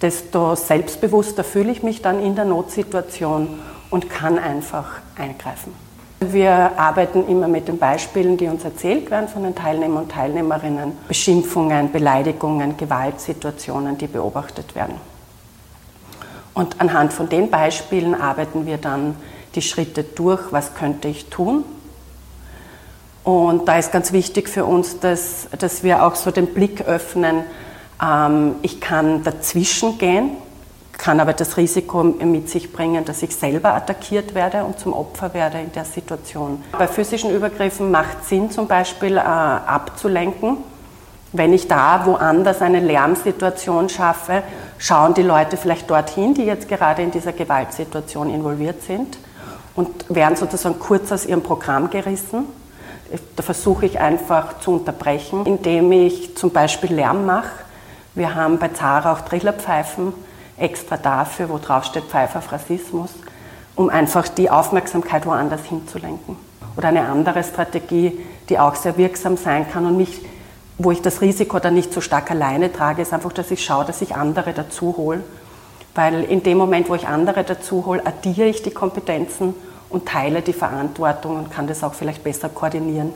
desto 0.00 0.54
selbstbewusster 0.54 1.44
fühle 1.44 1.72
ich 1.72 1.82
mich 1.82 2.02
dann 2.02 2.22
in 2.22 2.34
der 2.36 2.44
Notsituation 2.44 3.58
und 3.90 4.10
kann 4.10 4.38
einfach 4.38 4.86
eingreifen. 5.16 5.72
Wir 6.20 6.78
arbeiten 6.78 7.28
immer 7.28 7.46
mit 7.46 7.68
den 7.68 7.78
Beispielen, 7.78 8.36
die 8.36 8.48
uns 8.48 8.64
erzählt 8.64 9.10
werden 9.10 9.28
von 9.28 9.44
den 9.44 9.54
Teilnehmern 9.54 10.04
und 10.04 10.10
Teilnehmerinnen, 10.10 10.92
Beschimpfungen, 11.06 11.92
Beleidigungen, 11.92 12.76
Gewaltsituationen, 12.76 13.96
die 13.98 14.08
beobachtet 14.08 14.74
werden. 14.74 14.96
Und 16.58 16.80
anhand 16.80 17.12
von 17.12 17.28
den 17.28 17.50
Beispielen 17.50 18.20
arbeiten 18.20 18.66
wir 18.66 18.78
dann 18.78 19.14
die 19.54 19.62
Schritte 19.62 20.02
durch, 20.02 20.50
was 20.50 20.74
könnte 20.74 21.06
ich 21.06 21.26
tun. 21.26 21.62
Und 23.22 23.68
da 23.68 23.78
ist 23.78 23.92
ganz 23.92 24.10
wichtig 24.10 24.48
für 24.48 24.64
uns, 24.64 24.98
dass, 24.98 25.46
dass 25.56 25.84
wir 25.84 26.02
auch 26.02 26.16
so 26.16 26.32
den 26.32 26.48
Blick 26.48 26.80
öffnen, 26.80 27.44
ähm, 28.02 28.56
ich 28.62 28.80
kann 28.80 29.22
dazwischen 29.22 29.98
gehen, 29.98 30.30
kann 30.94 31.20
aber 31.20 31.32
das 31.32 31.58
Risiko 31.58 32.02
mit 32.02 32.50
sich 32.50 32.72
bringen, 32.72 33.04
dass 33.04 33.22
ich 33.22 33.36
selber 33.36 33.74
attackiert 33.74 34.34
werde 34.34 34.64
und 34.64 34.80
zum 34.80 34.94
Opfer 34.94 35.34
werde 35.34 35.60
in 35.60 35.70
der 35.70 35.84
Situation. 35.84 36.64
Bei 36.76 36.88
physischen 36.88 37.30
Übergriffen 37.30 37.92
macht 37.92 38.24
Sinn 38.24 38.50
zum 38.50 38.66
Beispiel 38.66 39.16
äh, 39.16 39.20
abzulenken 39.20 40.56
wenn 41.32 41.52
ich 41.52 41.68
da 41.68 42.06
woanders 42.06 42.62
eine 42.62 42.80
Lärmsituation 42.80 43.88
schaffe, 43.88 44.42
schauen 44.78 45.14
die 45.14 45.22
Leute 45.22 45.56
vielleicht 45.56 45.90
dorthin, 45.90 46.34
die 46.34 46.44
jetzt 46.44 46.68
gerade 46.68 47.02
in 47.02 47.10
dieser 47.10 47.32
Gewaltsituation 47.32 48.30
involviert 48.30 48.82
sind 48.82 49.18
und 49.74 49.88
werden 50.08 50.36
sozusagen 50.36 50.78
kurz 50.78 51.12
aus 51.12 51.26
ihrem 51.26 51.42
Programm 51.42 51.90
gerissen. 51.90 52.46
Da 53.36 53.42
versuche 53.42 53.86
ich 53.86 54.00
einfach 54.00 54.58
zu 54.60 54.72
unterbrechen, 54.72 55.46
indem 55.46 55.92
ich 55.92 56.36
zum 56.36 56.50
Beispiel 56.50 56.94
Lärm 56.94 57.26
mache. 57.26 57.50
Wir 58.14 58.34
haben 58.34 58.58
bei 58.58 58.68
Zara 58.68 59.12
auch 59.12 59.20
Trillerpfeifen 59.20 60.12
extra 60.56 60.96
dafür, 60.96 61.48
wo 61.48 61.58
drauf 61.58 61.84
steht 61.84 62.04
Pfeife 62.04 62.38
auf 62.38 62.50
Rassismus, 62.50 63.10
um 63.76 63.88
einfach 63.90 64.28
die 64.28 64.50
Aufmerksamkeit 64.50 65.24
woanders 65.26 65.64
hinzulenken. 65.64 66.36
Oder 66.76 66.88
eine 66.88 67.06
andere 67.06 67.44
Strategie, 67.44 68.18
die 68.48 68.58
auch 68.58 68.74
sehr 68.74 68.96
wirksam 68.96 69.36
sein 69.36 69.70
kann 69.70 69.86
und 69.86 69.96
mich 69.96 70.20
wo 70.78 70.92
ich 70.92 71.02
das 71.02 71.20
Risiko 71.20 71.58
dann 71.58 71.74
nicht 71.74 71.92
so 71.92 72.00
stark 72.00 72.30
alleine 72.30 72.72
trage, 72.72 73.02
ist 73.02 73.12
einfach, 73.12 73.32
dass 73.32 73.50
ich 73.50 73.64
schaue, 73.64 73.84
dass 73.84 74.00
ich 74.00 74.14
andere 74.14 74.52
dazu 74.52 74.96
hole. 74.96 75.22
Weil 75.94 76.22
in 76.22 76.44
dem 76.44 76.56
Moment, 76.56 76.88
wo 76.88 76.94
ich 76.94 77.08
andere 77.08 77.42
dazu 77.42 77.84
hole, 77.84 78.06
addiere 78.06 78.46
ich 78.46 78.62
die 78.62 78.70
Kompetenzen 78.70 79.54
und 79.90 80.06
teile 80.06 80.42
die 80.42 80.52
Verantwortung 80.52 81.36
und 81.36 81.50
kann 81.50 81.66
das 81.66 81.82
auch 81.82 81.94
vielleicht 81.94 82.22
besser 82.22 82.48
koordinieren. 82.48 83.12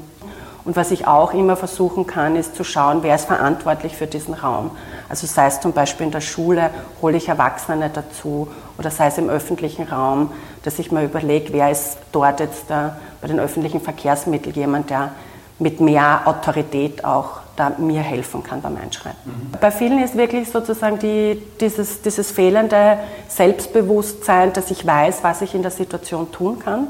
Und 0.64 0.76
was 0.76 0.90
ich 0.90 1.06
auch 1.06 1.34
immer 1.34 1.56
versuchen 1.56 2.06
kann, 2.06 2.36
ist 2.36 2.54
zu 2.56 2.64
schauen, 2.64 3.02
wer 3.02 3.14
ist 3.16 3.26
verantwortlich 3.26 3.96
für 3.96 4.06
diesen 4.06 4.34
Raum. 4.34 4.70
Also 5.08 5.26
sei 5.26 5.46
es 5.46 5.60
zum 5.60 5.72
Beispiel 5.72 6.06
in 6.06 6.12
der 6.12 6.20
Schule, 6.20 6.70
hole 7.00 7.16
ich 7.16 7.28
Erwachsene 7.28 7.90
dazu 7.92 8.48
oder 8.78 8.90
sei 8.90 9.08
es 9.08 9.18
im 9.18 9.28
öffentlichen 9.28 9.88
Raum, 9.88 10.30
dass 10.62 10.78
ich 10.78 10.92
mir 10.92 11.04
überlege, 11.04 11.52
wer 11.52 11.70
ist 11.70 11.98
dort 12.12 12.40
jetzt 12.40 12.64
da 12.68 12.96
bei 13.20 13.28
den 13.28 13.40
öffentlichen 13.40 13.80
Verkehrsmitteln 13.80 14.54
jemand, 14.54 14.90
der 14.90 15.10
mit 15.58 15.80
mehr 15.80 16.22
Autorität 16.24 17.04
auch 17.04 17.41
da 17.56 17.72
mir 17.78 18.00
helfen 18.00 18.42
kann 18.42 18.62
beim 18.62 18.76
Einschreiten. 18.76 19.18
Mhm. 19.24 19.58
Bei 19.60 19.70
vielen 19.70 20.02
ist 20.02 20.16
wirklich 20.16 20.50
sozusagen 20.50 20.98
die, 20.98 21.42
dieses, 21.60 22.02
dieses 22.02 22.30
fehlende 22.30 22.98
Selbstbewusstsein, 23.28 24.52
dass 24.52 24.70
ich 24.70 24.86
weiß, 24.86 25.22
was 25.22 25.42
ich 25.42 25.54
in 25.54 25.62
der 25.62 25.70
Situation 25.70 26.32
tun 26.32 26.58
kann. 26.58 26.88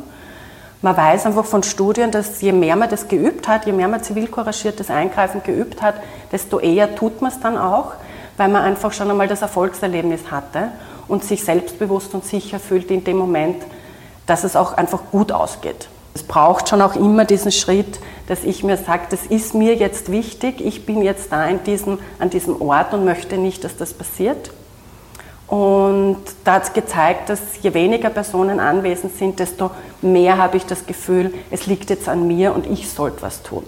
Man 0.81 0.97
weiß 0.97 1.27
einfach 1.27 1.45
von 1.45 1.63
Studien, 1.63 2.11
dass 2.11 2.41
je 2.41 2.53
mehr 2.53 2.75
man 2.75 2.91
das 2.91 3.07
geübt 3.07 3.47
hat, 3.47 3.67
je 3.67 3.73
mehr 3.73 3.89
man 3.89 4.03
zivilcouragiertes 4.03 4.91
Eingreifen 4.91 5.43
geübt 5.45 5.81
hat, 5.81 5.95
desto 6.33 6.59
eher 6.59 6.97
tut 6.97 7.23
man 7.23 7.31
es 7.31 7.39
dann 7.39 7.57
auch, 7.57 7.93
weil 8.37 8.49
man 8.49 8.63
einfach 8.63 8.93
schon 8.93 9.11
einmal 9.11 9.29
das 9.29 9.43
Erfolgserlebnis 9.43 10.31
hatte 10.31 10.73
und 11.07 11.23
sich 11.23 11.45
selbstbewusst 11.45 12.15
und 12.15 12.25
sicher 12.25 12.59
fühlt 12.59 12.91
in 12.91 13.05
dem 13.05 13.17
Moment, 13.17 13.63
dass 14.27 14.43
es 14.45 14.57
auch 14.57 14.73
einfach 14.73 15.03
gut 15.13 15.31
ausgeht. 15.31 15.89
Es 16.15 16.23
braucht 16.23 16.69
schon 16.69 16.83
auch 16.83 16.95
immer 16.95 17.25
diesen 17.25 17.53
Schritt, 17.53 17.99
dass 18.27 18.45
ich 18.45 18.63
mir 18.63 18.77
sage, 18.77 19.05
das 19.11 19.27
ist 19.27 19.55
mir 19.55 19.75
jetzt 19.75 20.13
wichtig, 20.13 20.61
ich 20.61 20.85
bin 20.85 21.03
jetzt 21.03 21.33
da 21.33 21.47
in 21.47 21.63
diesem, 21.65 21.99
an 22.19 22.31
diesem 22.31 22.61
Ort 22.61 22.93
und 22.93 23.05
möchte 23.05 23.39
nicht, 23.39 23.65
dass 23.65 23.77
das 23.77 23.95
passiert. 23.95 24.51
Und 25.47 26.19
da 26.45 26.55
hat 26.55 26.63
es 26.65 26.73
gezeigt, 26.73 27.29
dass 27.29 27.41
je 27.63 27.75
weniger 27.75 28.09
Personen 28.09 28.59
anwesend 28.59 29.17
sind, 29.17 29.39
desto 29.39 29.71
mehr 30.01 30.39
habe 30.39 30.57
ich 30.57 30.65
das 30.65 30.87
Gefühl, 30.87 31.35
es 31.51 31.67
liegt 31.67 31.91
jetzt 31.91 32.09
an 32.09 32.27
mir 32.27 32.55
und 32.55 32.67
ich 32.67 32.89
sollte 32.89 33.21
was 33.23 33.43
tun. 33.43 33.65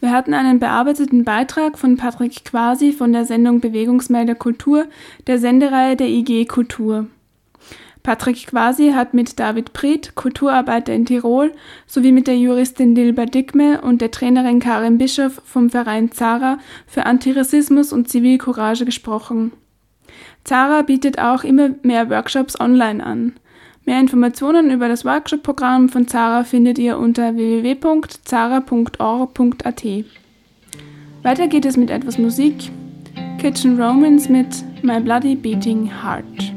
Wir 0.00 0.12
hatten 0.12 0.34
einen 0.34 0.60
bearbeiteten 0.60 1.24
Beitrag 1.24 1.78
von 1.78 1.96
Patrick 1.96 2.44
Quasi 2.44 2.92
von 2.92 3.12
der 3.12 3.24
Sendung 3.24 3.60
Bewegungsmelder 3.60 4.34
Kultur, 4.34 4.84
der 5.26 5.38
Sendereihe 5.38 5.96
der 5.96 6.08
IG 6.08 6.44
Kultur. 6.44 7.06
Patrick 8.06 8.46
Quasi 8.46 8.92
hat 8.92 9.12
mit 9.14 9.40
David 9.40 9.72
Priet, 9.72 10.14
Kulturarbeiter 10.14 10.94
in 10.94 11.06
Tirol, 11.06 11.50
sowie 11.88 12.12
mit 12.12 12.28
der 12.28 12.38
Juristin 12.38 12.94
Dilba 12.94 13.26
Dickme 13.26 13.80
und 13.80 14.00
der 14.00 14.12
Trainerin 14.12 14.60
Karin 14.60 14.96
Bischoff 14.96 15.42
vom 15.44 15.70
Verein 15.70 16.12
Zara 16.12 16.58
für 16.86 17.04
Antirassismus 17.04 17.92
und 17.92 18.08
Zivilcourage 18.08 18.84
gesprochen. 18.84 19.50
Zara 20.44 20.82
bietet 20.82 21.18
auch 21.18 21.42
immer 21.42 21.70
mehr 21.82 22.08
Workshops 22.08 22.60
online 22.60 23.04
an. 23.04 23.32
Mehr 23.84 23.98
Informationen 23.98 24.70
über 24.70 24.86
das 24.86 25.04
Workshop-Programm 25.04 25.88
von 25.88 26.06
Zara 26.06 26.44
findet 26.44 26.78
ihr 26.78 26.98
unter 26.98 27.34
www.zara.org.at. 27.34 29.84
Weiter 31.24 31.48
geht 31.48 31.64
es 31.64 31.76
mit 31.76 31.90
etwas 31.90 32.18
Musik. 32.18 32.70
Kitchen 33.40 33.82
Romans 33.82 34.28
mit 34.28 34.62
My 34.84 35.00
Bloody 35.00 35.34
Beating 35.34 35.90
Heart. 35.90 36.55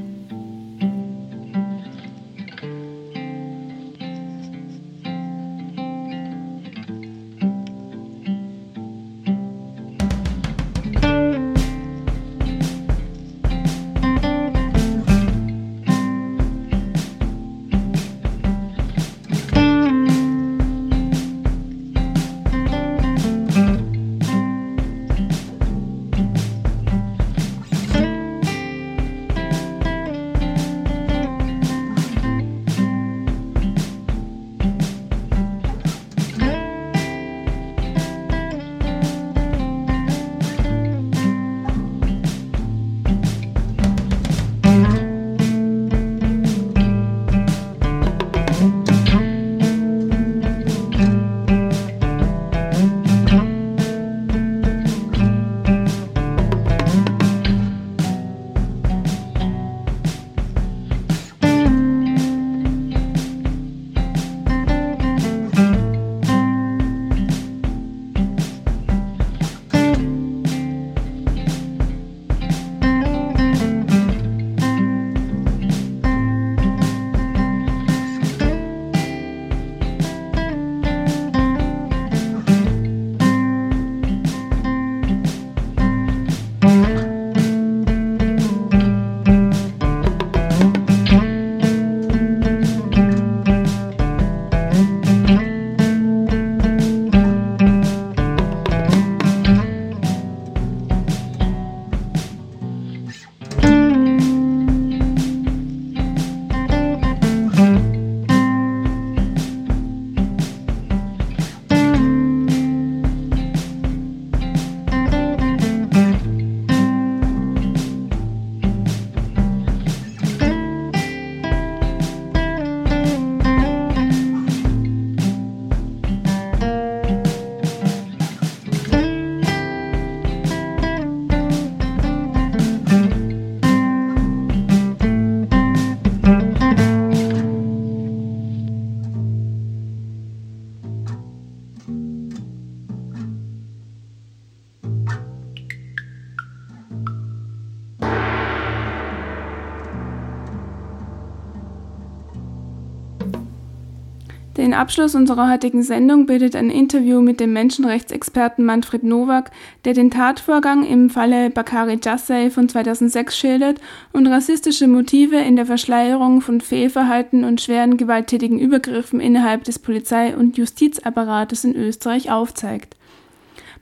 Den 154.69 154.75
Abschluss 154.75 155.15
unserer 155.15 155.49
heutigen 155.49 155.81
Sendung 155.81 156.27
bildet 156.27 156.55
ein 156.55 156.69
Interview 156.69 157.21
mit 157.21 157.39
dem 157.39 157.53
Menschenrechtsexperten 157.53 158.63
Manfred 158.63 159.01
Nowak, 159.01 159.49
der 159.83 159.95
den 159.95 160.11
Tatvorgang 160.11 160.85
im 160.85 161.09
Falle 161.09 161.49
Bakari 161.49 161.97
Jassay 161.99 162.51
von 162.51 162.69
2006 162.69 163.35
schildert 163.35 163.81
und 164.13 164.27
rassistische 164.27 164.87
Motive 164.87 165.37
in 165.37 165.55
der 165.55 165.65
Verschleierung 165.65 166.41
von 166.41 166.61
Fehlverhalten 166.61 167.45
und 167.45 167.61
schweren 167.61 167.97
gewalttätigen 167.97 168.59
Übergriffen 168.59 169.19
innerhalb 169.19 169.63
des 169.63 169.79
Polizei- 169.79 170.35
und 170.35 170.55
Justizapparates 170.55 171.63
in 171.63 171.75
Österreich 171.75 172.29
aufzeigt. 172.29 172.95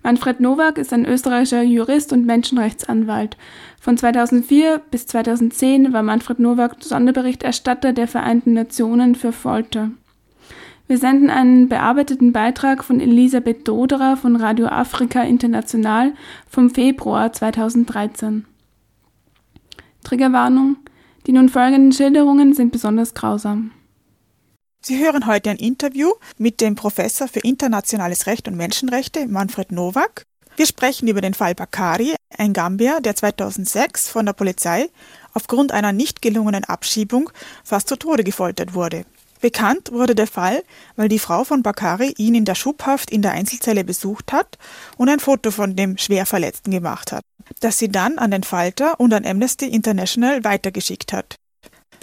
Manfred 0.03 0.39
Nowak 0.39 0.77
ist 0.77 0.93
ein 0.93 1.05
österreichischer 1.05 1.63
Jurist 1.63 2.13
und 2.13 2.25
Menschenrechtsanwalt. 2.25 3.35
Von 3.81 3.97
2004 3.97 4.79
bis 4.89 5.05
2010 5.07 5.91
war 5.91 6.01
Manfred 6.01 6.39
Nowak 6.39 6.77
Sonderberichterstatter 6.79 7.91
der 7.91 8.07
Vereinten 8.07 8.53
Nationen 8.53 9.15
für 9.15 9.33
Folter. 9.33 9.91
Wir 10.88 10.97
senden 10.97 11.29
einen 11.29 11.67
bearbeiteten 11.67 12.31
Beitrag 12.31 12.81
von 12.81 13.01
Elisabeth 13.01 13.67
Doderer 13.67 14.15
von 14.15 14.38
Radio 14.38 14.67
Afrika 14.67 15.21
International 15.21 16.13
vom 16.49 16.69
Februar 16.69 17.33
2013. 17.33 18.45
Triggerwarnung: 20.05 20.77
Die 21.25 21.33
nun 21.33 21.49
folgenden 21.49 21.91
Schilderungen 21.91 22.53
sind 22.53 22.71
besonders 22.71 23.13
grausam. 23.13 23.71
Sie 24.79 24.97
hören 25.03 25.27
heute 25.27 25.49
ein 25.49 25.57
Interview 25.57 26.09
mit 26.38 26.61
dem 26.61 26.75
Professor 26.75 27.27
für 27.27 27.41
internationales 27.41 28.25
Recht 28.25 28.47
und 28.47 28.55
Menschenrechte 28.55 29.27
Manfred 29.27 29.73
Nowak. 29.73 30.23
Wir 30.55 30.67
sprechen 30.67 31.09
über 31.09 31.19
den 31.19 31.33
Fall 31.33 31.53
Bakari, 31.53 32.15
ein 32.38 32.53
Gambier, 32.53 33.01
der 33.01 33.13
2006 33.13 34.07
von 34.07 34.25
der 34.25 34.33
Polizei 34.33 34.89
aufgrund 35.33 35.73
einer 35.73 35.91
nicht 35.91 36.21
gelungenen 36.21 36.63
Abschiebung 36.63 37.29
fast 37.65 37.89
zu 37.89 37.97
Tode 37.97 38.23
gefoltert 38.23 38.73
wurde. 38.73 39.05
Bekannt 39.41 39.91
wurde 39.91 40.15
der 40.15 40.27
Fall, 40.27 40.63
weil 40.95 41.09
die 41.09 41.19
Frau 41.19 41.43
von 41.43 41.61
Bakari 41.61 42.13
ihn 42.17 42.35
in 42.35 42.45
der 42.45 42.55
Schubhaft 42.55 43.11
in 43.11 43.21
der 43.21 43.31
Einzelzelle 43.31 43.83
besucht 43.83 44.33
hat 44.33 44.57
und 44.97 45.09
ein 45.09 45.19
Foto 45.19 45.51
von 45.51 45.75
dem 45.75 45.97
Schwerverletzten 45.97 46.71
gemacht 46.71 47.11
hat, 47.11 47.23
das 47.59 47.77
sie 47.77 47.89
dann 47.89 48.17
an 48.17 48.31
den 48.31 48.43
Falter 48.43 48.99
und 48.99 49.13
an 49.13 49.25
Amnesty 49.25 49.67
International 49.67 50.43
weitergeschickt 50.43 51.13
hat. 51.13 51.35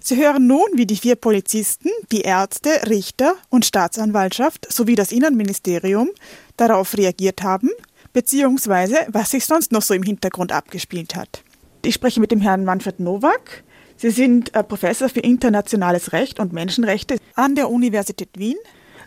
Sie 0.03 0.17
hören 0.17 0.47
nun, 0.47 0.67
wie 0.75 0.87
die 0.87 0.97
vier 0.97 1.17
Polizisten, 1.17 1.89
die 2.13 2.21
Ärzte, 2.21 2.69
Richter 2.89 3.37
und 3.49 3.65
Staatsanwaltschaft 3.65 4.71
sowie 4.71 4.97
das 4.97 5.13
Innenministerium 5.13 6.11
darauf 6.57 6.97
reagiert 6.97 7.43
haben, 7.43 7.71
beziehungsweise 8.13 8.97
was 9.09 9.31
sich 9.31 9.47
sonst 9.47 9.73
noch 9.73 9.83
so 9.83 9.95
im 9.95 10.03
Hintergrund 10.03 10.53
abgespielt 10.53 11.17
hat. 11.17 11.43
Ich 11.83 11.95
spreche 11.95 12.21
mit 12.21 12.31
dem 12.31 12.41
Herrn 12.41 12.65
Manfred 12.65 13.01
Nowak. 13.01 13.65
Sie 13.97 14.11
sind 14.11 14.55
äh, 14.55 14.63
Professor 14.63 15.09
für 15.09 15.21
internationales 15.21 16.13
Recht 16.13 16.41
und 16.41 16.53
Menschenrechte 16.53 17.17
an 17.35 17.55
der 17.55 17.71
Universität 17.71 18.31
Wien. 18.37 18.57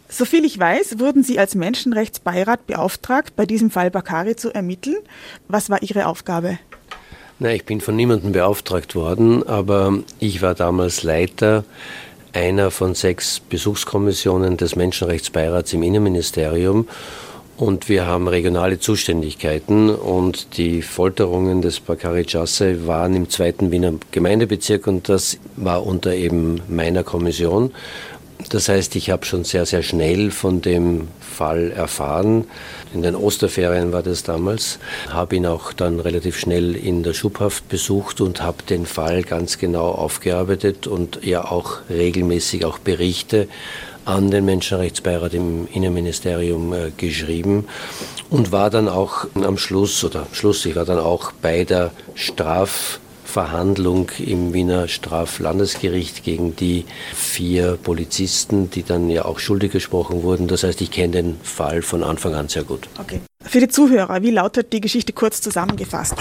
Soviel 0.10 0.46
ich 0.46 0.58
weiß, 0.58 1.00
wurden 1.00 1.24
Sie 1.24 1.38
als 1.38 1.54
Menschenrechtsbeirat 1.56 2.66
beauftragt, 2.66 3.36
bei 3.36 3.46
diesem 3.46 3.72
Fall 3.72 3.92
Bakari 3.92 4.36
zu 4.38 4.54
ermitteln. 4.54 4.98
Was 5.50 5.70
war 5.70 5.82
Ihre 5.84 6.06
Aufgabe? 6.08 6.60
Nein, 7.40 7.58
ich 7.58 7.66
bin 7.66 7.82
von 7.82 7.96
niemandem 7.96 8.32
beauftragt 8.32 8.96
worden, 8.96 9.48
aber 9.48 10.00
ich 10.20 10.42
war 10.42 10.56
damals 10.56 11.04
Leiter 11.04 11.66
einer 12.34 12.72
von 12.72 12.96
sechs 12.96 13.40
Besuchskommissionen 13.40 14.58
des 14.58 14.76
Menschenrechtsbeirats 14.76 15.74
im 15.74 15.84
Innenministerium 15.84 16.88
und 17.58 17.89
wir 17.89 18.05
haben 18.05 18.28
regionale 18.28 18.80
Zuständigkeiten 18.80 19.89
und 19.89 20.58
die 20.58 20.82
Folterungen 20.82 21.62
des 21.62 21.80
Bakari 21.80 22.26
Jasse 22.28 22.88
waren 22.88 23.16
im 23.16 23.30
zweiten 23.30 23.72
Wiener 23.72 23.93
Gemeindebezirk 24.12 24.88
und 24.88 25.10
das 25.10 25.38
war 25.55 25.86
unter 25.86 26.14
eben 26.14 26.62
meiner 26.68 27.03
Kommission 27.03 27.72
das 28.49 28.70
heißt, 28.70 28.95
ich 28.95 29.10
habe 29.10 29.26
schon 29.26 29.43
sehr, 29.43 29.66
sehr 29.66 29.84
schnell 29.84 30.32
von 30.32 30.62
dem 30.62 31.08
Fall 31.20 31.72
erfahren. 31.72 32.45
In 32.93 33.01
den 33.01 33.16
Osterferien 33.16 33.91
war 33.91 34.03
das 34.03 34.24
damals. 34.24 34.80
Habe 35.10 35.36
ihn 35.36 35.45
auch 35.45 35.74
dann 35.74 35.99
relativ 35.99 36.38
schnell 36.38 36.76
in 36.76 37.03
der 37.03 37.14
Schubhaft 37.14 37.68
besucht 37.68 38.22
und 38.22 38.41
habe 38.41 38.64
den 38.64 38.86
Fall 38.86 39.24
ganz 39.24 39.58
genau 39.58 39.89
aufgearbeitet 39.89 40.88
und 40.88 41.26
ja 41.26 41.45
auch 41.45 41.80
regelmäßig 41.89 42.64
auch 42.64 42.78
Berichte 42.78 43.47
an 44.08 44.32
den 44.32 44.45
Menschenrechtsbeirat 44.45 45.34
im 45.34 45.68
Innenministerium 45.74 46.74
äh, 46.74 46.91
geschrieben 46.95 47.66
und 48.30 48.51
war 48.51 48.70
dann 48.70 48.88
auch 48.88 49.28
am 49.36 49.58
Schluss 49.58 50.03
oder 50.03 50.28
Schluss, 50.32 50.66
ich 50.66 50.76
war 50.76 50.86
dann 50.86 50.99
auch 50.99 51.34
bei 51.34 51.66
der 51.66 51.91
Straf 52.16 52.99
Verhandlung 53.26 54.10
im 54.20 54.53
Wiener 54.53 54.88
Straflandesgericht 54.88 56.24
gegen 56.24 56.55
die 56.55 56.86
vier 57.14 57.78
Polizisten, 57.84 58.72
die 58.72 58.84
dann 58.84 59.10
ja 59.10 59.26
auch 59.26 59.39
schuldig 59.39 59.74
gesprochen 59.74 60.24
wurden. 60.24 60.47
Das 60.47 60.64
heißt, 60.64 60.80
ich 60.80 60.89
kenne 60.89 61.12
den 61.12 61.36
Fall 61.43 61.82
von 61.82 62.03
Anfang 62.03 62.34
an 62.34 62.47
sehr 62.47 62.64
gut. 62.64 62.88
Okay. 62.97 63.20
Für 63.43 63.60
die 63.60 63.68
Zuhörer, 63.68 64.22
wie 64.22 64.32
lautet 64.32 64.72
die 64.72 64.80
Geschichte 64.80 65.12
kurz 65.12 65.41
zusammengefasst? 65.41 66.16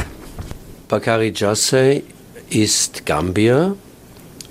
Bakari 0.89 1.32
Jassay 1.34 2.03
ist 2.51 3.07
Gambier 3.07 3.76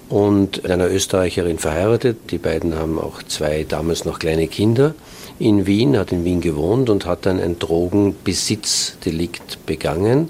und 0.10 0.70
einer 0.70 0.90
Österreicherin 0.90 1.58
verheiratet. 1.58 2.32
Die 2.32 2.38
beiden 2.38 2.76
haben 2.76 3.00
auch 3.00 3.24
zwei 3.24 3.66
damals 3.68 4.06
noch 4.06 4.20
kleine 4.20 4.48
Kinder 4.48 4.94
in 5.40 5.66
Wien, 5.66 5.98
hat 5.98 6.12
in 6.12 6.24
Wien 6.24 6.42
gewohnt 6.42 6.90
und 6.90 7.06
hat 7.06 7.26
dann 7.26 7.40
ein 7.40 7.60
Drogenbesitzdelikt 7.60 9.66
begangen, 9.66 10.30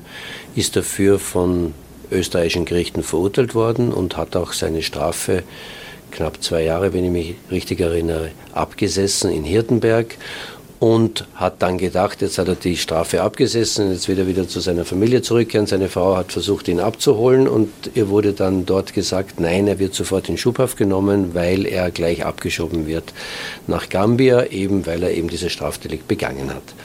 ist 0.56 0.76
dafür 0.76 1.20
von 1.20 1.74
österreichischen 2.12 2.66
Gerichten 2.66 3.04
verurteilt 3.04 3.56
worden 3.56 3.94
und 3.94 4.18
hat 4.18 4.36
auch 4.36 4.54
seine 4.54 4.82
Strafe, 4.82 5.44
knapp 6.12 6.42
zwei 6.42 6.64
Jahre, 6.64 6.94
wenn 6.94 7.04
ich 7.04 7.12
mich 7.12 7.36
richtig 7.52 7.82
erinnere, 7.82 8.32
abgesessen 8.54 9.32
in 9.32 9.44
Hirtenberg 9.44 10.16
und 10.86 11.26
hat 11.34 11.64
dann 11.64 11.80
gedacht, 11.80 12.22
jetzt 12.22 12.38
hat 12.38 12.48
er 12.48 12.54
die 12.54 12.78
Strafe 12.78 13.24
abgesessen, 13.24 13.92
jetzt 13.92 14.08
wird 14.08 14.20
er 14.20 14.28
wieder 14.28 14.48
zu 14.48 14.60
seiner 14.60 14.86
Familie 14.86 15.24
zurückkehren. 15.24 15.66
Seine 15.66 15.90
Frau 15.90 16.16
hat 16.16 16.32
versucht, 16.32 16.68
ihn 16.68 16.80
abzuholen 16.80 17.48
und 17.48 17.72
ihr 17.96 18.10
wurde 18.10 18.34
dann 18.34 18.68
dort 18.68 18.94
gesagt, 18.94 19.40
nein, 19.40 19.68
er 19.68 19.80
wird 19.80 19.96
sofort 19.96 20.30
in 20.30 20.38
Schubhaft 20.38 20.78
genommen, 20.78 21.34
weil 21.34 21.66
er 21.66 21.90
gleich 21.90 22.24
abgeschoben 22.24 22.86
wird 22.86 23.16
nach 23.66 23.90
Gambia, 23.90 24.46
eben 24.52 24.86
weil 24.86 25.02
er 25.02 25.10
eben 25.10 25.28
dieses 25.28 25.52
Strafdelikt 25.52 26.08
begangen 26.08 26.52
hat. 26.54 26.76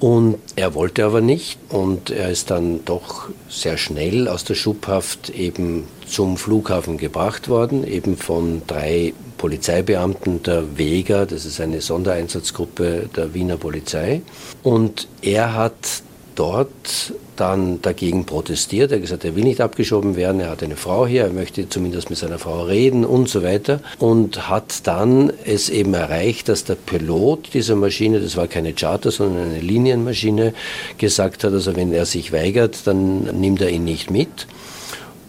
Und 0.00 0.38
er 0.56 0.74
wollte 0.74 1.04
aber 1.04 1.20
nicht 1.20 1.58
und 1.68 2.08
er 2.08 2.30
ist 2.30 2.50
dann 2.50 2.86
doch 2.86 3.28
sehr 3.50 3.76
schnell 3.76 4.28
aus 4.28 4.44
der 4.44 4.54
Schubhaft 4.54 5.28
eben 5.28 5.84
zum 6.06 6.38
Flughafen 6.38 6.96
gebracht 6.96 7.50
worden, 7.50 7.86
eben 7.86 8.16
von 8.16 8.62
drei 8.66 9.12
Polizeibeamten 9.42 10.44
der 10.44 10.78
Vega, 10.78 11.26
das 11.26 11.44
ist 11.44 11.60
eine 11.60 11.80
Sondereinsatzgruppe 11.80 13.10
der 13.16 13.34
Wiener 13.34 13.56
Polizei. 13.56 14.22
Und 14.62 15.08
er 15.20 15.56
hat 15.56 16.04
dort 16.36 17.12
dann 17.34 17.82
dagegen 17.82 18.24
protestiert. 18.24 18.92
Er 18.92 18.98
hat 18.98 19.02
gesagt, 19.02 19.24
er 19.24 19.34
will 19.34 19.42
nicht 19.42 19.60
abgeschoben 19.60 20.14
werden, 20.14 20.40
er 20.40 20.50
hat 20.50 20.62
eine 20.62 20.76
Frau 20.76 21.08
hier, 21.08 21.24
er 21.24 21.32
möchte 21.32 21.68
zumindest 21.68 22.08
mit 22.08 22.20
seiner 22.20 22.38
Frau 22.38 22.62
reden 22.62 23.04
und 23.04 23.28
so 23.28 23.42
weiter. 23.42 23.80
Und 23.98 24.48
hat 24.48 24.86
dann 24.86 25.32
es 25.44 25.70
eben 25.70 25.92
erreicht, 25.94 26.48
dass 26.48 26.62
der 26.62 26.76
Pilot 26.76 27.52
dieser 27.52 27.74
Maschine, 27.74 28.20
das 28.20 28.36
war 28.36 28.46
keine 28.46 28.72
Charter, 28.74 29.10
sondern 29.10 29.50
eine 29.50 29.60
Linienmaschine, 29.60 30.54
gesagt 30.98 31.42
hat, 31.42 31.52
also 31.52 31.74
wenn 31.74 31.92
er 31.92 32.06
sich 32.06 32.32
weigert, 32.32 32.86
dann 32.86 33.24
nimmt 33.40 33.60
er 33.60 33.70
ihn 33.70 33.82
nicht 33.82 34.08
mit. 34.08 34.46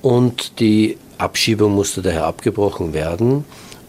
Und 0.04 0.60
die 0.60 0.98
Abschiebung 1.18 1.74
musste 1.74 2.04
daher 2.04 2.26
abgebrochen 2.26 2.94
werden. 2.94 3.46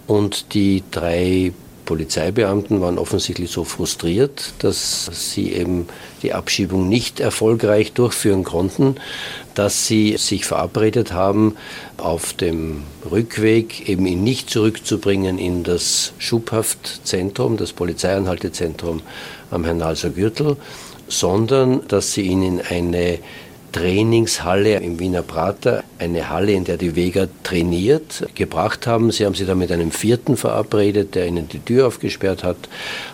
Und 0.07 0.55
die 0.55 0.83
drei 0.91 1.53
Polizeibeamten 1.85 2.81
waren 2.81 2.99
offensichtlich 2.99 3.51
so 3.51 3.65
frustriert, 3.65 4.55
dass 4.59 5.11
sie 5.13 5.53
eben 5.53 5.87
die 6.23 6.33
Abschiebung 6.33 6.89
nicht 6.89 7.21
erfolgreich 7.21 7.93
durchführen 7.93 8.45
konnten, 8.45 8.97
dass 9.55 9.87
sie 9.87 10.17
sich 10.17 10.47
verabredet 10.47 11.13
haben, 11.13 11.57
auf 11.97 12.33
dem 12.33 12.83
Rückweg 13.11 13.89
eben 13.89 14.07
ihn 14.07 14.25
nicht 14.25 14.51
zurückzubringen 14.51 15.39
in 15.39 15.63
das 15.63 16.13
Schubhaftzentrum, 16.19 17.57
das 17.57 17.73
Polizeianhaltezentrum 17.73 19.03
am 19.51 19.65
Hernalser 19.65 20.11
Gürtel, 20.11 20.57
sondern 21.07 21.87
dass 21.89 22.13
sie 22.15 22.23
ihn 22.23 22.43
in 22.43 22.61
eine 22.63 23.19
Trainingshalle 23.75 24.77
im 24.77 25.01
Wiener 25.01 25.23
Prater, 25.23 25.83
eine 25.99 26.31
Halle, 26.31 26.53
in 26.53 26.63
der 26.63 26.77
die 26.77 26.95
Vega 26.95 27.27
trainiert, 27.43 28.25
gebracht 28.37 28.87
haben. 28.87 29.11
Sie 29.11 29.27
haben 29.27 29.35
sich 29.35 29.49
da 29.49 29.57
mit 29.57 29.73
einem 29.73 29.91
Vierten 29.91 30.37
verabredet, 30.37 31.17
der 31.17 31.27
ihnen 31.27 31.49
die 31.49 31.59
Tür 31.59 31.89
aufgesperrt 31.89 32.45
hat, 32.45 32.57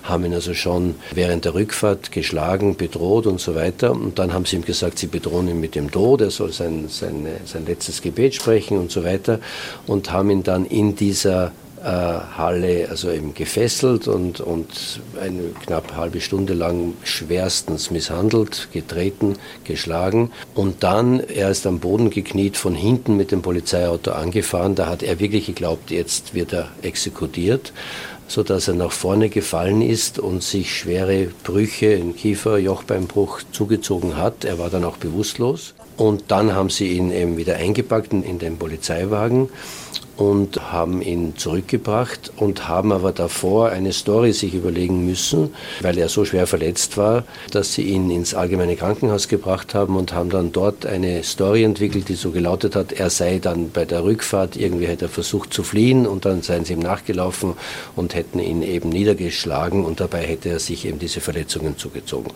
haben 0.02 0.26
ihn 0.26 0.34
also 0.34 0.52
schon 0.52 0.96
während 1.12 1.46
der 1.46 1.54
Rückfahrt 1.54 2.12
geschlagen, 2.12 2.76
bedroht 2.76 3.26
und 3.26 3.40
so 3.40 3.54
weiter. 3.54 3.92
Und 3.92 4.18
dann 4.18 4.34
haben 4.34 4.44
sie 4.44 4.56
ihm 4.56 4.64
gesagt, 4.66 4.98
sie 4.98 5.06
bedrohen 5.06 5.48
ihn 5.48 5.60
mit 5.60 5.74
dem 5.74 5.90
Tod, 5.90 6.20
er 6.20 6.30
soll 6.30 6.52
sein, 6.52 6.88
sein, 6.88 7.26
sein 7.46 7.64
letztes 7.64 8.02
Gebet 8.02 8.34
sprechen 8.34 8.76
und 8.76 8.90
so 8.90 9.02
weiter. 9.02 9.40
Und 9.86 10.12
haben 10.12 10.30
ihn 10.30 10.42
dann 10.42 10.66
in 10.66 10.94
dieser 10.94 11.52
Halle 11.82 12.88
also 12.90 13.10
eben 13.10 13.34
gefesselt 13.34 14.06
und, 14.06 14.40
und 14.40 15.00
eine 15.20 15.44
knapp 15.64 15.96
halbe 15.96 16.20
Stunde 16.20 16.52
lang 16.52 16.94
schwerstens 17.04 17.90
misshandelt, 17.90 18.68
getreten, 18.72 19.36
geschlagen. 19.64 20.30
Und 20.54 20.82
dann, 20.82 21.20
er 21.20 21.50
ist 21.50 21.66
am 21.66 21.78
Boden 21.78 22.10
gekniet, 22.10 22.56
von 22.56 22.74
hinten 22.74 23.16
mit 23.16 23.32
dem 23.32 23.42
Polizeiauto 23.42 24.12
angefahren. 24.12 24.74
Da 24.74 24.86
hat 24.86 25.02
er 25.02 25.20
wirklich 25.20 25.46
geglaubt, 25.46 25.90
jetzt 25.90 26.34
wird 26.34 26.52
er 26.52 26.68
exekutiert 26.82 27.72
sodass 28.30 28.68
er 28.68 28.74
nach 28.74 28.92
vorne 28.92 29.28
gefallen 29.28 29.82
ist 29.82 30.20
und 30.20 30.44
sich 30.44 30.72
schwere 30.78 31.30
Brüche 31.42 31.86
im 31.86 32.14
Kiefer, 32.14 32.58
Jochbeinbruch 32.58 33.40
zugezogen 33.50 34.16
hat. 34.16 34.44
Er 34.44 34.60
war 34.60 34.70
dann 34.70 34.84
auch 34.84 34.98
bewusstlos. 34.98 35.74
Und 35.96 36.24
dann 36.28 36.54
haben 36.54 36.70
sie 36.70 36.92
ihn 36.92 37.10
eben 37.10 37.36
wieder 37.36 37.56
eingepackt 37.56 38.12
in 38.12 38.38
den 38.38 38.56
Polizeiwagen 38.56 39.48
und 40.20 40.70
haben 40.70 41.00
ihn 41.00 41.34
zurückgebracht 41.38 42.30
und 42.36 42.68
haben 42.68 42.92
aber 42.92 43.10
davor 43.10 43.70
eine 43.70 43.94
Story 43.94 44.34
sich 44.34 44.52
überlegen 44.52 45.06
müssen, 45.06 45.54
weil 45.80 45.96
er 45.96 46.10
so 46.10 46.26
schwer 46.26 46.46
verletzt 46.46 46.98
war, 46.98 47.24
dass 47.52 47.72
sie 47.72 47.84
ihn 47.84 48.10
ins 48.10 48.34
allgemeine 48.34 48.76
Krankenhaus 48.76 49.28
gebracht 49.28 49.74
haben 49.74 49.96
und 49.96 50.12
haben 50.12 50.28
dann 50.28 50.52
dort 50.52 50.84
eine 50.84 51.22
Story 51.22 51.64
entwickelt, 51.64 52.10
die 52.10 52.16
so 52.16 52.32
gelautet 52.32 52.76
hat, 52.76 52.92
er 52.92 53.08
sei 53.08 53.38
dann 53.38 53.70
bei 53.70 53.86
der 53.86 54.04
Rückfahrt, 54.04 54.56
irgendwie 54.56 54.86
hätte 54.86 55.06
er 55.06 55.08
versucht 55.08 55.54
zu 55.54 55.62
fliehen 55.62 56.06
und 56.06 56.26
dann 56.26 56.42
seien 56.42 56.66
sie 56.66 56.74
ihm 56.74 56.80
nachgelaufen 56.80 57.54
und 57.96 58.14
hätten 58.14 58.40
ihn 58.40 58.60
eben 58.60 58.90
niedergeschlagen 58.90 59.86
und 59.86 60.00
dabei 60.00 60.20
hätte 60.20 60.50
er 60.50 60.58
sich 60.58 60.84
eben 60.84 60.98
diese 60.98 61.22
Verletzungen 61.22 61.78
zugezogen. 61.78 62.30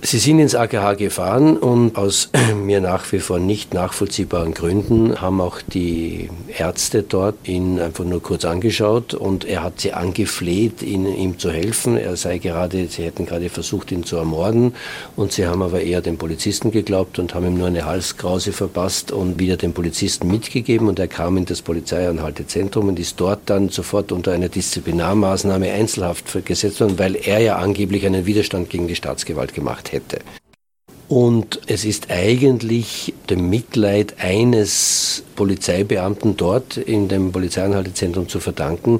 Sie 0.00 0.18
sind 0.18 0.38
ins 0.38 0.54
AKH 0.54 0.94
gefahren 0.94 1.56
und 1.56 1.96
aus 1.96 2.30
mir 2.64 2.80
nach 2.80 3.10
wie 3.10 3.18
vor 3.18 3.40
nicht 3.40 3.74
nachvollziehbaren 3.74 4.54
Gründen 4.54 5.20
haben 5.20 5.40
auch 5.40 5.60
die 5.60 6.30
Ärzte 6.56 7.02
dort 7.02 7.34
ihn 7.48 7.80
einfach 7.80 8.04
nur 8.04 8.22
kurz 8.22 8.44
angeschaut 8.44 9.14
und 9.14 9.44
er 9.44 9.64
hat 9.64 9.80
sie 9.80 9.94
angefleht, 9.94 10.82
ihn, 10.82 11.04
ihm 11.04 11.40
zu 11.40 11.50
helfen. 11.50 11.96
Er 11.96 12.16
sei 12.16 12.38
gerade, 12.38 12.86
sie 12.86 13.02
hätten 13.02 13.26
gerade 13.26 13.48
versucht, 13.50 13.90
ihn 13.90 14.04
zu 14.04 14.16
ermorden 14.16 14.72
und 15.16 15.32
sie 15.32 15.48
haben 15.48 15.62
aber 15.62 15.80
eher 15.80 16.00
den 16.00 16.16
Polizisten 16.16 16.70
geglaubt 16.70 17.18
und 17.18 17.34
haben 17.34 17.46
ihm 17.46 17.58
nur 17.58 17.66
eine 17.66 17.84
Halskrause 17.84 18.52
verpasst 18.52 19.10
und 19.10 19.40
wieder 19.40 19.56
den 19.56 19.72
Polizisten 19.72 20.28
mitgegeben 20.28 20.86
und 20.86 21.00
er 21.00 21.08
kam 21.08 21.36
in 21.36 21.44
das 21.44 21.60
Polizeianhaltezentrum 21.60 22.86
und 22.88 23.00
ist 23.00 23.18
dort 23.20 23.40
dann 23.46 23.68
sofort 23.68 24.12
unter 24.12 24.30
einer 24.30 24.48
Disziplinarmaßnahme 24.48 25.72
Einzelhaft 25.72 26.44
gesetzt 26.44 26.80
worden, 26.80 27.00
weil 27.00 27.16
er 27.16 27.40
ja 27.40 27.56
angeblich 27.56 28.06
einen 28.06 28.26
Widerstand 28.26 28.70
gegen 28.70 28.86
die 28.86 28.94
Staatsgewalt 28.94 29.54
gemacht 29.54 29.87
hätte. 29.92 30.20
Und 31.08 31.60
es 31.66 31.84
ist 31.84 32.10
eigentlich 32.10 33.14
dem 33.30 33.48
Mitleid 33.48 34.16
eines 34.18 35.24
Polizeibeamten 35.38 36.36
dort 36.36 36.76
in 36.76 37.06
dem 37.06 37.30
Polizeianhaltezentrum 37.30 38.28
zu 38.28 38.40
verdanken, 38.40 38.98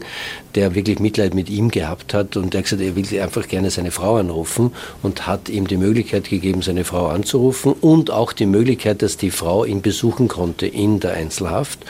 der 0.55 0.76
wirklich 0.76 1.01
Mitleid 1.01 1.34
mit 1.34 1.51
ihm 1.51 1.68
gehabt 1.68 2.14
hat 2.14 2.36
und 2.36 2.55
der 2.55 2.62
gesagt, 2.62 2.80
er 2.80 2.95
will 2.95 3.20
einfach 3.20 3.49
gerne 3.49 3.70
seine 3.70 3.91
Frau 3.91 4.18
anrufen 4.18 4.70
und 5.03 5.26
hat 5.26 5.49
ihm 5.49 5.66
die 5.66 5.76
Möglichkeit 5.76 6.30
gegeben, 6.30 6.62
seine 6.62 6.84
Frau 6.84 7.09
anzurufen 7.09 7.72
und 7.72 8.12
auch 8.12 8.32
die 8.32 8.47
Möglichkeit, 8.47 9.03
dass 9.03 9.16
die 9.16 9.32
Frau 9.32 9.64
ihn 9.64 9.82
besuchen 9.82 10.28
konnte 10.28 10.68
in 10.68 11.01
der 11.01 11.14
Einzelhaft. 11.14 11.80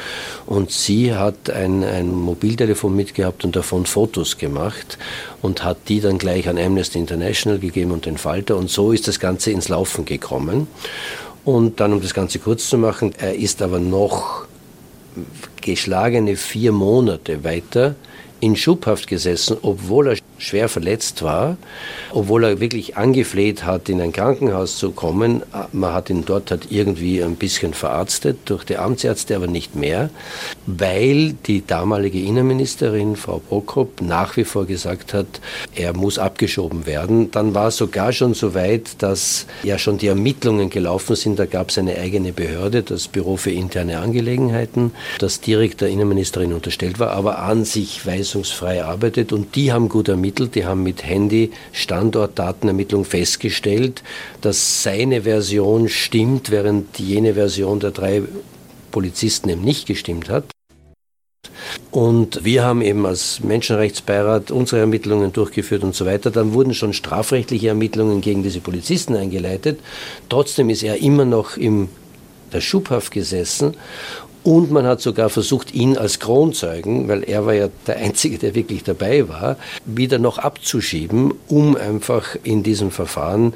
Und 0.46 0.70
sie 0.70 1.14
hat 1.14 1.50
ein, 1.50 1.84
ein 1.84 2.10
Mobiltelefon 2.10 2.96
mitgehabt 2.96 3.44
und 3.44 3.54
davon 3.54 3.84
Fotos 3.84 4.38
gemacht 4.38 4.96
und 5.42 5.62
hat 5.62 5.76
die 5.88 6.00
dann 6.00 6.16
gleich 6.16 6.48
an 6.48 6.56
Amnesty 6.56 6.98
International 6.98 7.58
gegeben 7.58 7.90
und 7.90 8.06
den 8.06 8.16
Falter 8.16 8.56
und 8.56 8.70
so 8.70 8.92
ist 8.92 9.08
das 9.08 9.20
Ganze 9.20 9.50
ins 9.50 9.68
Laufen 9.68 10.06
gekommen. 10.06 10.68
Und 11.48 11.80
dann, 11.80 11.94
um 11.94 12.02
das 12.02 12.12
Ganze 12.12 12.40
kurz 12.40 12.68
zu 12.68 12.76
machen, 12.76 13.14
er 13.16 13.34
ist 13.34 13.62
aber 13.62 13.78
noch 13.78 14.44
geschlagene 15.62 16.36
vier 16.36 16.72
Monate 16.72 17.42
weiter 17.42 17.94
in 18.38 18.54
Schubhaft 18.54 19.06
gesessen, 19.06 19.56
obwohl 19.62 20.08
er 20.08 20.16
schwer 20.38 20.68
verletzt 20.68 21.22
war, 21.22 21.56
obwohl 22.12 22.44
er 22.44 22.60
wirklich 22.60 22.96
angefleht 22.96 23.64
hat, 23.64 23.88
in 23.88 24.00
ein 24.00 24.12
Krankenhaus 24.12 24.78
zu 24.78 24.92
kommen. 24.92 25.42
Man 25.72 25.92
hat 25.92 26.10
ihn 26.10 26.24
dort 26.24 26.50
halt 26.50 26.68
irgendwie 26.70 27.22
ein 27.22 27.36
bisschen 27.36 27.74
verarztet, 27.74 28.38
durch 28.46 28.64
die 28.64 28.76
Amtsärzte 28.76 29.36
aber 29.36 29.48
nicht 29.48 29.74
mehr, 29.74 30.10
weil 30.66 31.32
die 31.46 31.66
damalige 31.66 32.20
Innenministerin, 32.20 33.16
Frau 33.16 33.40
Prokop, 33.40 34.00
nach 34.00 34.36
wie 34.36 34.44
vor 34.44 34.66
gesagt 34.66 35.12
hat, 35.12 35.26
er 35.74 35.94
muss 35.94 36.18
abgeschoben 36.18 36.86
werden. 36.86 37.30
Dann 37.32 37.54
war 37.54 37.68
es 37.68 37.76
sogar 37.76 38.12
schon 38.12 38.34
so 38.34 38.54
weit, 38.54 39.02
dass 39.02 39.46
ja 39.64 39.78
schon 39.78 39.98
die 39.98 40.06
Ermittlungen 40.06 40.70
gelaufen 40.70 41.16
sind. 41.16 41.38
Da 41.38 41.46
gab 41.46 41.70
es 41.70 41.78
eine 41.78 41.98
eigene 41.98 42.32
Behörde, 42.32 42.82
das 42.82 43.08
Büro 43.08 43.36
für 43.36 43.50
interne 43.50 43.98
Angelegenheiten, 43.98 44.92
das 45.18 45.40
direkt 45.40 45.80
der 45.80 45.88
Innenministerin 45.88 46.52
unterstellt 46.52 47.00
war, 47.00 47.10
aber 47.10 47.40
an 47.40 47.64
sich 47.64 48.06
weisungsfrei 48.06 48.84
arbeitet 48.84 49.32
und 49.32 49.56
die 49.56 49.72
haben 49.72 49.88
gut 49.88 50.08
ermittelt 50.08 50.27
ermittelt. 50.28 50.54
Die 50.54 50.64
haben 50.64 50.82
mit 50.82 51.04
Handy 51.04 51.50
Standortdatenermittlung 51.72 53.04
festgestellt, 53.04 54.02
dass 54.40 54.82
seine 54.82 55.22
Version 55.22 55.88
stimmt, 55.88 56.50
während 56.50 56.98
jene 56.98 57.34
Version 57.34 57.80
der 57.80 57.92
drei 57.92 58.22
Polizisten 58.90 59.48
eben 59.48 59.62
nicht 59.62 59.86
gestimmt 59.86 60.28
hat. 60.28 60.44
Und 61.90 62.44
wir 62.44 62.64
haben 62.64 62.82
eben 62.82 63.06
als 63.06 63.40
Menschenrechtsbeirat 63.40 64.50
unsere 64.50 64.80
Ermittlungen 64.80 65.32
durchgeführt 65.32 65.82
und 65.82 65.94
so 65.94 66.04
weiter. 66.04 66.30
Dann 66.30 66.52
wurden 66.52 66.74
schon 66.74 66.92
strafrechtliche 66.92 67.68
Ermittlungen 67.68 68.20
gegen 68.20 68.42
diese 68.42 68.60
Polizisten 68.60 69.16
eingeleitet. 69.16 69.80
Trotzdem 70.28 70.68
ist 70.68 70.82
er 70.82 71.00
immer 71.00 71.24
noch 71.24 71.56
in 71.56 71.88
der 72.52 72.60
Schubhaft 72.60 73.12
gesessen 73.12 73.74
und 74.44 74.70
man 74.70 74.86
hat 74.86 75.00
sogar 75.00 75.28
versucht, 75.28 75.74
ihn 75.74 75.96
als 75.96 76.18
Kronzeugen, 76.18 77.08
weil 77.08 77.22
er 77.24 77.46
war 77.46 77.54
ja 77.54 77.68
der 77.86 77.96
Einzige, 77.96 78.38
der 78.38 78.54
wirklich 78.54 78.84
dabei 78.84 79.28
war, 79.28 79.56
wieder 79.84 80.18
noch 80.18 80.38
abzuschieben, 80.38 81.34
um 81.48 81.76
einfach 81.76 82.36
in 82.44 82.62
diesem 82.62 82.90
Verfahren 82.90 83.52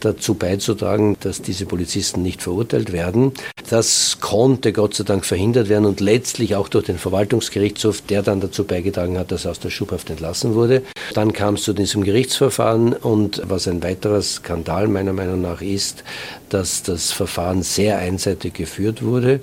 dazu 0.00 0.34
beizutragen, 0.34 1.16
dass 1.20 1.42
diese 1.42 1.66
Polizisten 1.66 2.22
nicht 2.22 2.42
verurteilt 2.42 2.92
werden. 2.92 3.32
Das 3.68 4.18
konnte 4.20 4.72
Gott 4.72 4.94
sei 4.94 5.04
Dank 5.04 5.24
verhindert 5.24 5.68
werden 5.68 5.86
und 5.86 6.00
letztlich 6.00 6.54
auch 6.54 6.68
durch 6.68 6.86
den 6.86 6.98
Verwaltungsgerichtshof, 6.98 8.02
der 8.02 8.22
dann 8.22 8.40
dazu 8.40 8.64
beigetragen 8.64 9.18
hat, 9.18 9.32
dass 9.32 9.44
er 9.44 9.52
aus 9.52 9.60
der 9.60 9.70
Schubhaft 9.70 10.10
entlassen 10.10 10.54
wurde. 10.54 10.82
Dann 11.14 11.32
kam 11.32 11.54
es 11.54 11.62
zu 11.62 11.72
diesem 11.72 12.04
Gerichtsverfahren 12.04 12.92
und 12.92 13.42
was 13.44 13.66
ein 13.68 13.82
weiterer 13.82 14.22
Skandal 14.22 14.86
meiner 14.88 15.12
Meinung 15.12 15.40
nach 15.40 15.62
ist, 15.62 16.04
dass 16.48 16.82
das 16.82 17.12
Verfahren 17.12 17.62
sehr 17.62 17.98
einseitig 17.98 18.54
geführt 18.54 19.02
wurde 19.02 19.40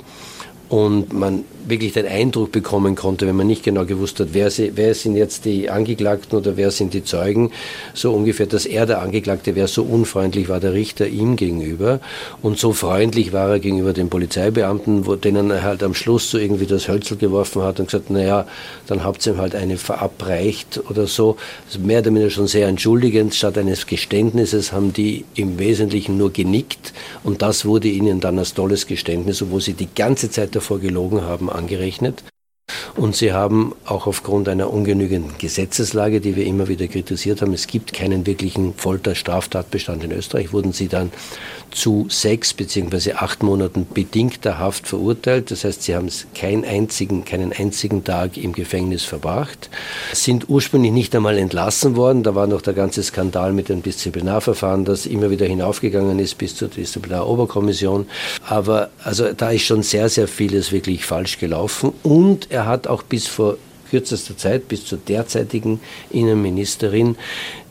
und 0.73 1.13
man 1.13 1.43
wirklich 1.67 1.93
den 1.93 2.07
Eindruck 2.07 2.51
bekommen 2.51 2.95
konnte, 2.95 3.27
wenn 3.27 3.35
man 3.35 3.45
nicht 3.45 3.63
genau 3.63 3.85
gewusst 3.85 4.19
hat, 4.19 4.29
wer, 4.31 4.49
sie, 4.49 4.71
wer 4.75 4.95
sind 4.95 5.15
jetzt 5.15 5.45
die 5.45 5.69
Angeklagten 5.69 6.37
oder 6.37 6.57
wer 6.57 6.71
sind 6.71 6.95
die 6.95 7.03
Zeugen, 7.03 7.51
so 7.93 8.11
ungefähr, 8.11 8.47
dass 8.47 8.65
er 8.65 8.87
der 8.87 9.01
Angeklagte 9.01 9.55
wäre, 9.55 9.67
so 9.67 9.83
unfreundlich 9.83 10.49
war 10.49 10.59
der 10.59 10.73
Richter 10.73 11.07
ihm 11.07 11.35
gegenüber 11.35 11.99
und 12.41 12.57
so 12.57 12.73
freundlich 12.73 13.33
war 13.33 13.49
er 13.49 13.59
gegenüber 13.59 13.93
den 13.93 14.09
Polizeibeamten, 14.09 15.05
wo, 15.05 15.15
denen 15.15 15.51
er 15.51 15.61
halt 15.61 15.83
am 15.83 15.93
Schluss 15.93 16.31
so 16.31 16.39
irgendwie 16.39 16.65
das 16.65 16.87
Hölzel 16.87 17.17
geworfen 17.17 17.61
hat 17.61 17.79
und 17.79 17.85
gesagt, 17.85 18.09
naja, 18.09 18.47
dann 18.87 19.03
habt 19.03 19.25
ihr 19.27 19.33
ihm 19.33 19.39
halt 19.39 19.53
eine 19.53 19.77
verabreicht 19.77 20.81
oder 20.89 21.05
so. 21.05 21.37
Also 21.67 21.85
mehr 21.85 21.99
oder 21.99 22.09
weniger 22.09 22.31
schon 22.31 22.47
sehr 22.47 22.67
entschuldigend, 22.67 23.35
statt 23.35 23.59
eines 23.59 23.85
Geständnisses 23.85 24.73
haben 24.73 24.91
die 24.91 25.23
im 25.35 25.59
Wesentlichen 25.59 26.17
nur 26.17 26.33
genickt 26.33 26.93
und 27.23 27.43
das 27.43 27.63
wurde 27.63 27.89
ihnen 27.89 28.19
dann 28.19 28.39
als 28.39 28.55
tolles 28.55 28.87
Geständnis, 28.87 29.41
obwohl 29.43 29.61
sie 29.61 29.73
die 29.73 29.89
ganze 29.93 30.31
Zeit 30.31 30.55
davor 30.55 30.62
gelogen 30.69 31.21
haben, 31.21 31.49
angerechnet. 31.49 32.23
Und 32.95 33.15
sie 33.15 33.33
haben 33.33 33.73
auch 33.85 34.07
aufgrund 34.07 34.47
einer 34.47 34.71
ungenügenden 34.71 35.37
Gesetzeslage, 35.37 36.21
die 36.21 36.35
wir 36.35 36.45
immer 36.45 36.67
wieder 36.67 36.87
kritisiert 36.87 37.41
haben, 37.41 37.53
es 37.53 37.67
gibt 37.67 37.91
keinen 37.91 38.25
wirklichen 38.25 38.73
Folterstraftatbestand 38.75 40.03
in 40.03 40.11
Österreich, 40.11 40.53
wurden 40.53 40.73
sie 40.73 40.87
dann 40.87 41.11
zu 41.73 42.05
sechs 42.09 42.53
bzw. 42.53 43.13
acht 43.13 43.43
Monaten 43.43 43.87
bedingter 43.93 44.59
Haft 44.59 44.87
verurteilt. 44.87 45.51
Das 45.51 45.63
heißt, 45.63 45.83
sie 45.83 45.95
haben 45.95 46.09
keinen 46.35 46.65
einzigen, 46.65 47.25
keinen 47.25 47.53
einzigen 47.53 48.03
Tag 48.03 48.37
im 48.37 48.53
Gefängnis 48.53 49.03
verbracht, 49.03 49.69
sind 50.13 50.49
ursprünglich 50.49 50.91
nicht 50.91 51.15
einmal 51.15 51.37
entlassen 51.37 51.95
worden. 51.95 52.23
Da 52.23 52.35
war 52.35 52.47
noch 52.47 52.61
der 52.61 52.73
ganze 52.73 53.03
Skandal 53.03 53.53
mit 53.53 53.69
dem 53.69 53.83
Disziplinarverfahren, 53.83 54.85
das 54.85 55.05
immer 55.05 55.29
wieder 55.29 55.45
hinaufgegangen 55.45 56.19
ist 56.19 56.37
bis 56.37 56.55
zur 56.55 56.67
Disziplinaroberkommission. 56.67 58.07
Aber 58.47 58.89
also 59.03 59.33
da 59.33 59.51
ist 59.51 59.63
schon 59.63 59.83
sehr, 59.83 60.09
sehr 60.09 60.27
vieles 60.27 60.71
wirklich 60.71 61.05
falsch 61.05 61.39
gelaufen. 61.39 61.93
Und 62.03 62.51
er 62.51 62.65
hat 62.65 62.87
auch 62.87 63.03
bis 63.03 63.27
vor 63.27 63.57
kürzester 63.89 64.35
Zeit, 64.35 64.67
bis 64.67 64.85
zur 64.85 64.97
derzeitigen 64.97 65.79
Innenministerin, 66.09 67.15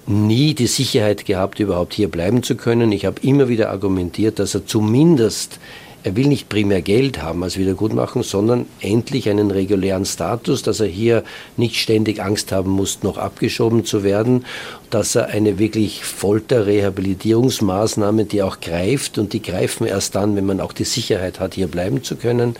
nie 0.07 0.55
die 0.55 0.67
Sicherheit 0.67 1.25
gehabt, 1.25 1.61
überhaupt 1.61 1.95
hier 1.95 2.09
bleiben 2.09 2.43
zu 2.43 2.57
können. 2.57 2.93
Ich 2.93 3.07
habe 3.07 3.21
immer 3.23 3.49
wieder 3.49 3.71
argumentiert, 3.71 4.39
dass 4.39 4.55
er 4.55 4.67
zumindest 4.67 5.59
er 6.05 6.17
will 6.17 6.27
nicht 6.27 6.49
primär 6.49 6.83
Geld 6.83 7.23
haben 7.23 7.45
als 7.45 7.57
Wiedergutmachung, 7.57 8.25
sondern 8.25 8.67
endlich 8.81 9.29
einen 9.29 9.53
regulären 9.53 10.05
Status, 10.05 10.63
dass 10.63 10.81
er 10.81 10.89
hier 10.89 11.23
nicht 11.57 11.77
ständig 11.77 12.21
Angst 12.21 12.51
haben 12.51 12.71
muss, 12.71 13.05
noch 13.05 13.19
abgeschoben 13.19 13.85
zu 13.85 14.03
werden, 14.03 14.45
dass 14.91 15.15
er 15.15 15.29
eine 15.29 15.61
wirklich 15.61 16.05
Folterrehabilitierungsmaßnahme, 16.05 18.25
die 18.25 18.43
auch 18.43 18.59
greift 18.61 19.19
und 19.19 19.33
die 19.33 19.43
greifen 19.43 19.87
erst 19.87 20.17
dann, 20.17 20.35
wenn 20.35 20.47
man 20.47 20.61
auch 20.61 20.73
die 20.73 20.83
Sicherheit 20.85 21.39
hat, 21.39 21.55
hier 21.55 21.69
bleiben 21.69 22.03
zu 22.03 22.17
können 22.17 22.57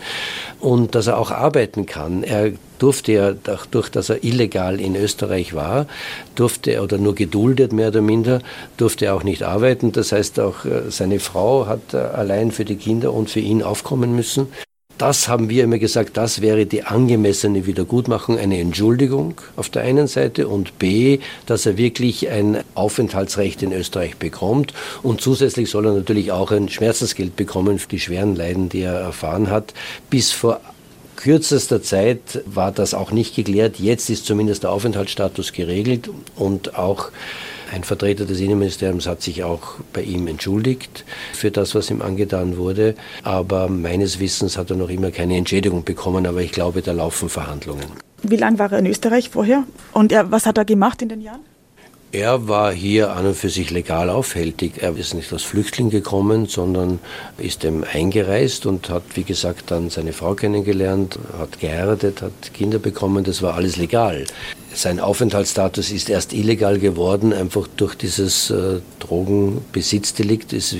und 0.61 0.95
dass 0.95 1.07
er 1.07 1.17
auch 1.17 1.31
arbeiten 1.31 1.85
kann. 1.85 2.23
Er 2.23 2.53
durfte 2.83 3.13
ja, 3.13 3.31
dadurch, 3.31 3.87
dass 3.87 4.09
er 4.09 4.25
illegal 4.25 4.81
in 4.81 4.97
Österreich 4.97 5.53
war, 5.53 5.87
durfte 6.35 6.71
er 6.71 6.83
oder 6.83 6.97
nur 6.97 7.15
geduldet 7.15 7.71
mehr 7.71 7.87
oder 7.87 8.01
minder, 8.01 8.41
durfte 8.75 9.05
er 9.05 9.15
auch 9.15 9.23
nicht 9.23 9.41
arbeiten. 9.41 9.93
Das 9.93 10.11
heißt, 10.11 10.41
auch 10.41 10.65
äh, 10.65 10.89
seine 10.91 11.21
Frau 11.21 11.65
hat 11.65 11.93
äh, 11.93 11.97
allein 11.97 12.51
für 12.51 12.65
die 12.65 12.75
Kinder 12.75 13.13
und 13.13 13.29
für 13.29 13.39
ihn 13.39 13.63
aufkommen 13.63 14.13
müssen. 14.17 14.47
Das 14.97 15.29
haben 15.29 15.49
wir 15.49 15.63
immer 15.63 15.79
gesagt, 15.79 16.17
das 16.17 16.41
wäre 16.41 16.65
die 16.65 16.83
angemessene 16.83 17.65
Wiedergutmachung, 17.65 18.37
eine 18.37 18.59
Entschuldigung 18.59 19.39
auf 19.55 19.69
der 19.69 19.83
einen 19.83 20.07
Seite 20.07 20.49
und 20.49 20.77
B, 20.77 21.19
dass 21.45 21.65
er 21.65 21.77
wirklich 21.77 22.29
ein 22.29 22.63
Aufenthaltsrecht 22.75 23.63
in 23.63 23.71
Österreich 23.71 24.17
bekommt 24.17 24.73
und 25.01 25.21
zusätzlich 25.21 25.69
soll 25.69 25.85
er 25.85 25.93
natürlich 25.93 26.33
auch 26.33 26.51
ein 26.51 26.67
Schmerzensgeld 26.67 27.37
bekommen 27.37 27.79
für 27.79 27.87
die 27.87 27.99
schweren 27.99 28.35
Leiden, 28.35 28.67
die 28.67 28.81
er 28.81 28.93
erfahren 28.93 29.49
hat. 29.49 29.73
Bis 30.09 30.31
vor 30.31 30.59
kürzester 31.23 31.81
Zeit 31.81 32.43
war 32.45 32.73
das 32.73 32.93
auch 32.93 33.11
nicht 33.11 33.33
geklärt. 33.33 33.79
Jetzt 33.79 34.09
ist 34.09 34.25
zumindest 34.25 34.63
der 34.63 34.71
Aufenthaltsstatus 34.71 35.53
geregelt 35.53 36.09
und 36.35 36.77
auch 36.77 37.11
ein 37.71 37.85
Vertreter 37.85 38.25
des 38.25 38.41
Innenministeriums 38.41 39.07
hat 39.07 39.21
sich 39.21 39.43
auch 39.43 39.75
bei 39.93 40.01
ihm 40.01 40.27
entschuldigt 40.27 41.05
für 41.31 41.49
das, 41.49 41.73
was 41.75 41.89
ihm 41.89 42.01
angetan 42.01 42.57
wurde. 42.57 42.95
Aber 43.23 43.69
meines 43.69 44.19
Wissens 44.19 44.57
hat 44.57 44.69
er 44.69 44.75
noch 44.75 44.89
immer 44.89 45.11
keine 45.11 45.37
Entschädigung 45.37 45.85
bekommen. 45.85 46.27
Aber 46.27 46.41
ich 46.41 46.51
glaube, 46.51 46.81
da 46.81 46.91
laufen 46.91 47.29
Verhandlungen. 47.29 47.85
Wie 48.21 48.35
lange 48.35 48.59
war 48.59 48.71
er 48.73 48.79
in 48.79 48.85
Österreich 48.85 49.29
vorher? 49.29 49.63
Und 49.93 50.11
er, 50.11 50.29
was 50.29 50.45
hat 50.45 50.57
er 50.57 50.65
gemacht 50.65 51.01
in 51.01 51.09
den 51.09 51.21
Jahren? 51.21 51.39
Er 52.13 52.47
war 52.47 52.71
hier 52.71 53.13
an 53.13 53.25
und 53.25 53.35
für 53.35 53.49
sich 53.49 53.71
legal 53.71 54.11
aufhältig. 54.11 54.73
Er 54.83 54.95
ist 54.95 55.15
nicht 55.15 55.33
als 55.33 55.41
Flüchtling 55.41 55.89
gekommen, 55.89 56.45
sondern 56.45 56.99
ist 57.39 57.65
eben 57.65 57.83
eingereist 57.83 58.67
und 58.67 58.89
hat, 58.89 59.01
wie 59.15 59.23
gesagt, 59.23 59.71
dann 59.71 59.89
seine 59.89 60.13
Frau 60.13 60.35
kennengelernt, 60.35 61.17
hat 61.39 61.59
geheiratet, 61.59 62.21
hat 62.21 62.53
Kinder 62.53 62.77
bekommen. 62.77 63.23
Das 63.23 63.41
war 63.41 63.55
alles 63.55 63.77
legal. 63.77 64.25
Sein 64.75 64.99
Aufenthaltsstatus 64.99 65.89
ist 65.89 66.07
erst 66.07 66.33
illegal 66.33 66.77
geworden, 66.77 67.33
einfach 67.33 67.67
durch 67.77 67.95
dieses 67.95 68.51
äh, 68.51 68.81
Drogenbesitzdelikt. 68.99 70.53
Es 70.53 70.75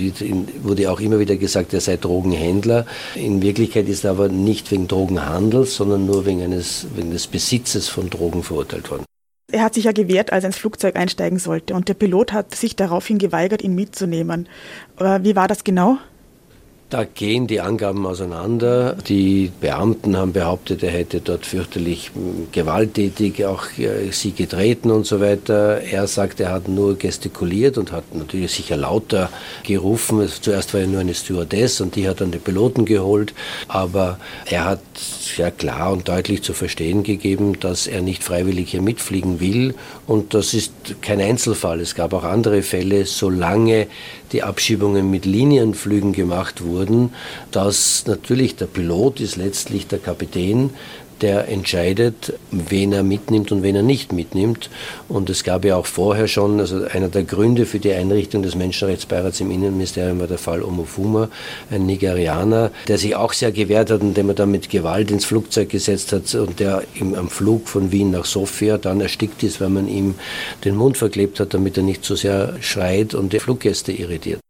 wurde 0.61 0.91
auch 0.91 0.99
immer 0.99 1.17
wieder 1.17 1.35
gesagt, 1.35 1.73
er 1.73 1.81
sei 1.81 1.97
Drogenhändler. 1.97 2.85
In 3.15 3.41
Wirklichkeit 3.41 3.89
ist 3.89 4.03
er 4.03 4.11
aber 4.11 4.29
nicht 4.29 4.69
wegen 4.69 4.87
Drogenhandels, 4.87 5.77
sondern 5.77 6.05
nur 6.05 6.27
wegen, 6.27 6.43
eines, 6.43 6.85
wegen 6.95 7.09
des 7.09 7.25
Besitzes 7.25 7.89
von 7.89 8.11
Drogen 8.11 8.43
verurteilt 8.43 8.91
worden. 8.91 9.05
Er 9.53 9.61
hat 9.61 9.75
sich 9.75 9.83
ja 9.83 9.91
gewehrt, 9.91 10.33
als 10.33 10.43
er 10.43 10.47
ins 10.47 10.57
Flugzeug 10.57 10.95
einsteigen 10.95 11.37
sollte. 11.37 11.75
Und 11.75 11.87
der 11.87 11.93
Pilot 11.93 12.33
hat 12.33 12.55
sich 12.55 12.75
daraufhin 12.75 13.19
geweigert, 13.19 13.61
ihn 13.61 13.75
mitzunehmen. 13.75 14.49
Wie 14.97 15.35
war 15.35 15.47
das 15.47 15.63
genau? 15.63 15.99
Da 16.93 17.05
gehen 17.05 17.47
die 17.47 17.59
Angaben 17.59 18.05
auseinander. 18.05 18.95
Die 19.07 19.51
Beamten 19.59 20.15
haben 20.15 20.31
behauptet, 20.31 20.83
er 20.83 20.91
hätte 20.91 21.21
dort 21.21 21.43
fürchterlich 21.43 22.11
hm, 22.13 22.49
gewalttätig 22.51 23.47
auch 23.47 23.63
äh, 23.79 24.11
sie 24.11 24.31
getreten 24.31 24.91
und 24.91 25.07
so 25.07 25.19
weiter. 25.19 25.81
Er 25.81 26.05
sagt, 26.05 26.39
er 26.39 26.51
hat 26.51 26.67
nur 26.67 26.95
gestikuliert 26.95 27.79
und 27.79 27.91
hat 27.91 28.13
natürlich 28.13 28.51
sicher 28.51 28.77
lauter 28.77 29.31
gerufen. 29.63 30.29
Zuerst 30.39 30.75
war 30.75 30.81
er 30.81 30.87
nur 30.87 30.99
eine 30.99 31.15
Stewardess 31.15 31.81
und 31.81 31.95
die 31.95 32.07
hat 32.07 32.21
dann 32.21 32.29
den 32.29 32.41
Piloten 32.41 32.85
geholt. 32.85 33.33
Aber 33.67 34.19
er 34.45 34.65
hat 34.65 34.81
ja 35.35 35.49
klar 35.49 35.93
und 35.93 36.07
deutlich 36.07 36.43
zu 36.43 36.53
verstehen 36.53 37.01
gegeben, 37.01 37.59
dass 37.59 37.87
er 37.87 38.01
nicht 38.03 38.23
freiwillig 38.23 38.69
hier 38.69 38.83
mitfliegen 38.83 39.39
will. 39.39 39.73
Und 40.05 40.35
das 40.35 40.53
ist 40.53 40.71
kein 41.01 41.19
Einzelfall. 41.19 41.79
Es 41.79 41.95
gab 41.95 42.13
auch 42.13 42.23
andere 42.23 42.61
Fälle, 42.61 43.07
solange 43.07 43.87
die 44.33 44.43
Abschiebungen 44.43 45.09
mit 45.09 45.25
Linienflügen 45.25 46.11
gemacht 46.11 46.63
wurden, 46.63 47.13
dass 47.51 48.03
natürlich 48.07 48.55
der 48.55 48.65
Pilot 48.65 49.19
ist 49.19 49.37
letztlich 49.37 49.87
der 49.87 49.99
Kapitän, 49.99 50.71
der 51.23 51.47
entscheidet, 51.47 52.33
wen 52.51 52.91
er 52.91 53.01
mitnimmt 53.01 53.51
und 53.53 53.63
wen 53.63 53.77
er 53.77 53.81
nicht 53.81 54.11
mitnimmt. 54.11 54.69
Und 55.07 55.29
es 55.29 55.43
gab 55.43 55.63
ja 55.63 55.77
auch 55.77 55.85
vorher 55.85 56.27
schon, 56.27 56.59
also 56.59 56.83
einer 56.83 57.07
der 57.07 57.23
Gründe 57.23 57.65
für 57.65 57.79
die 57.79 57.93
Einrichtung 57.93 58.43
des 58.43 58.55
Menschenrechtsbeirats 58.55 59.39
im 59.39 59.49
Innenministerium 59.49 60.19
war 60.19 60.27
der 60.27 60.37
Fall 60.37 60.61
Omofuma, 60.61 61.29
ein 61.71 61.85
Nigerianer, 61.85 62.71
der 62.89 62.97
sich 62.97 63.15
auch 63.15 63.31
sehr 63.31 63.53
gewehrt 63.53 63.89
hat 63.89 64.01
und 64.01 64.15
den 64.15 64.27
man 64.27 64.35
dann 64.35 64.51
mit 64.51 64.69
Gewalt 64.69 65.09
ins 65.11 65.23
Flugzeug 65.23 65.69
gesetzt 65.69 66.11
hat 66.11 66.35
und 66.35 66.59
der 66.59 66.83
im, 66.95 67.15
am 67.15 67.29
Flug 67.29 67.69
von 67.69 67.93
Wien 67.93 68.11
nach 68.11 68.25
Sofia 68.25 68.77
dann 68.77 68.99
erstickt 68.99 69.43
ist, 69.43 69.61
weil 69.61 69.69
man 69.69 69.87
ihm 69.87 70.15
den 70.65 70.75
Mund 70.75 70.97
verklebt 70.97 71.39
hat, 71.39 71.53
damit 71.53 71.77
er 71.77 71.83
nicht 71.83 72.03
so 72.03 72.15
sehr 72.15 72.55
schreit 72.59 73.13
und 73.13 73.31
die 73.31 73.39
Fluggäste 73.39 73.93
irritiert. 73.93 74.41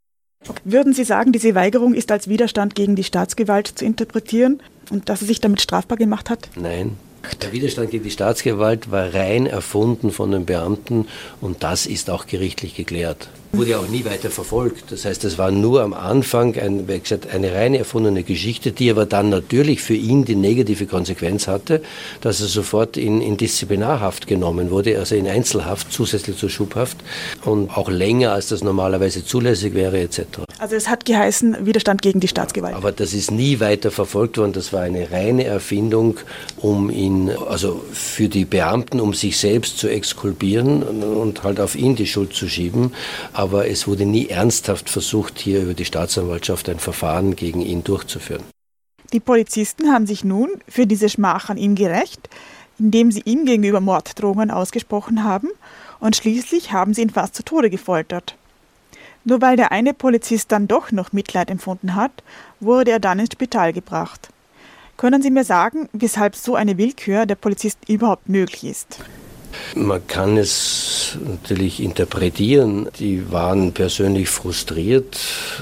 Würden 0.66 0.94
Sie 0.94 1.04
sagen, 1.04 1.32
diese 1.32 1.56
Weigerung 1.56 1.94
ist 1.94 2.12
als 2.12 2.28
Widerstand 2.28 2.76
gegen 2.76 2.96
die 2.96 3.04
Staatsgewalt 3.04 3.68
zu 3.68 3.86
interpretieren 3.86 4.60
und 4.90 5.10
dass 5.10 5.22
er 5.22 5.28
sich 5.28 5.42
damit 5.42 5.62
strafbar 5.62 5.98
gemacht 5.98 6.30
hat? 6.30 6.50
Nein. 6.56 6.98
Der 7.42 7.54
Widerstand 7.54 7.92
gegen 7.92 8.04
die 8.04 8.12
Staatsgewalt 8.12 8.92
war 8.92 9.14
rein 9.14 9.46
erfunden 9.46 10.12
von 10.12 10.32
den 10.32 10.46
Beamten 10.46 11.08
und 11.40 11.64
das 11.64 11.86
ist 11.86 12.10
auch 12.10 12.28
gerichtlich 12.28 12.76
geklärt 12.76 13.30
wurde 13.56 13.78
auch 13.78 13.88
nie 13.88 14.04
weiter 14.04 14.32
verfolgt. 14.32 14.92
Das 14.92 15.06
heißt, 15.06 15.24
es 15.26 15.38
war 15.38 15.52
nur 15.52 15.84
am 15.84 15.94
Anfang 15.94 16.58
ein, 16.58 16.88
wie 16.88 17.00
gesagt, 17.00 17.28
eine 17.32 17.54
reine 17.54 17.78
erfundene 17.78 18.24
Geschichte, 18.24 18.72
die 18.72 18.90
aber 18.90 19.06
dann 19.06 19.30
natürlich 19.30 19.82
für 19.82 19.94
ihn 19.94 20.26
die 20.26 20.36
negative 20.36 20.88
Konsequenz 20.88 21.48
hatte, 21.48 21.84
dass 22.22 22.42
er 22.42 22.48
sofort 22.48 22.98
in, 22.98 23.22
in 23.22 23.38
Disziplinarhaft 23.38 24.26
genommen 24.26 24.72
wurde, 24.72 24.98
also 24.98 25.16
in 25.16 25.28
Einzelhaft 25.28 25.92
zusätzlich 25.92 26.38
zur 26.38 26.50
Schubhaft 26.50 26.98
und 27.46 27.70
auch 27.78 27.90
länger, 27.90 28.32
als 28.32 28.48
das 28.48 28.64
normalerweise 28.64 29.24
zulässig 29.24 29.76
wäre 29.76 30.00
etc. 30.00 30.22
Also 30.58 30.76
es 30.76 30.88
hat 30.88 31.06
geheißen 31.06 31.66
Widerstand 31.66 32.02
gegen 32.02 32.20
die 32.20 32.28
Staatsgewalt. 32.28 32.76
Aber 32.76 32.92
das 32.92 33.14
ist 33.14 33.30
nie 33.30 33.60
weiter 33.60 33.92
verfolgt 33.92 34.40
worden. 34.40 34.54
Das 34.54 34.74
war 34.74 34.82
eine 34.82 35.12
reine 35.12 35.44
Erfindung, 35.44 36.20
um 36.58 36.90
ihn, 36.90 37.30
also 37.48 37.84
für 37.92 38.30
die 38.30 38.46
Beamten, 38.46 39.00
um 39.00 39.14
sich 39.14 39.38
selbst 39.38 39.78
zu 39.78 39.90
exkulpieren 39.90 40.82
und 40.82 41.44
halt 41.44 41.60
auf 41.60 41.76
ihn 41.76 41.96
die 41.96 42.08
Schuld 42.08 42.34
zu 42.34 42.48
schieben 42.48 42.94
aber 43.43 43.43
es 43.52 43.88
wurde 43.88 44.06
nie 44.06 44.30
ernsthaft 44.30 44.90
versucht, 44.90 45.40
hier 45.40 45.62
über 45.62 45.74
die 45.74 45.86
Staatsanwaltschaft 45.86 46.70
ein 46.70 46.80
Verfahren 46.80 47.36
gegen 47.36 47.62
ihn 47.62 47.84
durchzuführen. 47.84 48.44
Die 49.12 49.20
Polizisten 49.20 49.92
haben 49.92 50.08
sich 50.08 50.24
nun 50.24 50.50
für 50.68 50.88
diese 50.88 51.10
Schmach 51.10 51.50
an 51.50 51.58
ihm 51.58 51.76
gerecht, 51.76 52.30
indem 52.80 53.12
sie 53.12 53.22
ihm 53.26 53.46
gegenüber 53.46 53.80
Morddrohungen 53.80 54.50
ausgesprochen 54.50 55.24
haben 55.24 55.50
und 56.00 56.16
schließlich 56.16 56.72
haben 56.72 56.94
sie 56.94 57.04
ihn 57.04 57.10
fast 57.10 57.36
zu 57.36 57.44
Tode 57.44 57.70
gefoltert. 57.70 58.36
Nur 59.26 59.42
weil 59.42 59.56
der 59.56 59.72
eine 59.72 59.94
Polizist 59.94 60.52
dann 60.52 60.68
doch 60.68 60.92
noch 60.92 61.14
Mitleid 61.14 61.50
empfunden 61.50 61.96
hat, 61.96 62.24
wurde 62.60 62.92
er 62.92 63.00
dann 63.00 63.20
ins 63.20 63.34
Spital 63.34 63.72
gebracht. 63.72 64.30
Können 64.98 65.22
Sie 65.22 65.32
mir 65.32 65.44
sagen, 65.44 65.90
weshalb 65.94 66.36
so 66.36 66.56
eine 66.56 66.78
Willkür 66.78 67.26
der 67.26 67.36
Polizisten 67.36 67.92
überhaupt 67.92 68.30
möglich 68.30 68.64
ist? 68.64 69.00
Man 69.76 70.06
kann 70.08 70.38
es 70.38 71.18
natürlich 71.26 71.82
interpretieren. 71.82 72.90
Die 73.00 73.32
waren 73.32 73.72
persönlich 73.74 74.30
frustriert, 74.30 75.18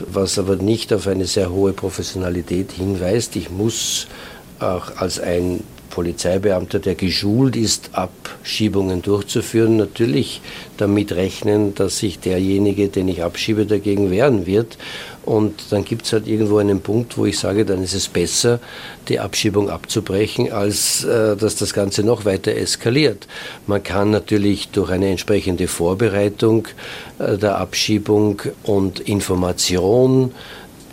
was 0.08 0.38
aber 0.38 0.56
nicht 0.56 0.94
auf 0.94 1.08
eine 1.08 1.26
sehr 1.26 1.52
hohe 1.52 1.74
Professionalität 1.74 2.72
hinweist. 2.72 3.36
Ich 3.36 3.50
muss 3.50 4.08
auch 4.60 4.98
als 4.98 5.20
ein 5.20 5.64
Polizeibeamter, 5.92 6.80
der 6.80 6.96
geschult 6.96 7.56
ist, 7.56 7.92
Abschiebungen 7.92 9.04
durchzuführen, 9.04 9.78
natürlich 9.78 10.42
damit 10.78 11.12
rechnen, 11.12 11.76
dass 11.76 12.00
sich 12.00 12.18
derjenige, 12.20 12.88
den 12.88 13.08
ich 13.10 13.22
abschiebe, 13.24 13.66
dagegen 13.68 14.10
wehren 14.10 14.48
wird. 14.48 14.78
Und 15.24 15.72
dann 15.72 15.86
gibt 15.86 16.06
es 16.06 16.14
halt 16.14 16.28
irgendwo 16.28 16.58
einen 16.58 16.82
Punkt, 16.82 17.18
wo 17.18 17.26
ich 17.26 17.38
sage, 17.38 17.64
dann 17.64 17.84
ist 17.84 17.94
es 17.94 18.08
besser, 18.08 18.60
die 19.08 19.20
Abschiebung 19.20 19.70
abzubrechen, 19.70 20.52
als 20.52 21.04
äh, 21.04 21.36
dass 21.38 21.56
das 21.56 21.74
Ganze 21.74 22.04
noch 22.04 22.26
weiter 22.26 22.56
eskaliert. 22.56 23.28
Man 23.68 23.84
kann 23.84 24.10
natürlich 24.10 24.70
durch 24.70 24.90
eine 24.90 25.10
entsprechende 25.10 25.68
Vorbereitung 25.68 26.68
äh, 27.20 27.38
der 27.38 27.58
Abschiebung 27.58 28.42
und 28.64 29.00
Information 29.02 30.32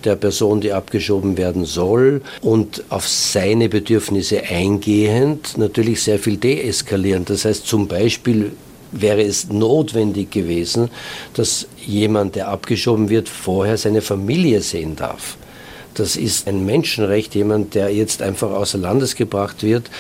der 0.05 0.15
Person, 0.15 0.61
die 0.61 0.73
abgeschoben 0.73 1.37
werden 1.37 1.65
soll 1.65 2.23
und 2.41 2.85
auf 2.89 3.09
seine 3.09 3.69
Bedürfnisse 3.69 4.43
eingehend 4.43 5.59
natürlich 5.59 6.03
sehr 6.03 6.19
viel 6.19 6.37
deeskalieren. 6.37 7.25
Das 7.25 7.45
heißt 7.45 7.67
zum 7.67 7.89
Beispiel 7.89 8.53
wäre 8.93 9.23
es 9.23 9.49
notwendig 9.49 10.31
gewesen, 10.31 10.91
dass 11.35 11.67
jemand, 11.85 12.35
der 12.37 12.49
abgeschoben 12.49 13.09
wird, 13.09 13.29
vorher 13.29 13.77
seine 13.77 14.03
Familie 14.03 14.61
sehen 14.61 14.97
darf. 14.97 15.37
Das 15.95 16.17
ist 16.17 16.47
ein 16.47 16.65
Menschenrecht, 16.65 17.35
jemand, 17.35 17.75
der 17.75 17.93
jetzt 17.93 18.23
einfach 18.23 18.51
außer 18.51 18.79
Landes 18.79 19.17
gebracht 19.17 19.63
wird, 19.63 19.91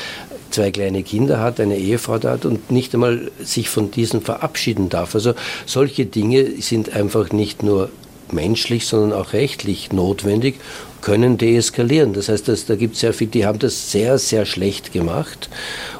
zwei 0.50 0.70
kleine 0.70 1.02
Kinder 1.02 1.40
hat, 1.40 1.60
eine 1.60 1.76
Ehefrau 1.76 2.22
hat 2.22 2.44
und 2.44 2.70
nicht 2.70 2.94
einmal 2.94 3.30
sich 3.42 3.68
von 3.68 3.90
diesen 3.90 4.22
verabschieden 4.22 4.88
darf. 4.88 5.14
Also 5.14 5.34
solche 5.66 6.06
Dinge 6.06 6.60
sind 6.60 6.94
einfach 6.94 7.32
nicht 7.32 7.62
nur 7.62 7.90
menschlich, 8.32 8.86
sondern 8.86 9.12
auch 9.18 9.32
rechtlich 9.32 9.92
notwendig, 9.92 10.56
können 11.00 11.38
deeskalieren. 11.38 12.12
Das 12.12 12.28
heißt, 12.28 12.48
dass, 12.48 12.66
da 12.66 12.76
gibt 12.76 12.94
es 12.94 13.00
sehr 13.00 13.12
viele, 13.12 13.30
die 13.30 13.46
haben 13.46 13.58
das 13.58 13.90
sehr, 13.92 14.18
sehr 14.18 14.46
schlecht 14.46 14.92
gemacht 14.92 15.48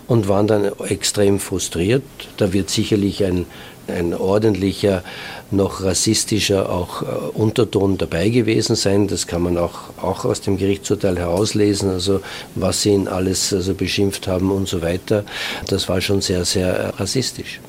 und 0.07 0.29
waren 0.29 0.47
dann 0.47 0.71
extrem 0.89 1.39
frustriert. 1.39 2.03
Da 2.37 2.53
wird 2.53 2.71
sicherlich 2.71 3.25
ein, 3.25 3.47
ein 3.87 4.15
ordentlicher, 4.15 5.03
noch 5.51 5.83
rassistischer 5.83 6.71
auch 6.71 7.03
äh, 7.03 7.07
Unterton 7.35 7.97
dabei 7.97 8.29
gewesen 8.29 8.77
sein. 8.77 9.09
Das 9.09 9.27
kann 9.27 9.43
man 9.43 9.57
auch, 9.57 9.91
auch 10.03 10.25
aus 10.25 10.41
dem 10.41 10.59
Gerichtsurteil 10.59 11.19
herauslesen, 11.19 11.91
also 11.91 12.21
was 12.55 12.83
sie 12.83 12.91
ihn 12.91 13.09
alles 13.09 13.53
also 13.53 13.75
beschimpft 13.75 14.27
haben 14.27 14.51
und 14.51 14.69
so 14.69 14.83
weiter. 14.83 15.25
Das 15.69 15.89
war 15.89 16.01
schon 16.01 16.21
sehr, 16.21 16.45
sehr 16.45 16.95
rassistisch. 16.99 17.61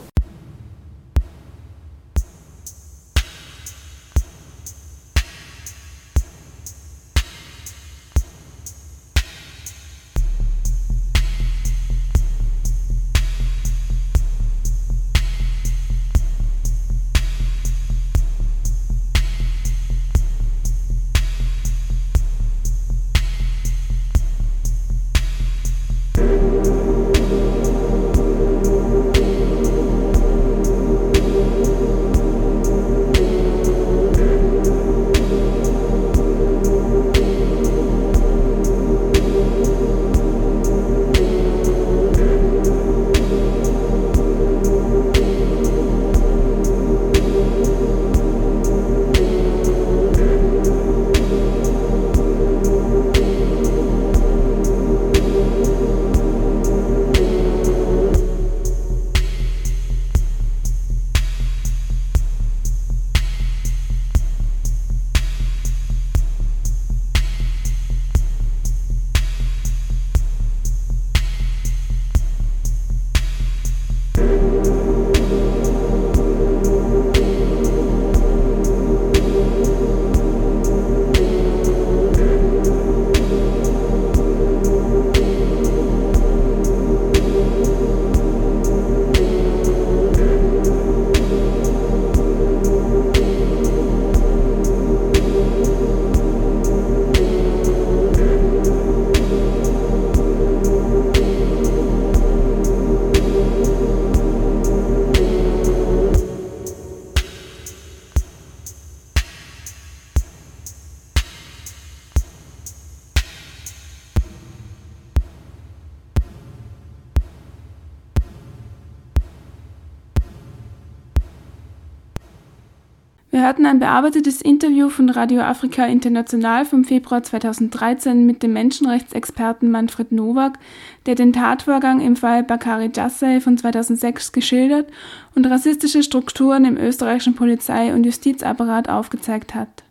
Hörten 123.60 123.72
ein 123.72 123.80
bearbeitetes 123.80 124.42
Interview 124.42 124.88
von 124.88 125.10
Radio 125.10 125.42
Afrika 125.42 125.86
International 125.86 126.64
vom 126.64 126.86
Februar 126.86 127.24
2013 127.24 128.26
mit 128.26 128.42
dem 128.42 128.54
Menschenrechtsexperten 128.54 129.70
Manfred 129.70 130.14
Nowak, 130.14 130.58
der 131.06 131.16
den 131.16 131.34
Tatvorgang 131.34 132.00
im 132.00 132.16
Fall 132.16 132.44
Bakari 132.44 132.90
Jassay 132.96 133.42
von 133.42 133.58
2006 133.58 134.32
geschildert 134.32 134.90
und 135.36 135.46
rassistische 135.46 136.04
Strukturen 136.04 136.64
im 136.64 136.78
österreichischen 136.78 137.36
Polizei- 137.36 137.94
und 137.94 138.06
Justizapparat 138.06 138.88
aufgezeigt 138.88 139.54
hat. 139.56 139.84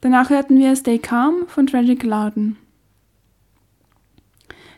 Danach 0.00 0.30
hörten 0.30 0.58
wir 0.58 0.74
Stay 0.74 0.96
Calm 0.96 1.46
von 1.46 1.66
Tragic 1.66 2.02
Loudon. 2.04 2.56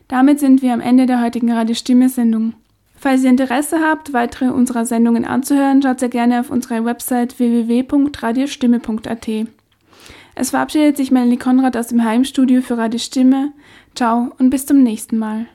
Damit 0.09 0.41
sind 0.41 0.63
wir 0.63 0.73
am 0.73 0.81
Ende 0.81 1.07
der 1.07 1.23
heutigen 1.23 1.53
Radio-Stimme-Sendung. 1.53 2.55
Falls 3.01 3.25
ihr 3.25 3.31
Interesse 3.31 3.81
habt, 3.81 4.13
weitere 4.13 4.51
unserer 4.51 4.85
Sendungen 4.85 5.25
anzuhören, 5.25 5.81
schaut 5.81 6.01
sehr 6.01 6.11
gerne 6.11 6.39
auf 6.39 6.51
unsere 6.51 6.85
Website 6.85 7.39
www.radiostimme.at. 7.39 9.29
Es 10.35 10.51
verabschiedet 10.51 10.99
sich 10.99 11.11
Melanie 11.11 11.39
Konrad 11.39 11.79
aus 11.79 11.87
dem 11.87 12.05
Heimstudio 12.05 12.61
für 12.61 12.77
Radio 12.77 12.99
Stimme. 12.99 13.53
Ciao 13.95 14.33
und 14.39 14.51
bis 14.51 14.67
zum 14.67 14.83
nächsten 14.83 15.17
Mal. 15.17 15.47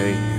Hey. 0.00 0.29